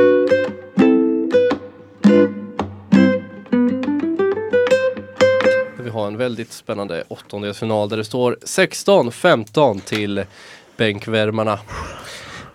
Vi 5.84 5.90
har 5.90 6.08
en 6.08 6.18
en 6.18 6.18
väldigt 6.18 6.52
spännande 6.52 7.04
åttondelsfinal 7.08 7.90
där 7.90 7.98
det 7.98 8.04
står 8.04 8.38
16-15 8.42 9.80
till 9.80 10.24
bänkvärmarna. 10.78 11.60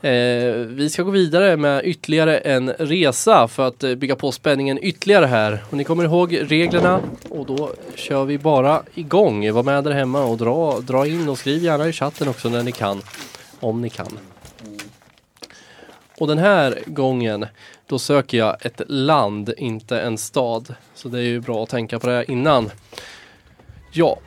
Eh, 0.02 0.54
vi 0.54 0.90
ska 0.90 1.02
gå 1.02 1.10
vidare 1.10 1.56
med 1.56 1.84
ytterligare 1.84 2.38
en 2.38 2.70
resa 2.70 3.48
för 3.48 3.68
att 3.68 3.84
eh, 3.84 3.94
bygga 3.94 4.16
på 4.16 4.32
spänningen 4.32 4.78
ytterligare 4.82 5.26
här. 5.26 5.64
Och 5.70 5.76
ni 5.76 5.84
kommer 5.84 6.04
ihåg 6.04 6.38
reglerna 6.42 7.00
och 7.28 7.46
då 7.46 7.70
kör 7.94 8.24
vi 8.24 8.38
bara 8.38 8.82
igång. 8.94 9.52
Var 9.52 9.62
med 9.62 9.84
där 9.84 9.90
hemma 9.90 10.24
och 10.24 10.36
dra, 10.36 10.80
dra 10.80 11.06
in 11.06 11.28
och 11.28 11.38
skriv 11.38 11.64
gärna 11.64 11.88
i 11.88 11.92
chatten 11.92 12.28
också 12.28 12.48
när 12.48 12.62
ni 12.62 12.72
kan. 12.72 13.02
Om 13.60 13.82
ni 13.82 13.90
kan. 13.90 14.18
Och 16.18 16.26
den 16.26 16.38
här 16.38 16.78
gången 16.86 17.46
då 17.86 17.98
söker 17.98 18.38
jag 18.38 18.66
ett 18.66 18.82
land, 18.86 19.54
inte 19.56 20.00
en 20.00 20.18
stad. 20.18 20.74
Så 20.94 21.08
det 21.08 21.18
är 21.18 21.22
ju 21.22 21.40
bra 21.40 21.62
att 21.62 21.68
tänka 21.68 21.98
på 21.98 22.06
det 22.06 22.24
innan. 22.28 22.70
Ja. 23.92 24.18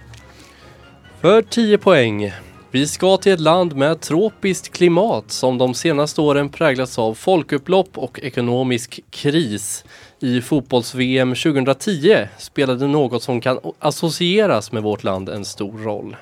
För 1.22 1.42
10 1.42 1.78
poäng. 1.78 2.32
Vi 2.76 2.88
ska 2.88 3.18
till 3.18 3.32
ett 3.32 3.40
land 3.40 3.76
med 3.76 4.02
tropiskt 4.02 4.72
klimat 4.74 5.32
som 5.32 5.58
de 5.58 5.74
senaste 5.74 6.22
åren 6.22 6.50
präglats 6.50 7.00
av 7.00 7.14
folkupplopp 7.14 7.98
och 7.98 8.20
ekonomisk 8.20 9.00
kris. 9.10 9.86
I 10.20 10.42
fotbolls-VM 10.42 11.36
2010 11.36 12.28
spelade 12.38 12.88
något 12.88 13.24
som 13.24 13.42
kan 13.42 13.60
associeras 13.80 14.72
med 14.72 14.84
vårt 14.84 15.04
land 15.04 15.30
en 15.30 15.46
stor 15.46 15.78
roll. 15.78 16.18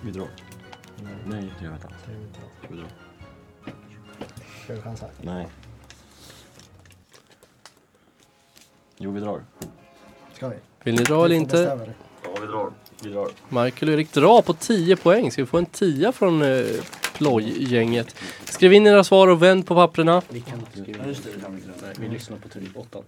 Vi 0.00 0.10
drar. 0.10 0.28
Nej, 1.26 1.52
det 1.58 1.64
gör 1.64 1.70
vi 1.70 1.76
inte. 1.76 1.88
Vi 2.68 2.76
drar. 2.76 2.86
Ska 4.64 4.74
vi 4.74 4.80
chansa? 4.80 5.06
Nej. 5.22 5.46
Jo, 8.98 9.10
vi 9.10 9.20
drar. 9.20 9.44
Ska 10.32 10.48
vi? 10.48 10.56
Vill 10.84 10.94
ni 10.94 11.02
dra 11.02 11.24
eller 11.24 11.36
inte? 11.36 11.56
Du. 11.56 11.92
Ja, 12.24 12.40
vi 12.40 12.46
drar. 12.46 12.72
Vi 13.02 13.10
drar. 13.10 13.28
Michael 13.48 13.88
och 13.88 13.94
Erik 13.94 14.12
drar 14.12 14.42
på 14.42 14.52
10 14.52 14.96
poäng. 14.96 15.30
Ska 15.30 15.42
vi 15.42 15.46
få 15.46 15.58
en 15.58 15.66
10 15.66 16.12
från 16.12 16.42
eh, 16.42 16.64
plojgänget? 17.14 18.14
Skriv 18.44 18.72
in 18.72 18.86
era 18.86 19.04
svar 19.04 19.28
och 19.28 19.42
vänd 19.42 19.66
på 19.66 19.74
papperna. 19.74 20.22
Vi 20.28 20.40
kan 20.40 20.58
inte 20.58 20.82
skriva. 20.82 21.04
Nej, 21.04 21.94
vi 21.98 22.08
lyssnar 22.08 22.36
på 22.36 22.48
typ 22.48 22.76
åttan. 22.76 23.02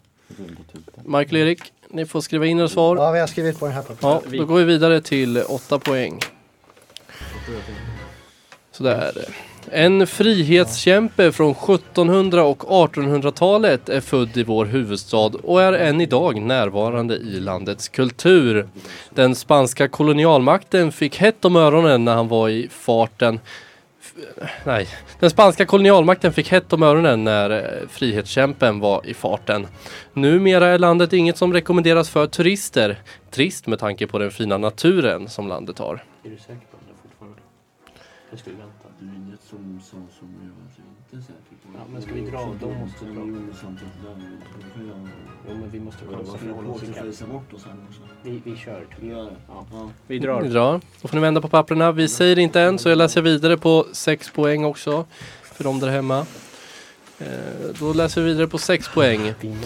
Michael 1.04 1.42
och 1.42 1.48
Erik, 1.48 1.72
ni 1.88 2.06
får 2.06 2.20
skriva 2.20 2.46
in 2.46 2.58
era 2.60 2.68
svar. 2.68 2.96
Ja, 2.96 3.10
vi 3.10 3.20
har 3.20 3.26
skrivit 3.26 3.58
på 3.58 3.66
den 3.66 3.74
här 3.74 3.82
pappret. 3.82 4.32
Ja, 4.32 4.38
då 4.38 4.44
går 4.44 4.58
vi 4.58 4.64
vidare 4.64 5.00
till 5.00 5.42
8 5.42 5.78
poäng. 5.78 6.20
Sådär. 8.70 9.12
En 9.70 10.06
frihetskämpe 10.06 11.32
från 11.32 11.50
1700 11.50 12.44
och 12.44 12.62
1800-talet 12.62 13.88
är 13.88 14.00
född 14.00 14.36
i 14.36 14.42
vår 14.42 14.64
huvudstad 14.66 15.30
och 15.42 15.62
är 15.62 15.72
än 15.72 16.00
idag 16.00 16.40
närvarande 16.40 17.14
i 17.14 17.40
landets 17.40 17.88
kultur. 17.88 18.68
Den 19.10 19.34
spanska 19.34 19.88
kolonialmakten 19.88 20.92
fick 20.92 21.16
hett 21.16 21.44
om 21.44 21.56
öronen 21.56 22.04
när 22.04 22.14
han 22.14 22.28
var 22.28 22.48
i 22.48 22.68
farten. 22.70 23.40
F- 24.00 24.12
Nej, 24.64 24.88
den 25.20 25.30
spanska 25.30 25.66
kolonialmakten 25.66 26.32
fick 26.32 26.48
hett 26.50 26.72
om 26.72 26.82
öronen 26.82 27.24
när 27.24 27.50
eh, 27.50 27.88
frihetskämpen 27.88 28.80
var 28.80 29.06
i 29.06 29.14
farten. 29.14 29.66
Numera 30.12 30.66
är 30.68 30.78
landet 30.78 31.12
inget 31.12 31.36
som 31.36 31.52
rekommenderas 31.52 32.10
för 32.10 32.26
turister. 32.26 33.00
Trist 33.30 33.66
med 33.66 33.78
tanke 33.78 34.06
på 34.06 34.18
den 34.18 34.30
fina 34.30 34.58
naturen 34.58 35.28
som 35.28 35.48
landet 35.48 35.78
har. 35.78 36.04
Är 36.24 36.30
du 36.30 36.36
säker 36.36 36.54
på 36.54 36.76
det 36.88 36.94
fortfarande? 37.02 37.38
Som 39.52 39.80
sa 39.80 39.96
som 40.18 40.28
jag 40.42 40.50
var 40.58 41.16
inte 41.18 41.26
säker 41.26 41.56
på. 41.62 41.68
Ja, 41.78 41.84
men 41.92 42.02
ska 42.02 42.12
vi 42.14 42.20
dra? 42.20 42.54
Då 42.60 42.68
måste 42.70 43.04
vi. 43.04 43.12
Jo, 43.14 43.46
samtidigt 43.60 43.92
där. 44.04 44.16
Jo, 45.48 45.54
men 45.60 45.70
vi 45.70 45.80
måste 45.80 46.04
chansa 46.06 46.38
för 46.38 46.50
att 46.50 46.56
hålla 46.56 46.68
oss 46.68 46.82
resa 46.82 47.26
bort 47.26 47.52
oss 47.52 47.64
här 47.64 47.74
också. 47.88 48.00
Vi, 48.22 48.42
vi 48.44 48.56
kör. 48.56 48.86
Vi 49.00 49.08
gör 49.08 49.24
det. 49.24 49.36
Ja. 49.48 49.66
Ja. 49.72 49.90
Vi 50.06 50.18
Ni 50.20 50.26
drar. 50.26 50.42
drar. 50.42 50.80
Då 51.02 51.08
får 51.08 51.16
ni 51.16 51.20
vända 51.22 51.40
på 51.40 51.48
papperna. 51.48 51.92
Vi 51.92 52.08
säger 52.08 52.38
inte 52.38 52.60
än 52.60 52.78
så 52.78 52.88
jag 52.88 52.98
läser 52.98 53.22
vidare 53.22 53.56
på 53.56 53.86
6 53.92 54.30
poäng 54.30 54.64
också. 54.64 55.04
För 55.42 55.64
de 55.64 55.80
där 55.80 55.88
hemma. 55.88 56.26
Eh, 57.18 57.26
då 57.80 57.92
läser 57.92 58.20
vi 58.20 58.26
vidare 58.26 58.46
på 58.46 58.58
6 58.58 58.88
poäng. 58.88 59.34
Vi 59.40 59.56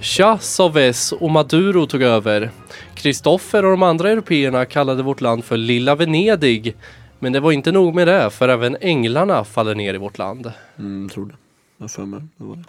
chansa. 0.00 0.38
Chavez 0.62 1.12
och 1.12 1.30
Maduro 1.30 1.86
tog 1.86 2.02
över. 2.02 2.50
Kristoffer 2.94 3.64
och 3.64 3.70
de 3.70 3.82
andra 3.82 4.10
européerna 4.10 4.64
kallade 4.64 5.02
vårt 5.02 5.20
land 5.20 5.44
för 5.44 5.56
Lilla 5.56 5.94
Venedig. 5.94 6.76
Men 7.18 7.32
det 7.32 7.40
var 7.40 7.52
inte 7.52 7.72
nog 7.72 7.94
med 7.94 8.08
det, 8.08 8.30
för 8.30 8.48
även 8.48 8.76
änglarna 8.80 9.44
faller 9.44 9.74
ner 9.74 9.94
i 9.94 9.98
vårt 9.98 10.18
land. 10.18 10.52
Mm, 10.78 11.08
tror 11.08 11.26
det. 11.26 11.34
Jag 11.78 11.90
för 11.90 12.02
mig. 12.02 12.20
Det 12.36 12.44
var 12.44 12.56
det. 12.56 12.64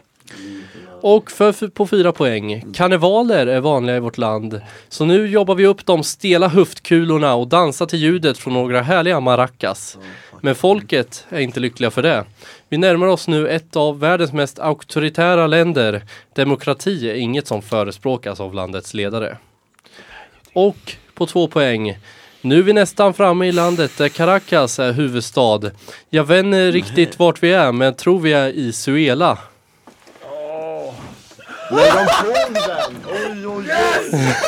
Och 1.01 1.31
för, 1.31 1.67
på 1.67 1.87
fyra 1.87 2.11
poäng. 2.11 2.73
Karnevaler 2.73 3.47
är 3.47 3.59
vanliga 3.59 3.97
i 3.97 3.99
vårt 3.99 4.17
land. 4.17 4.61
Så 4.89 5.05
nu 5.05 5.27
jobbar 5.27 5.55
vi 5.55 5.65
upp 5.65 5.85
de 5.85 6.03
stela 6.03 6.47
höftkulorna 6.47 7.35
och 7.35 7.47
dansar 7.47 7.85
till 7.85 7.99
ljudet 7.99 8.37
från 8.37 8.53
några 8.53 8.81
härliga 8.81 9.19
maracas. 9.19 9.97
Men 10.41 10.55
folket 10.55 11.25
är 11.29 11.39
inte 11.39 11.59
lyckliga 11.59 11.91
för 11.91 12.01
det. 12.01 12.25
Vi 12.69 12.77
närmar 12.77 13.07
oss 13.07 13.27
nu 13.27 13.47
ett 13.47 13.75
av 13.75 13.99
världens 13.99 14.33
mest 14.33 14.59
auktoritära 14.59 15.47
länder. 15.47 16.01
Demokrati 16.33 17.09
är 17.09 17.15
inget 17.15 17.47
som 17.47 17.61
förespråkas 17.61 18.39
av 18.39 18.53
landets 18.53 18.93
ledare. 18.93 19.37
Och 20.53 20.95
på 21.13 21.25
två 21.25 21.47
poäng. 21.47 21.97
Nu 22.47 22.59
är 22.59 22.63
vi 22.63 22.73
nästan 22.73 23.13
framme 23.13 23.45
i 23.45 23.51
landet 23.51 23.97
där 23.97 24.09
Caracas 24.09 24.79
är 24.79 24.91
huvudstad. 24.91 25.61
Jag 26.09 26.23
vet 26.23 26.45
inte 26.45 26.71
riktigt 26.71 27.19
vart 27.19 27.43
vi 27.43 27.53
är 27.53 27.71
men 27.71 27.85
jag 27.85 27.97
tror 27.97 28.19
vi 28.19 28.33
är 28.33 28.49
i 28.49 28.73
Suela. 28.73 29.37
Lägg 31.71 31.93
dem 31.93 32.07
från 32.07 32.53
den! 32.53 32.95
Oj, 33.07 33.47
oj, 33.47 33.71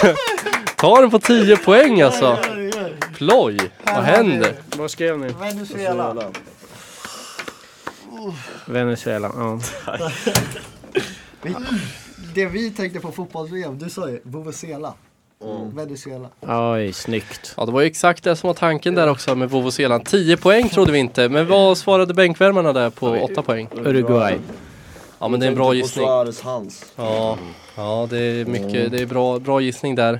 oj! 0.04 0.16
Ta 0.78 1.02
den 1.02 1.12
på 1.12 1.20
10 1.20 1.58
poäng 1.58 2.02
alltså. 2.02 2.38
Ploj, 3.14 3.58
vad 3.86 4.04
händer? 4.04 4.56
Vad 4.78 4.92
skrev 4.92 5.20
ni? 5.20 5.28
Venezuela. 5.40 6.32
Venezuela. 8.66 9.32
Ja. 9.36 9.60
Det 12.36 12.46
vi 12.46 12.72
tänkte 12.72 13.00
på 13.00 13.12
fotbolls-VM, 13.12 13.80
du 13.80 13.90
sa 13.90 14.10
ju 14.10 14.22
Vuvuzela. 14.24 14.94
Venezuela. 15.74 16.30
Oj, 16.42 16.94
snyggt. 16.94 17.54
Ja, 17.58 17.66
det 17.66 17.72
var 17.72 17.82
ju 17.82 17.88
exakt 17.88 18.24
det 18.24 18.36
som 18.36 18.48
var 18.48 18.54
tanken 18.54 18.96
där 18.96 19.10
också 19.10 19.36
med 19.36 19.50
Vovoselan. 19.50 20.02
10 20.04 20.38
poäng 20.38 20.70
trodde 20.70 20.92
vi 20.92 21.00
inte, 21.00 21.30
men 21.30 21.48
vad 21.48 21.78
svarade 21.78 22.14
bänkvärmarna 22.14 22.74
där 22.74 22.90
på 22.90 23.10
8 23.10 23.42
poäng? 23.42 23.70
Uruguay. 23.76 24.36
Ja, 25.20 25.28
men 25.28 25.40
det 25.40 25.46
är 25.46 25.48
en 25.48 25.56
bra 25.56 25.74
gissning. 25.74 26.06
Ja, 26.96 27.38
ja 27.76 28.08
det 28.10 28.20
är 28.20 28.46
mycket, 28.46 28.92
det 28.92 29.02
är 29.02 29.06
bra, 29.06 29.40
bra 29.40 29.62
gissning 29.62 29.96
där. 29.96 30.14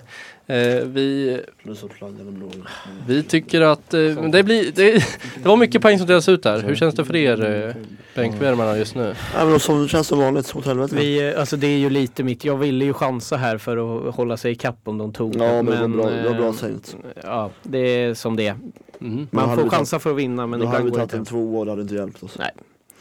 Eh, 0.48 0.84
vi, 0.86 1.42
vi 3.08 3.24
tycker 3.24 3.62
att 3.62 3.94
eh, 3.94 4.00
det, 4.32 4.44
blir, 4.44 4.72
det, 4.72 4.92
det 5.44 5.48
var 5.48 5.58
mycket 5.58 5.82
poäng 5.82 5.98
som 5.98 6.08
delas 6.08 6.30
ut 6.30 6.44
där. 6.44 6.60
Hur 6.60 6.76
känns 6.76 6.96
det 6.96 7.06
för 7.06 7.16
er 7.16 7.76
eh, 8.26 8.30
bänkvärmarna 8.30 8.78
just 8.78 8.96
nu? 8.96 9.16
Nej 9.36 9.46
men 9.46 9.60
som 9.60 9.82
det 9.84 9.88
känns 9.90 10.08
som 10.08 10.20
vanligt, 10.20 10.56
åt 10.56 10.66
helvete. 10.66 10.96
Vi, 10.96 11.30
eh, 11.34 11.40
alltså 11.40 11.58
det 11.58 11.68
är 11.68 11.78
ju 11.78 11.90
lite 11.90 12.24
mitt, 12.24 12.46
jag 12.46 12.58
ville 12.58 12.86
ju 12.86 12.94
chansa 12.94 13.38
här 13.38 13.58
för 13.58 14.08
att 14.08 14.16
hålla 14.16 14.38
sig 14.38 14.52
i 14.52 14.56
kapp 14.56 14.78
om 14.84 14.98
de 14.98 15.14
tog 15.14 15.36
Ja 15.36 15.62
men 15.62 15.66
det 15.66 15.82
var 15.82 15.88
bra, 15.88 16.10
det 16.10 16.30
var 16.30 16.36
bra 16.36 16.48
eh, 16.48 16.54
tänkt. 16.54 16.96
Ja, 17.24 17.50
det 17.64 17.80
är 17.80 18.14
som 18.14 18.36
det 18.36 18.48
är. 18.48 18.52
Mm. 18.52 18.70
Men 19.02 19.28
Man 19.32 19.50
hade 19.50 19.56
får 19.62 19.64
vi 19.64 19.76
chansa 19.76 20.00
för 20.00 20.10
att 20.12 20.16
vinna 20.18 20.48
men 20.48 20.60
Då 20.60 20.66
hade 20.66 20.78
ibland 20.78 20.86
vi 20.86 20.90
går 20.92 20.98
det 20.98 21.02
tagit 21.04 21.14
en 21.14 21.20
inte. 21.20 21.32
tvåa, 21.32 21.66
det 21.66 21.72
hade 21.72 21.82
inte 21.82 21.96
hjälpt 21.96 22.24
oss. 22.24 22.36
Nej. 22.40 22.52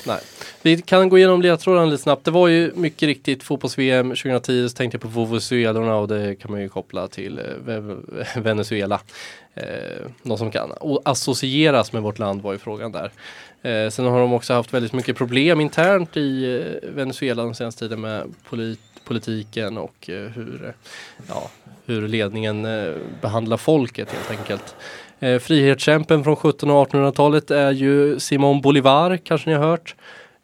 Nej. 0.06 0.18
Vi 0.62 0.82
kan 0.82 1.08
gå 1.08 1.18
igenom 1.18 1.42
ledtrådarna 1.42 1.86
lite 1.86 2.02
snabbt. 2.02 2.24
Det 2.24 2.30
var 2.30 2.48
ju 2.48 2.72
mycket 2.74 3.06
riktigt 3.06 3.42
fotbolls-VM 3.42 4.08
2010 4.08 4.68
så 4.68 4.76
tänkte 4.76 4.96
jag 4.96 5.02
på 5.02 5.08
Vovozuelorna 5.08 5.96
och 5.96 6.08
det 6.08 6.34
kan 6.34 6.50
man 6.50 6.60
ju 6.60 6.68
koppla 6.68 7.08
till 7.08 7.38
eh, 7.38 7.44
Ve- 7.64 7.96
Venezuela. 8.36 9.00
Eh, 9.54 9.64
något 10.22 10.38
som 10.38 10.50
kan 10.50 10.72
associeras 11.04 11.92
med 11.92 12.02
vårt 12.02 12.18
land 12.18 12.42
var 12.42 12.52
ju 12.52 12.58
frågan 12.58 12.92
där. 12.92 13.10
Eh, 13.62 13.90
sen 13.90 14.04
har 14.04 14.20
de 14.20 14.32
också 14.32 14.52
haft 14.54 14.74
väldigt 14.74 14.92
mycket 14.92 15.16
problem 15.16 15.60
internt 15.60 16.16
i 16.16 16.60
eh, 16.82 16.88
Venezuela 16.90 17.44
den 17.44 17.54
senaste 17.54 17.84
tiden 17.84 18.00
med 18.00 18.34
polit 18.48 18.80
politiken 19.08 19.78
och 19.78 20.10
eh, 20.10 20.30
hur, 20.30 20.64
eh, 20.64 20.72
ja, 21.28 21.50
hur 21.86 22.08
ledningen 22.08 22.64
eh, 22.64 22.94
behandlar 23.20 23.56
folket 23.56 24.12
helt 24.12 24.40
enkelt. 24.40 24.76
Eh, 25.20 25.38
frihetskämpen 25.38 26.24
från 26.24 26.34
1700 26.34 26.80
och 26.80 26.88
1800-talet 26.88 27.50
är 27.50 27.72
ju 27.72 28.20
Simon 28.20 28.60
Bolivar, 28.60 29.16
kanske 29.16 29.50
ni 29.50 29.56
har 29.56 29.66
hört. 29.66 29.94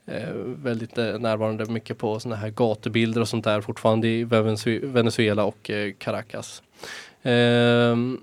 Eh, 0.06 0.34
väldigt 0.62 0.98
eh, 0.98 1.18
närvarande 1.18 1.64
mycket 1.66 1.98
på 1.98 2.20
sådana 2.20 2.36
här 2.36 2.50
gatubilder 2.50 3.20
och 3.20 3.28
sånt 3.28 3.44
där 3.44 3.60
fortfarande 3.60 4.08
i 4.08 4.24
Venezuela 4.82 5.44
och 5.44 5.70
eh, 5.70 5.92
Caracas. 5.98 6.62
Ehm, 7.22 8.20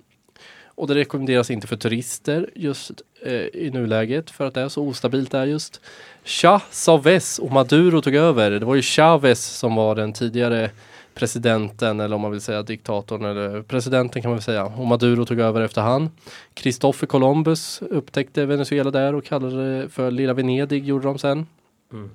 och 0.82 0.88
det 0.88 0.96
rekommenderas 0.96 1.52
inte 1.52 1.68
för 1.68 1.76
turister 1.76 2.50
just 2.56 2.92
eh, 3.22 3.34
i 3.34 3.72
nuläget 3.74 4.32
för 4.32 4.46
att 4.46 4.54
det 4.54 4.62
är 4.62 4.70
så 4.70 4.84
ostabilt 4.88 5.32
där 5.32 5.46
just. 5.46 5.82
Chavez 6.24 7.40
och 7.40 7.52
Maduro 7.52 8.02
tog 8.02 8.16
över. 8.16 8.52
Det 8.52 8.66
var 8.66 8.76
ju 8.76 8.82
Chavez 8.82 9.46
som 9.46 9.76
var 9.76 9.96
den 9.96 10.14
tidigare 10.14 10.72
presidenten 11.14 12.00
eller 12.00 12.16
om 12.16 12.22
man 12.22 12.32
vill 12.32 12.42
säga 12.42 12.64
diktatorn 12.64 13.26
eller 13.26 13.62
presidenten 13.62 14.22
kan 14.22 14.32
man 14.32 14.36
väl 14.38 14.44
säga. 14.44 14.66
Och 14.66 14.88
Maduro 14.88 15.26
tog 15.26 15.40
över 15.40 15.62
efter 15.62 15.82
han. 15.82 16.10
Kristoffer 16.54 17.08
Columbus 17.08 17.82
upptäckte 17.82 18.46
Venezuela 18.46 18.92
där 18.92 19.16
och 19.16 19.26
kallade 19.26 19.82
det 19.82 19.90
för 19.90 20.12
Lilla 20.12 20.34
Venedig 20.34 20.86
gjorde 20.86 21.08
de 21.08 21.18
sen. 21.18 21.48
Mm. 21.92 22.10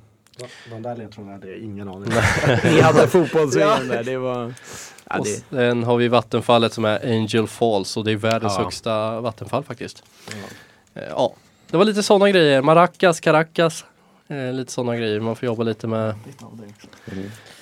De 0.71 0.83
där 0.83 0.97
ledtrådarna 0.97 1.33
hade 1.33 1.51
jag 1.51 1.59
ingen 1.59 1.89
aning 1.89 2.11
Ni 2.65 2.81
hade 2.81 3.09
fotbolls-VM 3.09 3.89
där, 3.89 4.05
det 4.05 4.17
var... 4.19 4.55
Ja, 5.11 5.19
Och 5.19 5.25
det, 5.25 5.57
sen 5.57 5.85
har 5.85 5.97
vi 5.97 6.09
vattenfallet 6.09 6.73
som 6.73 6.85
är 6.85 7.07
Angel 7.13 7.47
Falls 7.47 7.97
och 7.97 8.05
det 8.05 8.13
är 8.13 8.17
världens 8.17 8.53
Ja. 8.57 8.63
högsta 8.63 9.21
vattenfall 9.21 9.65
faktiskt. 9.65 10.03
Eh, 10.95 11.03
Ja, 11.11 11.35
det 11.71 11.77
var 11.77 11.85
lite 11.85 12.03
sådana 12.03 12.31
grejer. 12.31 12.63
Maracas, 12.63 13.21
Caracas. 13.21 13.85
Eh, 14.29 14.53
lite 14.53 14.73
sådana 14.73 14.97
grejer. 14.97 15.21
Man 15.21 15.37
får 15.37 15.47
jobba 15.47 15.63
lite 15.63 15.87
med, 15.87 16.15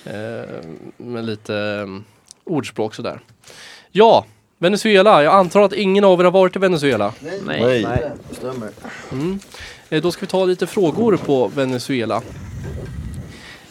eh, 0.05 0.13
med 0.97 1.25
lite 1.25 1.53
um, 1.53 2.05
ordspråk 2.43 2.95
sådär. 2.95 3.19
Ja, 3.91 4.25
Venezuela. 4.57 5.23
Jag 5.23 5.33
antar 5.33 5.61
att 5.61 5.73
ingen 5.73 6.03
av 6.03 6.19
er 6.19 6.23
har 6.23 6.31
varit 6.31 6.55
i 6.55 6.59
Venezuela. 6.59 7.13
nej. 7.45 7.83
Nej, 7.83 8.11
stämmer. 8.31 8.69
Mm. 9.11 9.39
Eh, 9.89 10.01
Då 10.01 10.11
ska 10.11 10.21
vi 10.21 10.27
ta 10.27 10.45
lite 10.45 10.67
frågor 10.67 11.17
på 11.17 11.47
Venezuela. 11.47 12.21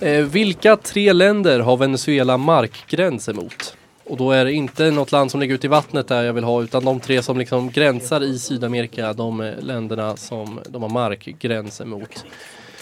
Eh, 0.01 0.25
vilka 0.25 0.77
tre 0.77 1.12
länder 1.12 1.61
har 1.61 1.77
Venezuela 1.77 2.37
markgräns 2.37 3.29
emot? 3.29 3.77
Och 4.05 4.17
då 4.17 4.31
är 4.33 4.45
det 4.45 4.53
inte 4.53 4.91
något 4.91 5.12
land 5.12 5.31
som 5.31 5.41
ligger 5.41 5.55
ute 5.55 5.67
i 5.67 5.71
vattnet 5.71 6.09
där 6.09 6.23
jag 6.23 6.33
vill 6.33 6.45
ha 6.45 6.62
utan 6.62 6.85
de 6.85 7.01
tre 7.01 7.23
som 7.23 7.39
liksom 7.39 7.71
gränsar 7.71 8.23
i 8.23 8.39
Sydamerika, 8.39 9.12
de 9.12 9.41
eh, 9.41 9.59
länderna 9.61 10.17
som 10.17 10.61
de 10.69 10.83
har 10.83 10.89
markgräns 10.89 11.81
emot. 11.81 12.25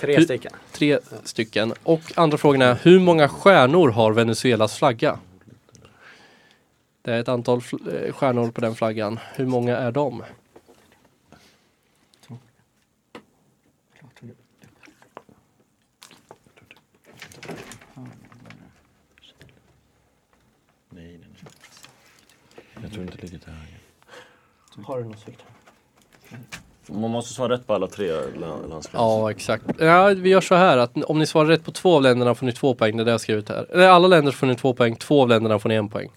Tre 0.01 0.17
Hur- 0.17 0.25
stycken. 0.25 0.53
Tre 0.73 0.99
stycken. 1.25 1.75
Och 1.83 2.01
andra 2.15 2.39
frågan 2.39 2.63
är, 2.63 2.79
hur 2.83 2.99
många 3.01 3.29
stjärnor 3.29 3.89
har 3.91 4.13
Venezuelas 4.13 4.77
flagga? 4.79 5.19
Det 7.03 7.13
är 7.13 7.21
ett 7.21 7.29
antal 7.29 7.61
stjärnor 8.13 8.51
på 8.51 8.61
den 8.61 8.75
flaggan. 8.75 9.19
Hur 9.35 9.47
många 9.47 9.77
är 9.77 9.93
de? 9.93 10.23
Nej, 20.91 21.19
nej, 21.19 21.19
nej. 22.75 22.82
Jag 22.93 22.95
tror 22.95 23.05
inte 23.05 23.17
det 23.17 23.23
ligger 23.23 23.39
till 23.39 23.53
höger. 23.53 24.87
Har 24.87 24.99
du 24.99 25.05
något 25.05 25.29
Victor? 25.29 25.47
Man 27.01 27.11
måste 27.11 27.35
svara 27.35 27.53
rätt 27.53 27.67
på 27.67 27.75
alla 27.75 27.87
tre 27.87 28.11
la- 28.13 28.21
landsgränser. 28.57 28.89
Ja, 28.99 29.31
exakt. 29.31 29.65
Ja, 29.79 30.07
vi 30.09 30.29
gör 30.31 30.41
så 30.41 30.55
här 30.55 30.79
att 30.79 30.97
om 31.05 31.19
ni 31.19 31.27
svarar 31.27 31.49
rätt 31.49 31.65
på 31.65 31.71
två 31.73 31.97
av 31.97 32.03
länderna 32.03 32.35
får 32.35 32.47
ni 32.47 32.53
två 32.53 32.75
poäng. 32.75 32.97
Det 32.97 33.03
är 33.03 33.05
det 33.05 33.11
jag 33.11 33.15
har 33.15 33.19
skrivit 33.19 33.49
här. 33.49 33.67
Eller 33.73 33.89
alla 33.89 34.09
länder 34.09 34.33
får 34.33 34.47
ni 34.47 34.57
två 34.57 34.75
poäng. 34.75 34.97
Två 34.97 35.23
av 35.23 35.29
länderna 35.29 35.59
får 35.59 35.69
ni 35.69 35.75
en 35.75 35.89
poäng. 35.89 36.11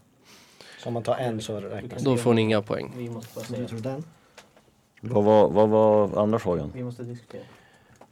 Så 0.84 0.88
om 0.88 0.94
man 0.94 1.04
tar 1.04 1.16
en 1.16 1.42
så 1.42 1.60
räknas 1.60 2.04
det. 2.04 2.10
Då 2.10 2.18
får 2.18 2.34
ni 2.34 2.42
inga 2.42 2.62
poäng. 2.62 2.94
Vi 2.98 3.10
måste 3.10 3.36
bara 3.36 3.46
säga. 3.46 3.68
den? 3.72 4.04
Vad, 5.02 5.24
var, 5.24 5.50
vad 5.50 5.70
var 5.70 6.22
andra 6.22 6.40
frågan? 6.40 6.72
Vi 6.76 6.84
måste 6.84 7.04
diskutera. 7.04 7.42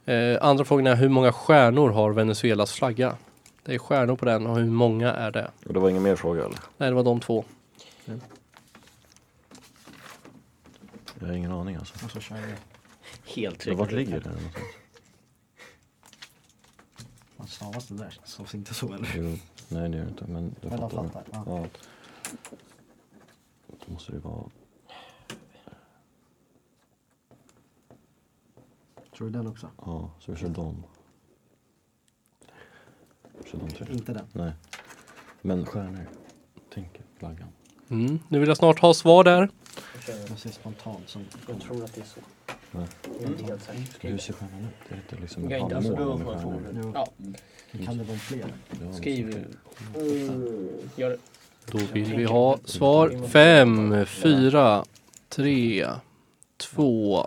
Eh, 0.04 0.38
andra 0.44 0.64
frågan 0.64 0.86
är 0.86 0.94
hur 0.96 1.08
många 1.08 1.32
stjärnor 1.32 1.90
har 1.90 2.10
Venezuelas 2.12 2.72
flagga? 2.72 3.16
Det 3.64 3.74
är 3.74 3.78
stjärnor 3.78 4.16
på 4.16 4.24
den 4.24 4.46
och 4.46 4.56
hur 4.56 4.64
många 4.70 5.12
är 5.12 5.30
det? 5.30 5.50
Och 5.66 5.74
det 5.74 5.80
var 5.80 5.88
ingen 5.90 6.02
mer 6.02 6.16
fråga 6.16 6.40
eller? 6.44 6.58
Nej, 6.76 6.88
det 6.90 6.94
var 6.94 7.02
de 7.02 7.20
två. 7.20 7.44
Jag 11.24 11.30
har 11.30 11.36
ingen 11.36 11.52
aning 11.52 11.76
alltså. 11.76 12.04
Och 12.04 12.10
så 12.10 12.20
kör 12.20 12.36
vi. 12.36 12.54
Helt 13.34 13.66
vart 13.66 13.92
ligger 13.92 14.20
det 14.20 14.30
någonstans? 14.30 14.66
Vad 17.36 17.48
stavas 17.48 17.88
det 17.88 17.94
där? 17.94 18.18
Stavas 18.24 18.54
inte 18.54 18.74
så 18.74 18.92
eller? 18.92 19.12
Jo, 19.16 19.36
nej 19.68 19.88
det 19.88 19.96
gör 19.96 20.04
det 20.04 20.10
inte 20.10 20.26
men 20.26 20.54
du 20.60 20.70
fattar. 20.70 20.88
fattar, 20.88 21.24
ja. 21.32 21.44
Ja. 21.46 21.66
Då 23.86 23.92
måste 23.92 24.12
det 24.12 24.18
vara... 24.18 24.44
Tror 29.16 29.30
du 29.30 29.38
den 29.38 29.46
också? 29.46 29.70
Ja, 29.78 30.10
så 30.20 30.32
vi 30.32 30.38
kör 30.38 30.48
dem. 30.48 30.84
Kör 33.44 33.58
de 33.58 33.70
tre. 33.70 33.94
Inte 33.94 34.12
den. 34.12 34.26
Nej. 34.32 34.52
Men 35.42 35.66
stjärnor. 35.66 36.08
Tänk 36.74 37.00
flaggan. 37.18 37.48
Mm. 37.88 38.18
Nu 38.28 38.38
vill 38.38 38.48
jag 38.48 38.56
snart 38.56 38.80
ha 38.80 38.94
svar 38.94 39.24
där. 39.24 39.48
Jag 40.06 40.38
ser 40.38 40.50
spontant 40.50 41.08
som... 41.08 41.24
Jag 41.48 41.60
tror 41.60 41.84
att 41.84 41.94
det 41.94 42.00
är 42.00 42.04
så. 42.04 42.20
Nej. 42.70 42.86
Jag 43.20 43.22
är 43.22 43.26
inte 43.26 43.44
helt 43.44 43.62
säker. 43.62 44.08
Hur 44.08 44.18
ser 44.18 44.32
stjärnan 44.32 44.60
ut? 44.60 44.88
Det 44.88 44.94
är 44.94 44.98
inte 44.98 45.16
liksom 45.16 45.52
en 45.52 45.62
alltså, 45.62 45.96
halvmåne 45.96 45.98
du 45.98 46.04
har 46.04 46.16
med 46.18 46.42
stjärnor. 46.72 46.92
Ja, 46.94 47.08
Kan 47.84 47.98
det 47.98 48.04
vara 48.04 48.18
fler? 48.18 48.52
Skriv. 48.92 49.46
Gör 50.96 51.10
det. 51.10 51.18
Då 51.66 51.78
vill 51.92 52.16
vi 52.16 52.24
ha 52.24 52.58
svar. 52.64 53.28
Fem, 53.28 54.06
fyra, 54.06 54.84
tre, 55.28 55.88
två, 56.56 57.26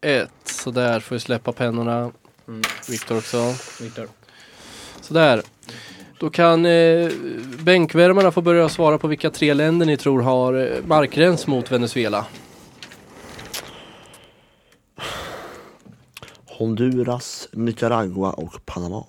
ett. 0.00 0.30
Så 0.44 0.70
där 0.70 1.00
får 1.00 1.16
vi 1.16 1.20
släppa 1.20 1.52
pennorna. 1.52 2.12
Mm. 2.48 2.62
Viktor 2.88 3.18
också. 3.18 3.54
Viktor. 3.80 4.08
Sådär. 5.00 5.42
Då 6.20 6.30
kan 6.30 6.66
eh, 6.66 7.10
bänkvärmarna 7.64 8.30
få 8.30 8.40
börja 8.40 8.68
svara 8.68 8.98
på 8.98 9.08
vilka 9.08 9.30
tre 9.30 9.54
länder 9.54 9.86
ni 9.86 9.96
tror 9.96 10.20
har 10.22 10.54
eh, 10.54 10.84
markgräns 10.86 11.46
mot 11.46 11.72
Venezuela. 11.72 12.26
Honduras, 16.46 17.48
Nicaragua 17.52 18.30
och 18.30 18.66
Panama. 18.66 19.04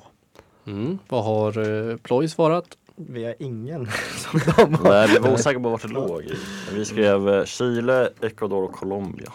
Mm. 0.67 0.99
Vad 1.07 1.23
har 1.23 1.89
eh, 1.89 1.97
Ploy 1.97 2.27
svarat? 2.27 2.65
Vi 2.95 3.23
har 3.25 3.35
ingen 3.39 3.87
som 4.17 4.39
de 4.55 4.73
har. 4.75 4.89
Nej, 4.89 5.07
vi 5.07 5.17
var 5.19 5.33
osäkra 5.33 5.59
på 5.59 5.69
vart 5.69 5.81
det 5.81 5.87
låg 5.87 6.21
i. 6.23 6.33
Vi 6.73 6.85
skrev 6.85 7.29
eh, 7.29 7.45
Chile, 7.45 8.09
Ecuador 8.21 8.63
och 8.63 8.71
Colombia. 8.71 9.33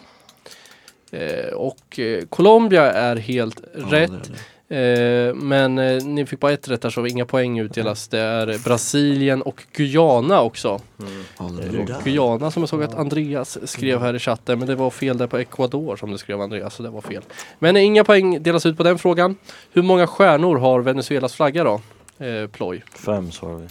Eh, 1.10 1.54
och 1.54 1.98
eh, 1.98 2.24
Colombia 2.24 2.92
är 2.92 3.16
helt 3.16 3.60
Ja, 3.74 3.80
rätt. 3.80 3.90
det 3.90 4.16
är 4.16 4.32
det. 4.32 4.38
Eh, 4.68 5.34
men 5.34 5.78
eh, 5.78 6.04
ni 6.04 6.26
fick 6.26 6.40
bara 6.40 6.52
ett 6.52 6.68
rätt 6.68 6.82
där 6.82 6.90
så 6.90 7.06
inga 7.06 7.24
poäng 7.26 7.58
utdelas. 7.58 8.08
Det 8.08 8.18
är 8.18 8.64
Brasilien 8.64 9.42
och 9.42 9.62
Guyana 9.72 10.40
också. 10.40 10.80
Det 10.96 11.04
är 11.04 11.44
Eh, 11.46 11.72
det 11.72 11.84
där. 11.92 12.02
Guyana 12.04 12.50
som 12.50 12.62
jag 12.62 12.68
såg 12.68 12.82
att 12.82 12.94
Andreas 12.94 13.70
skrev 13.70 14.00
här 14.00 14.14
i 14.14 14.18
chatten. 14.18 14.58
Men 14.58 14.68
det 14.68 14.74
var 14.74 14.90
fel 14.90 15.18
där 15.18 15.26
på 15.26 15.38
Ecuador 15.38 15.96
som 15.96 16.10
du 16.10 16.18
skrev 16.18 16.40
Andreas. 16.40 16.74
Så 16.74 16.82
det 16.82 16.90
var 16.90 17.00
fel. 17.00 17.22
Men 17.58 17.76
eh, 17.76 17.84
inga 17.84 18.04
poäng 18.04 18.42
delas 18.42 18.66
ut 18.66 18.76
på 18.76 18.82
den 18.82 18.98
frågan. 18.98 19.36
Hur 19.72 19.82
många 19.82 20.06
stjärnor 20.06 20.56
har 20.58 20.80
Venezuelas 20.80 21.34
flagga 21.34 21.64
då? 21.64 21.80
Eh, 22.24 22.46
ploj. 22.46 22.84
Fem 22.94 23.32
svarar 23.32 23.56
vi. 23.56 23.66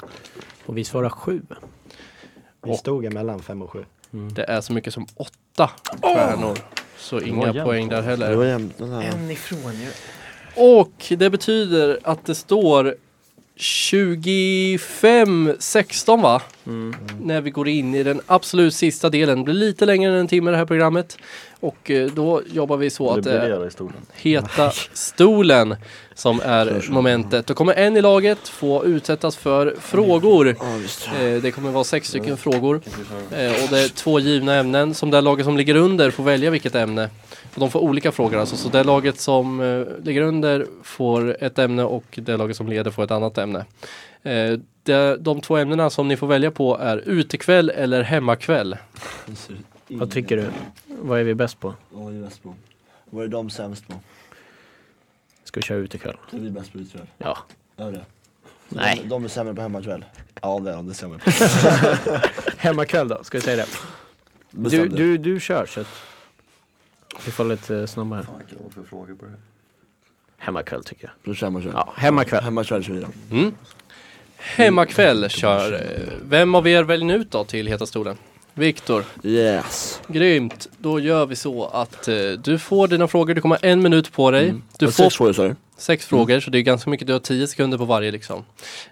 Och 0.65 0.77
vi 0.77 0.83
svarar 0.83 1.09
sju. 1.09 1.41
Vi 2.65 2.73
stod 2.77 3.05
emellan 3.05 3.39
fem 3.41 3.61
och 3.61 3.71
sju. 3.71 3.85
Det 4.11 4.43
är 4.43 4.61
så 4.61 4.73
mycket 4.73 4.93
som 4.93 5.05
åtta 5.15 5.69
stjärnor. 6.01 6.57
Så 6.97 7.21
inga 7.21 7.65
poäng 7.65 7.89
där 7.89 7.97
Det 7.97 8.03
heller. 8.03 8.35
var 8.35 8.45
jämnt 8.45 8.77
den 8.77 8.91
här. 8.91 9.01
En 9.03 9.31
ifrån 9.31 9.71
ju. 9.73 9.87
Och 10.55 11.13
det 11.17 11.29
betyder 11.29 11.99
att 12.03 12.25
det 12.25 12.35
står 12.35 12.95
25-16 13.57 16.21
va? 16.21 16.41
Mm. 16.65 16.95
När 17.21 17.41
vi 17.41 17.51
går 17.51 17.67
in 17.67 17.95
i 17.95 18.03
den 18.03 18.21
absolut 18.27 18.73
sista 18.75 19.09
delen. 19.09 19.37
Det 19.37 19.43
blir 19.43 19.53
lite 19.53 19.85
längre 19.85 20.11
än 20.11 20.17
en 20.17 20.27
timme 20.27 20.51
det 20.51 20.57
här 20.57 20.65
programmet. 20.65 21.17
Och 21.59 21.91
eh, 21.91 22.11
då 22.11 22.41
jobbar 22.53 22.77
vi 22.77 22.89
så 22.89 23.13
Det 23.15 23.19
att 23.19 23.23
det 23.23 23.31
är 23.65 23.69
stolen. 23.69 23.95
heta 24.13 24.71
stolen 24.93 25.75
som 26.15 26.41
är 26.45 26.85
momentet. 26.89 27.47
Då 27.47 27.53
kommer 27.53 27.73
en 27.73 27.97
i 27.97 28.01
laget 28.01 28.47
få 28.47 28.85
utsättas 28.85 29.35
för 29.35 29.75
frågor. 29.81 30.47
Eh, 30.49 30.55
Det 31.41 31.51
kommer 31.55 31.71
vara 31.71 31.83
sex 31.83 32.07
stycken 32.07 32.37
frågor. 32.37 32.81
Eh, 33.31 33.51
Och 33.63 33.69
det 33.69 33.79
är 33.83 33.95
två 33.95 34.19
givna 34.19 34.55
ämnen 34.55 34.93
som 34.93 35.11
det 35.11 35.21
laget 35.21 35.45
som 35.45 35.57
ligger 35.57 35.75
under 35.75 36.11
får 36.11 36.23
välja 36.23 36.49
vilket 36.49 36.75
ämne. 36.75 37.09
Och 37.53 37.59
de 37.59 37.71
får 37.71 37.79
olika 37.79 38.11
frågor 38.11 38.37
alltså. 38.37 38.57
Så 38.57 38.69
det 38.69 38.83
laget 38.83 39.19
som 39.19 39.61
eh, 39.61 40.03
ligger 40.03 40.21
under 40.21 40.65
får 40.83 41.43
ett 41.43 41.59
ämne 41.59 41.83
och 41.83 42.19
det 42.21 42.37
laget 42.37 42.57
som 42.57 42.67
leder 42.67 42.91
får 42.91 43.03
ett 43.03 43.11
annat 43.11 43.37
ämne. 43.37 43.65
Eh, 44.23 44.59
det, 44.83 45.17
de 45.17 45.41
två 45.41 45.57
ämnena 45.57 45.89
som 45.89 46.07
ni 46.07 46.17
får 46.17 46.27
välja 46.27 46.51
på 46.51 46.77
är 46.77 46.97
utekväll 46.97 47.69
eller 47.69 48.03
hemmakväll. 48.03 48.77
Vad 49.87 50.11
tycker 50.11 50.37
du? 50.37 50.45
Vad 50.87 51.19
är 51.19 51.23
vi 51.23 51.35
bäst 51.35 51.59
på? 51.59 51.73
Vad 51.89 52.07
är 52.07 52.17
vi 52.17 52.23
bäst 52.23 52.43
på? 52.43 52.55
Vad 53.09 53.23
är 53.23 53.27
de 53.27 53.49
sämst 53.49 53.87
på? 53.87 53.93
Ska 55.43 55.59
vi 55.59 55.63
köra 55.63 55.77
ut 55.77 55.95
ikväll? 55.95 56.17
Det 56.31 56.37
är 56.37 56.41
vi 56.41 56.49
bäst 56.49 56.73
på 56.73 56.79
utkväll. 56.79 57.07
Ja. 57.17 57.37
Är 57.77 57.91
det? 57.91 58.05
Nej. 58.69 58.99
De, 59.03 59.09
de 59.09 59.23
är 59.23 59.27
sämre 59.27 59.53
på 59.53 59.61
hemmakväll. 59.61 60.05
Ja 60.41 60.59
det 60.59 60.71
är 60.71 60.75
de, 60.75 60.87
det 60.87 60.93
stämmer. 60.93 61.21
Hemmakväll 62.57 63.07
då, 63.07 63.23
ska 63.23 63.37
vi 63.37 63.41
säga 63.41 63.55
det? 63.55 63.67
Du, 64.69 64.87
du, 64.87 65.17
du 65.17 65.39
kör 65.39 65.65
så 65.65 65.81
att 65.81 65.87
vi 67.25 67.31
får 67.31 67.45
lite 67.45 67.75
eh, 67.77 67.85
snabbare. 67.85 68.25
Vad 68.63 68.73
för 68.73 68.83
frågor 68.83 69.15
på 69.15 69.25
det 69.25 69.31
här? 69.31 69.39
Hemmakväll 70.37 70.83
tycker 70.83 71.11
jag. 71.25 71.35
Kör 71.35 71.45
hemmakväll. 71.45 71.73
Ja, 71.75 71.93
hemmakväll. 71.95 72.43
Hemmakväll 72.43 72.83
kör 72.83 72.93
vi 72.93 72.99
då. 73.01 73.07
Mm. 73.37 73.53
Hemmakväll 74.37 75.29
kör. 75.29 75.73
eh, 75.73 75.79
Vem 76.23 76.55
av 76.55 76.67
er 76.67 76.83
väljer 76.83 77.05
ni 77.05 77.13
ut 77.13 77.31
då 77.31 77.43
till 77.43 77.67
Heta 77.67 77.85
stolen? 77.85 78.17
Viktor. 78.53 79.03
Yes. 79.23 80.01
Grymt. 80.07 80.69
Då 80.77 80.99
gör 80.99 81.25
vi 81.25 81.35
så 81.35 81.65
att 81.65 82.07
eh, 82.07 82.15
du 82.43 82.59
får 82.59 82.87
dina 82.87 83.07
frågor. 83.07 83.33
Du 83.33 83.41
kommer 83.41 83.55
ha 83.55 83.69
en 83.69 83.81
minut 83.81 84.11
på 84.11 84.31
dig. 84.31 84.51
Du 84.51 84.85
Du 84.85 84.91
får 84.91 85.03
Sex 85.03 85.15
frågor 85.15 85.33
du? 85.49 85.55
Sex 85.77 86.05
frågor, 86.05 86.39
så 86.39 86.49
det 86.49 86.57
är 86.57 86.61
ganska 86.61 86.89
mycket. 86.89 87.07
Du 87.07 87.13
har 87.13 87.19
tio 87.19 87.47
sekunder 87.47 87.77
på 87.77 87.85
varje 87.85 88.11
liksom. 88.11 88.43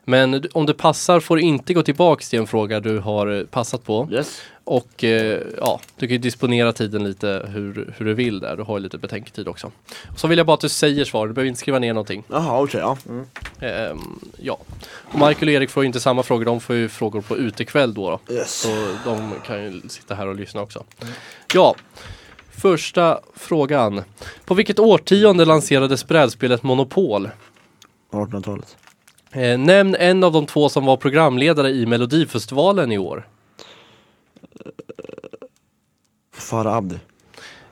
Men 0.05 0.43
om 0.53 0.65
det 0.65 0.73
passar 0.73 1.19
får 1.19 1.35
du 1.35 1.41
inte 1.41 1.73
gå 1.73 1.83
tillbaks 1.83 2.29
till 2.29 2.39
en 2.39 2.47
fråga 2.47 2.79
du 2.79 2.99
har 2.99 3.27
eh, 3.39 3.43
passat 3.45 3.83
på. 3.83 4.09
Yes. 4.11 4.41
Och 4.63 5.03
eh, 5.03 5.39
ja, 5.57 5.79
du 5.97 6.07
kan 6.07 6.11
ju 6.11 6.17
disponera 6.17 6.73
tiden 6.73 7.03
lite 7.03 7.45
hur, 7.47 7.93
hur 7.97 8.05
du 8.05 8.13
vill 8.13 8.39
där. 8.39 8.57
Du 8.57 8.63
har 8.63 8.77
ju 8.77 8.83
lite 8.83 8.97
betänketid 8.97 9.47
också. 9.47 9.71
Så 10.17 10.27
vill 10.27 10.37
jag 10.37 10.47
bara 10.47 10.53
att 10.53 10.61
du 10.61 10.69
säger 10.69 11.05
svar, 11.05 11.27
du 11.27 11.33
behöver 11.33 11.47
inte 11.47 11.59
skriva 11.59 11.79
ner 11.79 11.93
någonting. 11.93 12.23
Jaha 12.27 12.61
okej, 12.63 12.79
ja. 12.79 12.97
Ehm, 13.59 14.19
ja. 14.37 14.57
Och 14.83 15.19
Michael 15.19 15.47
och 15.47 15.53
Erik 15.53 15.69
får 15.69 15.83
ju 15.83 15.87
inte 15.87 15.99
samma 15.99 16.23
frågor, 16.23 16.45
de 16.45 16.59
får 16.59 16.75
ju 16.75 16.89
frågor 16.89 17.21
på 17.21 17.37
utekväll 17.37 17.93
då. 17.93 18.19
då. 18.27 18.33
Yes. 18.33 18.51
Så 18.61 18.95
de 19.05 19.33
kan 19.45 19.63
ju 19.63 19.81
sitta 19.89 20.15
här 20.15 20.27
och 20.27 20.35
lyssna 20.35 20.61
också. 20.61 20.83
Ja, 21.53 21.75
första 22.51 23.19
frågan. 23.35 24.03
På 24.45 24.53
vilket 24.53 24.79
årtionde 24.79 25.45
lanserades 25.45 26.07
brädspelet 26.07 26.63
Monopol? 26.63 27.29
1800-talet. 28.11 28.77
Eh, 29.31 29.57
nämn 29.57 29.95
en 29.99 30.23
av 30.23 30.31
de 30.31 30.45
två 30.45 30.69
som 30.69 30.85
var 30.85 30.97
programledare 30.97 31.69
i 31.69 31.85
Melodifestivalen 31.85 32.91
i 32.91 32.97
år. 32.97 33.27
Farah 36.33 36.75
Abdi. 36.75 36.99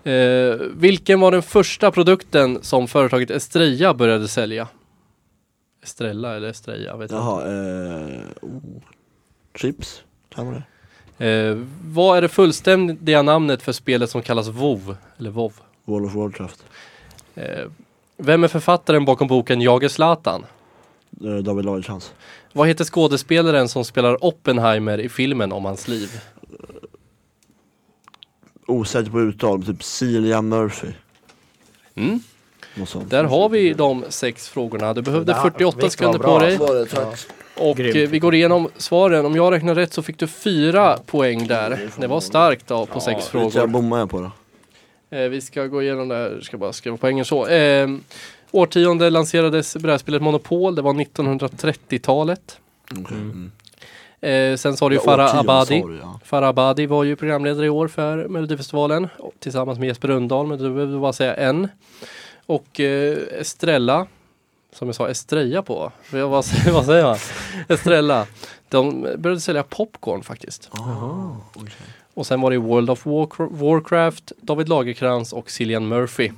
Eh, 0.04 0.56
vilken 0.76 1.20
var 1.20 1.32
den 1.32 1.44
första 1.44 1.92
produkten 1.92 2.60
som 2.62 2.88
företaget 2.88 3.32
Estrella 3.32 3.94
började 3.94 4.28
sälja? 4.28 4.68
Estrella 5.84 6.36
eller 6.36 6.48
Estrella? 6.48 6.98
Vet. 6.98 7.12
Jaha, 7.12 7.42
eh, 7.42 8.20
oh. 8.42 8.82
Chips, 9.56 10.04
kan 10.30 10.46
man 10.46 10.54
det? 10.54 10.64
Eh, 11.20 11.58
vad 11.84 12.18
är 12.18 12.22
det 12.22 12.28
fullständiga 12.30 13.22
namnet 13.22 13.62
för 13.62 13.72
spelet 13.72 14.10
som 14.10 14.22
kallas 14.22 14.48
WoW? 14.48 14.96
Eller 15.18 15.30
WoW? 15.30 15.54
World 15.86 16.06
of 16.06 16.16
Warcraft. 16.16 16.66
Eh, 17.36 17.66
vem 18.18 18.44
är 18.44 18.48
författaren 18.48 19.06
bakom 19.06 19.28
boken 19.28 19.62
Jag 19.62 19.84
är 19.84 19.88
Zlatan? 19.88 20.46
Eh, 21.24 21.36
David 21.36 21.66
Lagercrantz. 21.66 22.14
Vad 22.54 22.68
heter 22.68 22.86
skådespelaren 22.86 23.70
som 23.70 23.86
spelar 23.86 24.26
Oppenheimer 24.26 24.98
i 24.98 25.10
filmen 25.10 25.52
om 25.52 25.66
hans 25.66 25.88
liv? 25.88 26.22
Osäker 28.66 29.12
på 29.12 29.22
uttal, 29.22 29.66
typ 29.66 29.84
Celia 29.84 30.42
Murphy. 30.42 30.88
Mm. 31.96 32.20
Där 33.10 33.24
har 33.24 33.50
vi 33.50 33.74
de 33.74 34.04
sex 34.10 34.50
frågorna. 34.50 34.94
Du 34.94 35.02
behövde 35.02 35.32
Ja, 35.32 35.42
48 35.42 35.76
vilket 35.78 35.92
sekunder 35.92 36.20
på 36.20 36.40
dig. 36.40 36.60
Och 37.58 37.78
Grymt. 37.78 37.96
eh, 37.96 38.02
vi 38.10 38.20
går 38.20 38.36
igenom 38.36 38.70
svaren. 38.78 39.26
Om 39.26 39.36
jag 39.36 39.54
räknar 39.54 39.76
rätt 39.76 39.94
så 39.94 40.02
fick 40.02 40.18
du 40.20 40.28
fyra 40.28 40.98
poäng 41.06 41.48
där. 41.48 41.90
Det 41.98 42.08
var 42.08 42.20
starkt 42.20 42.68
då 42.68 42.86
på 42.86 43.00
sex 43.00 43.36
Vilka 43.36 43.50
frågor. 43.52 43.68
bommar 43.68 44.00
jag 44.00 44.10
på 44.10 44.20
då? 44.20 44.32
Eh, 45.18 45.30
vi 45.30 45.42
ska 45.42 45.66
gå 45.66 45.82
igenom 45.84 46.08
det 46.08 46.16
här, 46.16 46.40
ska 46.42 46.58
bara 46.58 46.74
skriva 46.74 46.98
poängen 46.98 47.26
så. 47.26 47.48
Eh, 47.48 47.90
årtionde 48.52 49.10
lanserades 49.10 49.76
brädspelet 49.78 50.22
Monopol, 50.22 50.76
det 50.76 50.82
var 50.82 50.94
1930-talet. 50.94 52.58
Okej. 52.92 53.18
Mm. 53.18 53.52
Eh, 54.22 54.56
sen 54.56 54.78
sa 54.78 54.90
du 54.90 54.96
ju 54.96 55.02
Ja, 55.02 55.06
Farah 55.06 55.40
Abadi. 55.40 55.82
du, 55.88 55.98
ja. 56.02 56.20
Farah 56.24 56.50
Abadi 56.50 56.86
var 56.86 57.04
ju 57.04 57.16
programledare 57.16 57.66
i 57.66 57.70
år 57.70 57.88
för 57.88 58.28
Melodifestivalen 58.28 59.08
tillsammans 59.40 59.80
med 59.80 59.88
Jesper 59.88 60.08
Rönndahl, 60.08 60.48
men 60.48 60.58
du 60.58 60.74
behöver 60.74 61.00
bara 61.00 61.14
säga 61.14 61.36
en. 61.36 61.68
Och 62.46 62.80
eh, 62.80 63.18
Estrella, 63.40 64.08
som 64.74 64.88
jag 64.88 64.96
sa 64.96 65.08
Estrella 65.10 65.62
på, 65.62 65.92
vad, 66.12 66.30
vad 66.30 66.46
säger- 66.46 67.04
man? 67.04 67.18
Estrella, 67.68 68.26
de 68.70 69.02
började 69.18 69.42
sälja 69.42 69.64
popcorn 69.64 70.24
faktiskt. 70.24 70.70
Aha, 70.80 71.38
okej. 71.54 71.74
Och 72.14 72.28
sen 72.28 72.42
var 72.42 72.52
det 72.52 72.58
World 72.58 72.90
of 72.90 73.06
Warcra- 73.06 73.50
Warcraft, 73.52 74.32
David 74.42 74.70
Lagerkrans 74.70 75.34
och 75.34 75.52
Cillian 75.52 75.88
Murphy. 75.88 76.32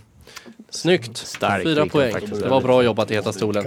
Snyggt! 0.72 1.17
Starkt, 1.17 1.63
Fyra 1.63 1.86
poäng. 1.86 2.11
faktiskt. 2.11 2.41
Det 2.41 2.49
var 2.49 2.61
bra 2.61 2.84
jobbat 2.84 3.11
i 3.11 3.13
Heta 3.13 3.34
stolen. 3.34 3.65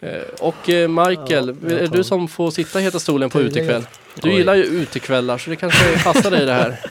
Eh, 0.00 0.10
Och 0.40 0.68
eh, 0.70 0.88
Michael, 0.88 1.48
är 1.48 1.54
det 1.80 1.86
du 1.86 2.04
som 2.04 2.28
får 2.28 2.50
sitta 2.50 2.80
i 2.80 2.82
Heta 2.82 2.98
stolen 2.98 3.30
på 3.30 3.40
utekväll? 3.40 3.86
Du 4.22 4.32
gillar 4.32 4.54
ju 4.54 4.62
utekvällar 4.64 5.38
så 5.38 5.50
det 5.50 5.56
kanske 5.56 6.04
passar 6.04 6.30
dig 6.30 6.46
det 6.46 6.52
här. 6.52 6.80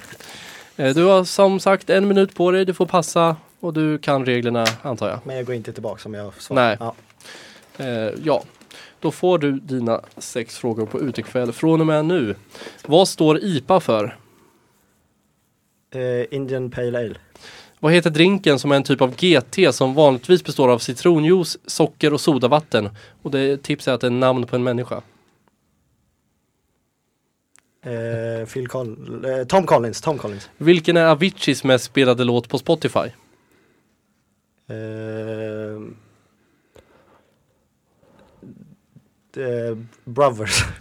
Eh, 0.76 0.94
Du 0.96 1.04
har 1.04 1.24
som 1.24 1.60
sagt 1.60 1.90
en 1.90 2.08
minut 2.08 2.36
på 2.36 2.52
dig, 2.52 2.66
du 2.66 2.74
får 2.74 2.86
passa 2.86 3.36
och 3.60 3.74
du 3.74 3.98
kan 3.98 4.26
reglerna 4.26 4.66
antar 4.82 5.10
jag. 5.10 5.20
Men 5.24 5.36
jag 5.36 5.46
går 5.46 5.56
inte 5.56 5.74
tillbaka 5.74 6.02
som 6.02 6.14
jag 6.14 6.34
svarar. 6.42 6.62
Nej. 6.68 6.78
Ja. 6.80 6.96
Eh, 7.86 8.14
ja, 8.24 8.44
då 9.00 9.12
får 9.12 9.38
du 9.38 9.52
dina 9.52 10.02
sex 10.18 10.58
frågor 10.58 10.86
på 10.86 11.02
utekväll 11.02 11.52
från 11.54 11.82
och 11.82 11.88
med 11.88 12.06
nu. 12.06 12.36
Vad 12.86 13.08
står 13.08 13.40
IPA 13.44 13.80
för? 13.80 14.18
Eh, 15.96 16.34
Indian 16.36 16.72
Pale 16.72 17.00
Ale. 17.00 17.16
Vad 17.80 17.94
heter 17.94 18.10
drinken 18.10 18.60
som 18.60 18.72
är 18.72 18.76
en 18.76 18.84
typ 18.84 19.02
av 19.02 19.16
GT 19.16 19.76
som 19.76 19.94
vanligtvis 19.94 20.44
består 20.44 20.70
av 20.70 20.80
citronjuice, 20.80 21.58
socker 21.66 22.14
och 22.14 22.22
sodavatten? 22.22 22.90
Och 23.22 23.32
det 23.32 23.64
tips 23.64 23.88
är 23.88 23.94
att 23.94 24.02
det 24.02 24.08
är 24.08 24.12
namn 24.12 24.46
på 24.46 24.56
en 24.56 24.64
människa. 24.64 25.02
Eh, 27.82 28.48
Phil 28.48 28.68
Coll- 28.68 29.40
eh, 29.40 29.46
Tom 29.46 29.66
Collins. 29.66 30.02
Tom 30.02 30.18
Collins. 30.18 30.50
Vilken 30.58 30.98
är 30.98 31.06
Aviciis 31.06 31.64
mest 31.64 31.86
spelade 31.86 32.24
låt 32.24 32.50
på 32.50 32.58
Spotify? 32.58 33.00
Eh, 34.68 34.76
eh, 39.46 39.78
Brothers. 40.04 40.64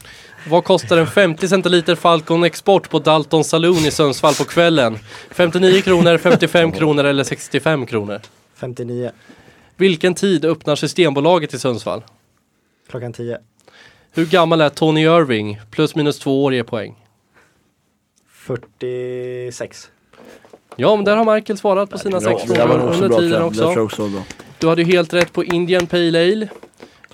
Vad 0.46 0.64
kostar 0.64 0.96
en 0.96 1.06
50 1.06 1.48
centiliter 1.48 1.94
Falcon 1.94 2.44
Export 2.44 2.90
på 2.90 2.98
Dalton 2.98 3.44
Saloon 3.44 3.76
i 3.86 3.90
Sundsvall 3.90 4.34
på 4.34 4.44
kvällen? 4.44 4.98
59 5.30 5.82
kronor, 5.82 6.18
55 6.18 6.72
kronor 6.72 7.04
eller 7.04 7.24
65 7.24 7.86
kronor? 7.86 8.20
59. 8.54 9.10
Vilken 9.76 10.14
tid 10.14 10.44
öppnar 10.44 10.76
Systembolaget 10.76 11.54
i 11.54 11.58
Sundsvall? 11.58 12.02
Klockan 12.90 13.12
10. 13.12 13.38
Hur 14.12 14.26
gammal 14.26 14.60
är 14.60 14.68
Tony 14.68 15.00
Irving? 15.02 15.60
Plus 15.70 15.94
minus 15.94 16.18
två 16.18 16.44
år 16.44 16.54
ger 16.54 16.62
poäng. 16.62 16.94
46. 18.32 19.90
Ja, 20.76 20.96
men 20.96 21.04
där 21.04 21.16
har 21.16 21.34
Michael 21.34 21.58
svarat 21.58 21.90
på 21.90 21.98
sina 21.98 22.20
sex 22.20 22.42
frågor 22.42 22.92
under 22.92 23.18
tiden 23.18 23.42
också. 23.42 24.20
Du 24.58 24.68
hade 24.68 24.82
ju 24.82 24.88
helt 24.92 25.12
rätt 25.12 25.32
på 25.32 25.44
Indian 25.44 25.86
Pale 25.86 26.32
Ale. 26.32 26.48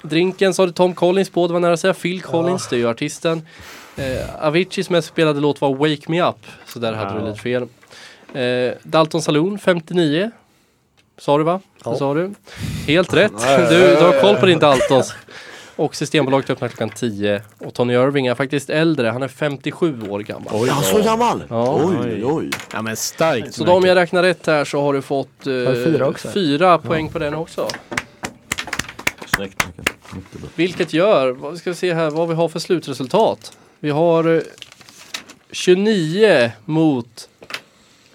Drinken 0.08 0.54
sa 0.54 0.66
du 0.66 0.72
Tom 0.72 0.94
Collins 0.94 1.30
på, 1.30 1.46
det 1.46 1.52
var 1.52 1.60
nära 1.60 1.72
att 1.72 1.80
säga 1.80 1.94
Phil 1.94 2.22
Collins, 2.22 2.68
det 2.68 2.76
är 2.76 2.80
ju 2.80 2.88
artisten. 2.88 3.42
Eh, 3.96 4.44
Aviciis 4.46 4.90
mest 4.90 5.08
spelade 5.08 5.40
låt 5.40 5.60
var 5.60 5.74
Wake 5.74 6.02
Me 6.10 6.22
Up, 6.28 6.36
så 6.66 6.78
där 6.78 6.92
hade 6.92 7.12
du 7.14 7.18
Ja. 7.20 7.26
lite 7.26 7.40
fel. 7.40 7.62
Eh, 8.34 8.74
Dalton 8.82 9.22
Saloon 9.22 9.58
59. 9.58 10.30
Sa 11.18 11.38
du 11.38 11.44
va? 11.44 11.60
Ja. 11.84 11.90
Det 11.90 11.96
sa 11.96 12.14
du. 12.14 12.34
Helt 12.86 13.14
rätt. 13.14 13.32
Ja, 13.40 13.50
ja, 13.52 13.60
ja, 13.60 13.70
Du, 13.70 13.78
du 13.78 14.04
har 14.04 14.14
ja, 14.14 14.20
koll 14.20 14.34
ja. 14.34 14.40
på 14.40 14.46
din 14.46 14.58
Daltons. 14.58 15.14
Och 15.76 15.96
Systembolaget 15.96 16.50
öppnar 16.50 16.68
klockan 16.68 16.90
10. 16.90 17.42
Och 17.58 17.74
Tony 17.74 17.94
Irving 17.94 18.26
är 18.26 18.34
faktiskt 18.34 18.70
äldre, 18.70 19.08
han 19.08 19.22
är 19.22 19.28
57 19.28 20.02
år 20.10 20.20
gammal. 20.20 20.48
Oj, 20.52 20.68
Ja, 20.68 20.82
så 20.82 21.02
gammal? 21.02 21.44
Ja. 21.48 21.80
Oj, 21.84 21.96
oj, 22.04 22.24
oj. 22.24 22.50
Ja 22.72 22.82
men 22.82 22.96
starkt. 22.96 23.54
Så 23.54 23.64
då 23.64 23.72
om 23.72 23.84
jag 23.84 23.94
räknar 23.96 24.22
rätt 24.22 24.46
här 24.46 24.64
så 24.64 24.80
har 24.82 24.92
du 24.92 25.02
fått 25.02 25.46
eh, 25.46 25.52
fyra 25.84 26.06
också? 26.08 26.28
fyra 26.28 26.78
poäng 26.78 27.08
på 27.08 27.18
den 27.18 27.34
också. 27.34 27.68
Snyggt 29.36 29.66
Mikael. 29.66 29.96
Mycket 30.14 30.40
bra. 30.40 30.48
Vilket 30.54 30.92
gör, 30.92 31.30
vad 31.30 31.58
ska 31.58 31.70
vi 31.70 31.76
se 31.76 31.94
här 31.94 32.10
vad 32.10 32.28
vi 32.28 32.34
har 32.34 32.48
för 32.48 32.58
slutresultat. 32.58 33.56
Vi 33.80 33.90
har 33.90 34.34
eh, 34.36 34.42
29 35.50 36.50
mot 36.64 37.28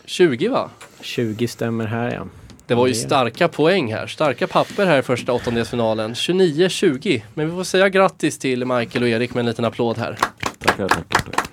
20 0.06 0.48
va? 0.48 0.70
20 1.02 1.48
stämmer 1.48 1.86
här 1.86 2.12
ja. 2.12 2.28
Det 2.68 2.76
var 2.76 2.88
ju 2.88 2.94
starka 2.94 3.48
poäng 3.48 3.94
här, 3.94 4.08
starka 4.08 4.48
papper 4.48 4.86
här 4.86 5.00
i 5.00 5.02
första 5.02 5.34
åttondelsfinalen. 5.34 6.14
29-20. 6.14 7.22
Men 7.34 7.50
vi 7.50 7.56
får 7.56 7.64
säga 7.64 7.90
grattis 7.90 8.40
till 8.40 8.66
Michael 8.66 9.04
och 9.04 9.10
Erik 9.10 9.34
med 9.34 9.40
en 9.40 9.46
liten 9.46 9.66
applåd 9.66 9.98
här. 9.98 10.18
Tackar, 10.60 10.88
tackar, 10.88 11.04
tackar. 11.10 11.44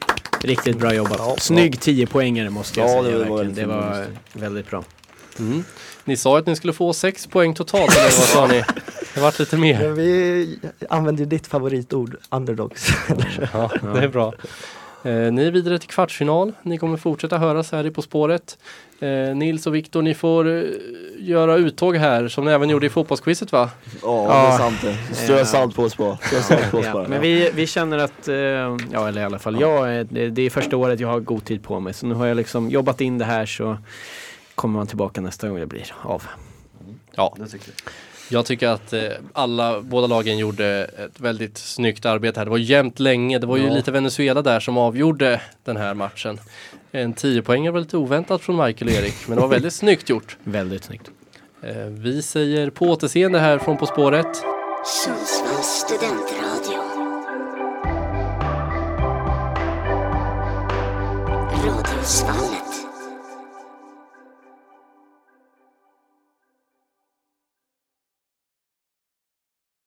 Riktigt 0.43 0.79
bra 0.79 0.95
jobbat. 0.95 1.43
Snygg 1.43 1.81
10 1.81 2.07
poängare 2.07 2.51
måste 2.51 2.81
jag 2.81 2.89
Ja, 2.91 3.03
säga. 3.03 3.19
det 3.19 3.25
var 3.25 3.45
verkligen. 3.45 3.69
det 3.69 3.75
var 3.75 4.07
väldigt 4.33 4.71
bra. 4.71 4.85
Mm. 5.39 5.65
Ni 6.05 6.17
sa 6.17 6.39
att 6.39 6.47
ni 6.47 6.57
skulle 6.57 6.73
få 6.73 6.93
6 6.93 7.27
poäng 7.27 7.55
totalt, 7.55 7.93
eller 7.97 8.03
vad 8.05 8.13
sa 8.13 8.47
ni? 8.47 8.63
Det 9.17 9.23
vart 9.23 9.39
lite 9.39 9.57
mer. 9.57 9.89
Vi 9.89 10.59
använder 10.89 11.21
ju 11.25 11.29
ditt 11.29 11.47
favoritord, 11.47 12.17
underdogs. 12.31 12.89
Ja, 13.53 13.71
det 13.95 14.01
är 14.05 14.09
bra. 14.09 14.35
Eh, 15.05 15.13
ni 15.33 15.45
är 15.47 15.51
vidare 15.51 15.79
till 15.79 15.89
kvartsfinal. 15.89 16.53
Ni 16.63 16.79
kommer 16.79 16.97
fortsätta 16.97 17.39
höras 17.39 17.73
här 17.73 17.87
i 17.87 17.91
På 17.91 18.03
spåret. 18.03 18.59
Eh, 19.01 19.09
Nils 19.37 19.67
och 19.67 19.75
Viktor, 19.75 20.03
ni 20.03 20.15
får 20.15 20.49
eh, 20.49 20.63
göra 21.19 21.57
uttåg 21.57 21.97
här 21.97 22.29
som 22.29 22.45
ni 22.45 22.51
även 22.51 22.71
gjorde 22.71 22.87
i 22.87 22.89
fotbollsquizet 22.89 23.53
va? 23.53 23.71
Ja, 23.85 23.99
Ja. 24.03 24.43
det 24.49 24.55
är 24.55 24.59
sant 24.59 24.77
det. 25.11 25.15
Strö 25.15 25.45
salt 25.45 25.75
på 25.77 25.83
oss 25.83 25.97
bara. 25.97 26.17
Strö 26.17 26.41
salt 26.43 26.71
på 26.71 26.79
oss 26.79 26.85
Ja, 26.87 26.93
bara. 26.93 27.09
men 27.09 27.21
vi, 27.21 27.51
vi 27.55 27.67
känner 27.67 27.99
att, 27.99 28.29
ja 28.93 29.09
eller 29.09 29.21
i 29.21 29.25
alla 29.25 29.39
fall 29.39 29.61
jag, 29.61 30.07
det, 30.07 30.31
det 30.31 30.43
är 30.43 30.51
första 30.51 30.77
året 30.77 31.01
jag 31.01 31.09
har 31.09 31.21
god 31.21 31.45
tid 31.45 31.63
på 31.63 31.81
mig. 31.81 31.95
Så 31.95 32.07
nu 32.07 32.15
har 32.15 32.27
jag 32.27 32.37
liksom 32.37 32.71
jobbat 32.71 33.01
in 33.01 33.19
det 33.19 33.25
här 33.25 33.47
så 33.47 33.77
kommer 34.55 34.79
man 34.79 34.87
tillbaka 34.87 35.21
nästa 35.21 35.49
gång 35.49 35.59
det 35.61 35.67
blir 35.67 35.93
av. 36.03 36.23
Ja, 37.15 37.35
Det 37.39 37.47
tycker 37.47 37.69
jag. 37.85 37.93
Jag 38.29 38.47
tycker 38.47 38.69
att 38.69 38.93
eh, 38.93 39.03
alla, 39.33 39.81
båda 39.81 40.07
lagen 40.07 40.39
gjorde 40.39 40.85
ett 40.85 41.21
väldigt 41.21 41.59
snyggt 41.59 42.07
arbete 42.07 42.41
här. 42.41 42.45
Det 42.45 42.51
var 42.51 42.59
jämnt 42.59 43.01
länge. 43.01 43.39
Det 43.39 43.47
var 43.47 43.57
ju 43.57 43.67
Ja. 43.67 43.73
lite 43.75 43.91
Venezuela 43.93 44.43
där 44.43 44.61
som 44.61 44.79
avgjorde 44.79 45.41
den 45.65 45.77
här 45.77 45.95
matchen. 45.95 46.41
En 46.93 47.13
10 47.13 47.43
poäng 47.43 47.73
var 47.73 47.81
lite 47.81 47.97
oväntat 47.97 48.43
från 48.43 48.57
Michael 48.67 48.91
och 48.91 48.97
Erik, 48.97 49.15
men 49.29 49.37
det 49.37 49.41
var 49.43 49.49
väldigt 49.49 49.75
snyggt 49.83 50.09
gjort. 50.09 50.37
Väldigt 50.45 50.85
snyggt. 50.85 51.11
Eh, 51.63 51.77
Vi 51.77 52.23
säger 52.23 52.71
på 52.71 52.85
återseende 52.85 53.39
här 53.39 53.59
från 53.59 53.77
På 53.77 53.87
spåret. 53.87 54.37
Sundsvalls 55.05 55.67
studentradio. 55.67 56.83
Radiosvallet. 61.67 62.56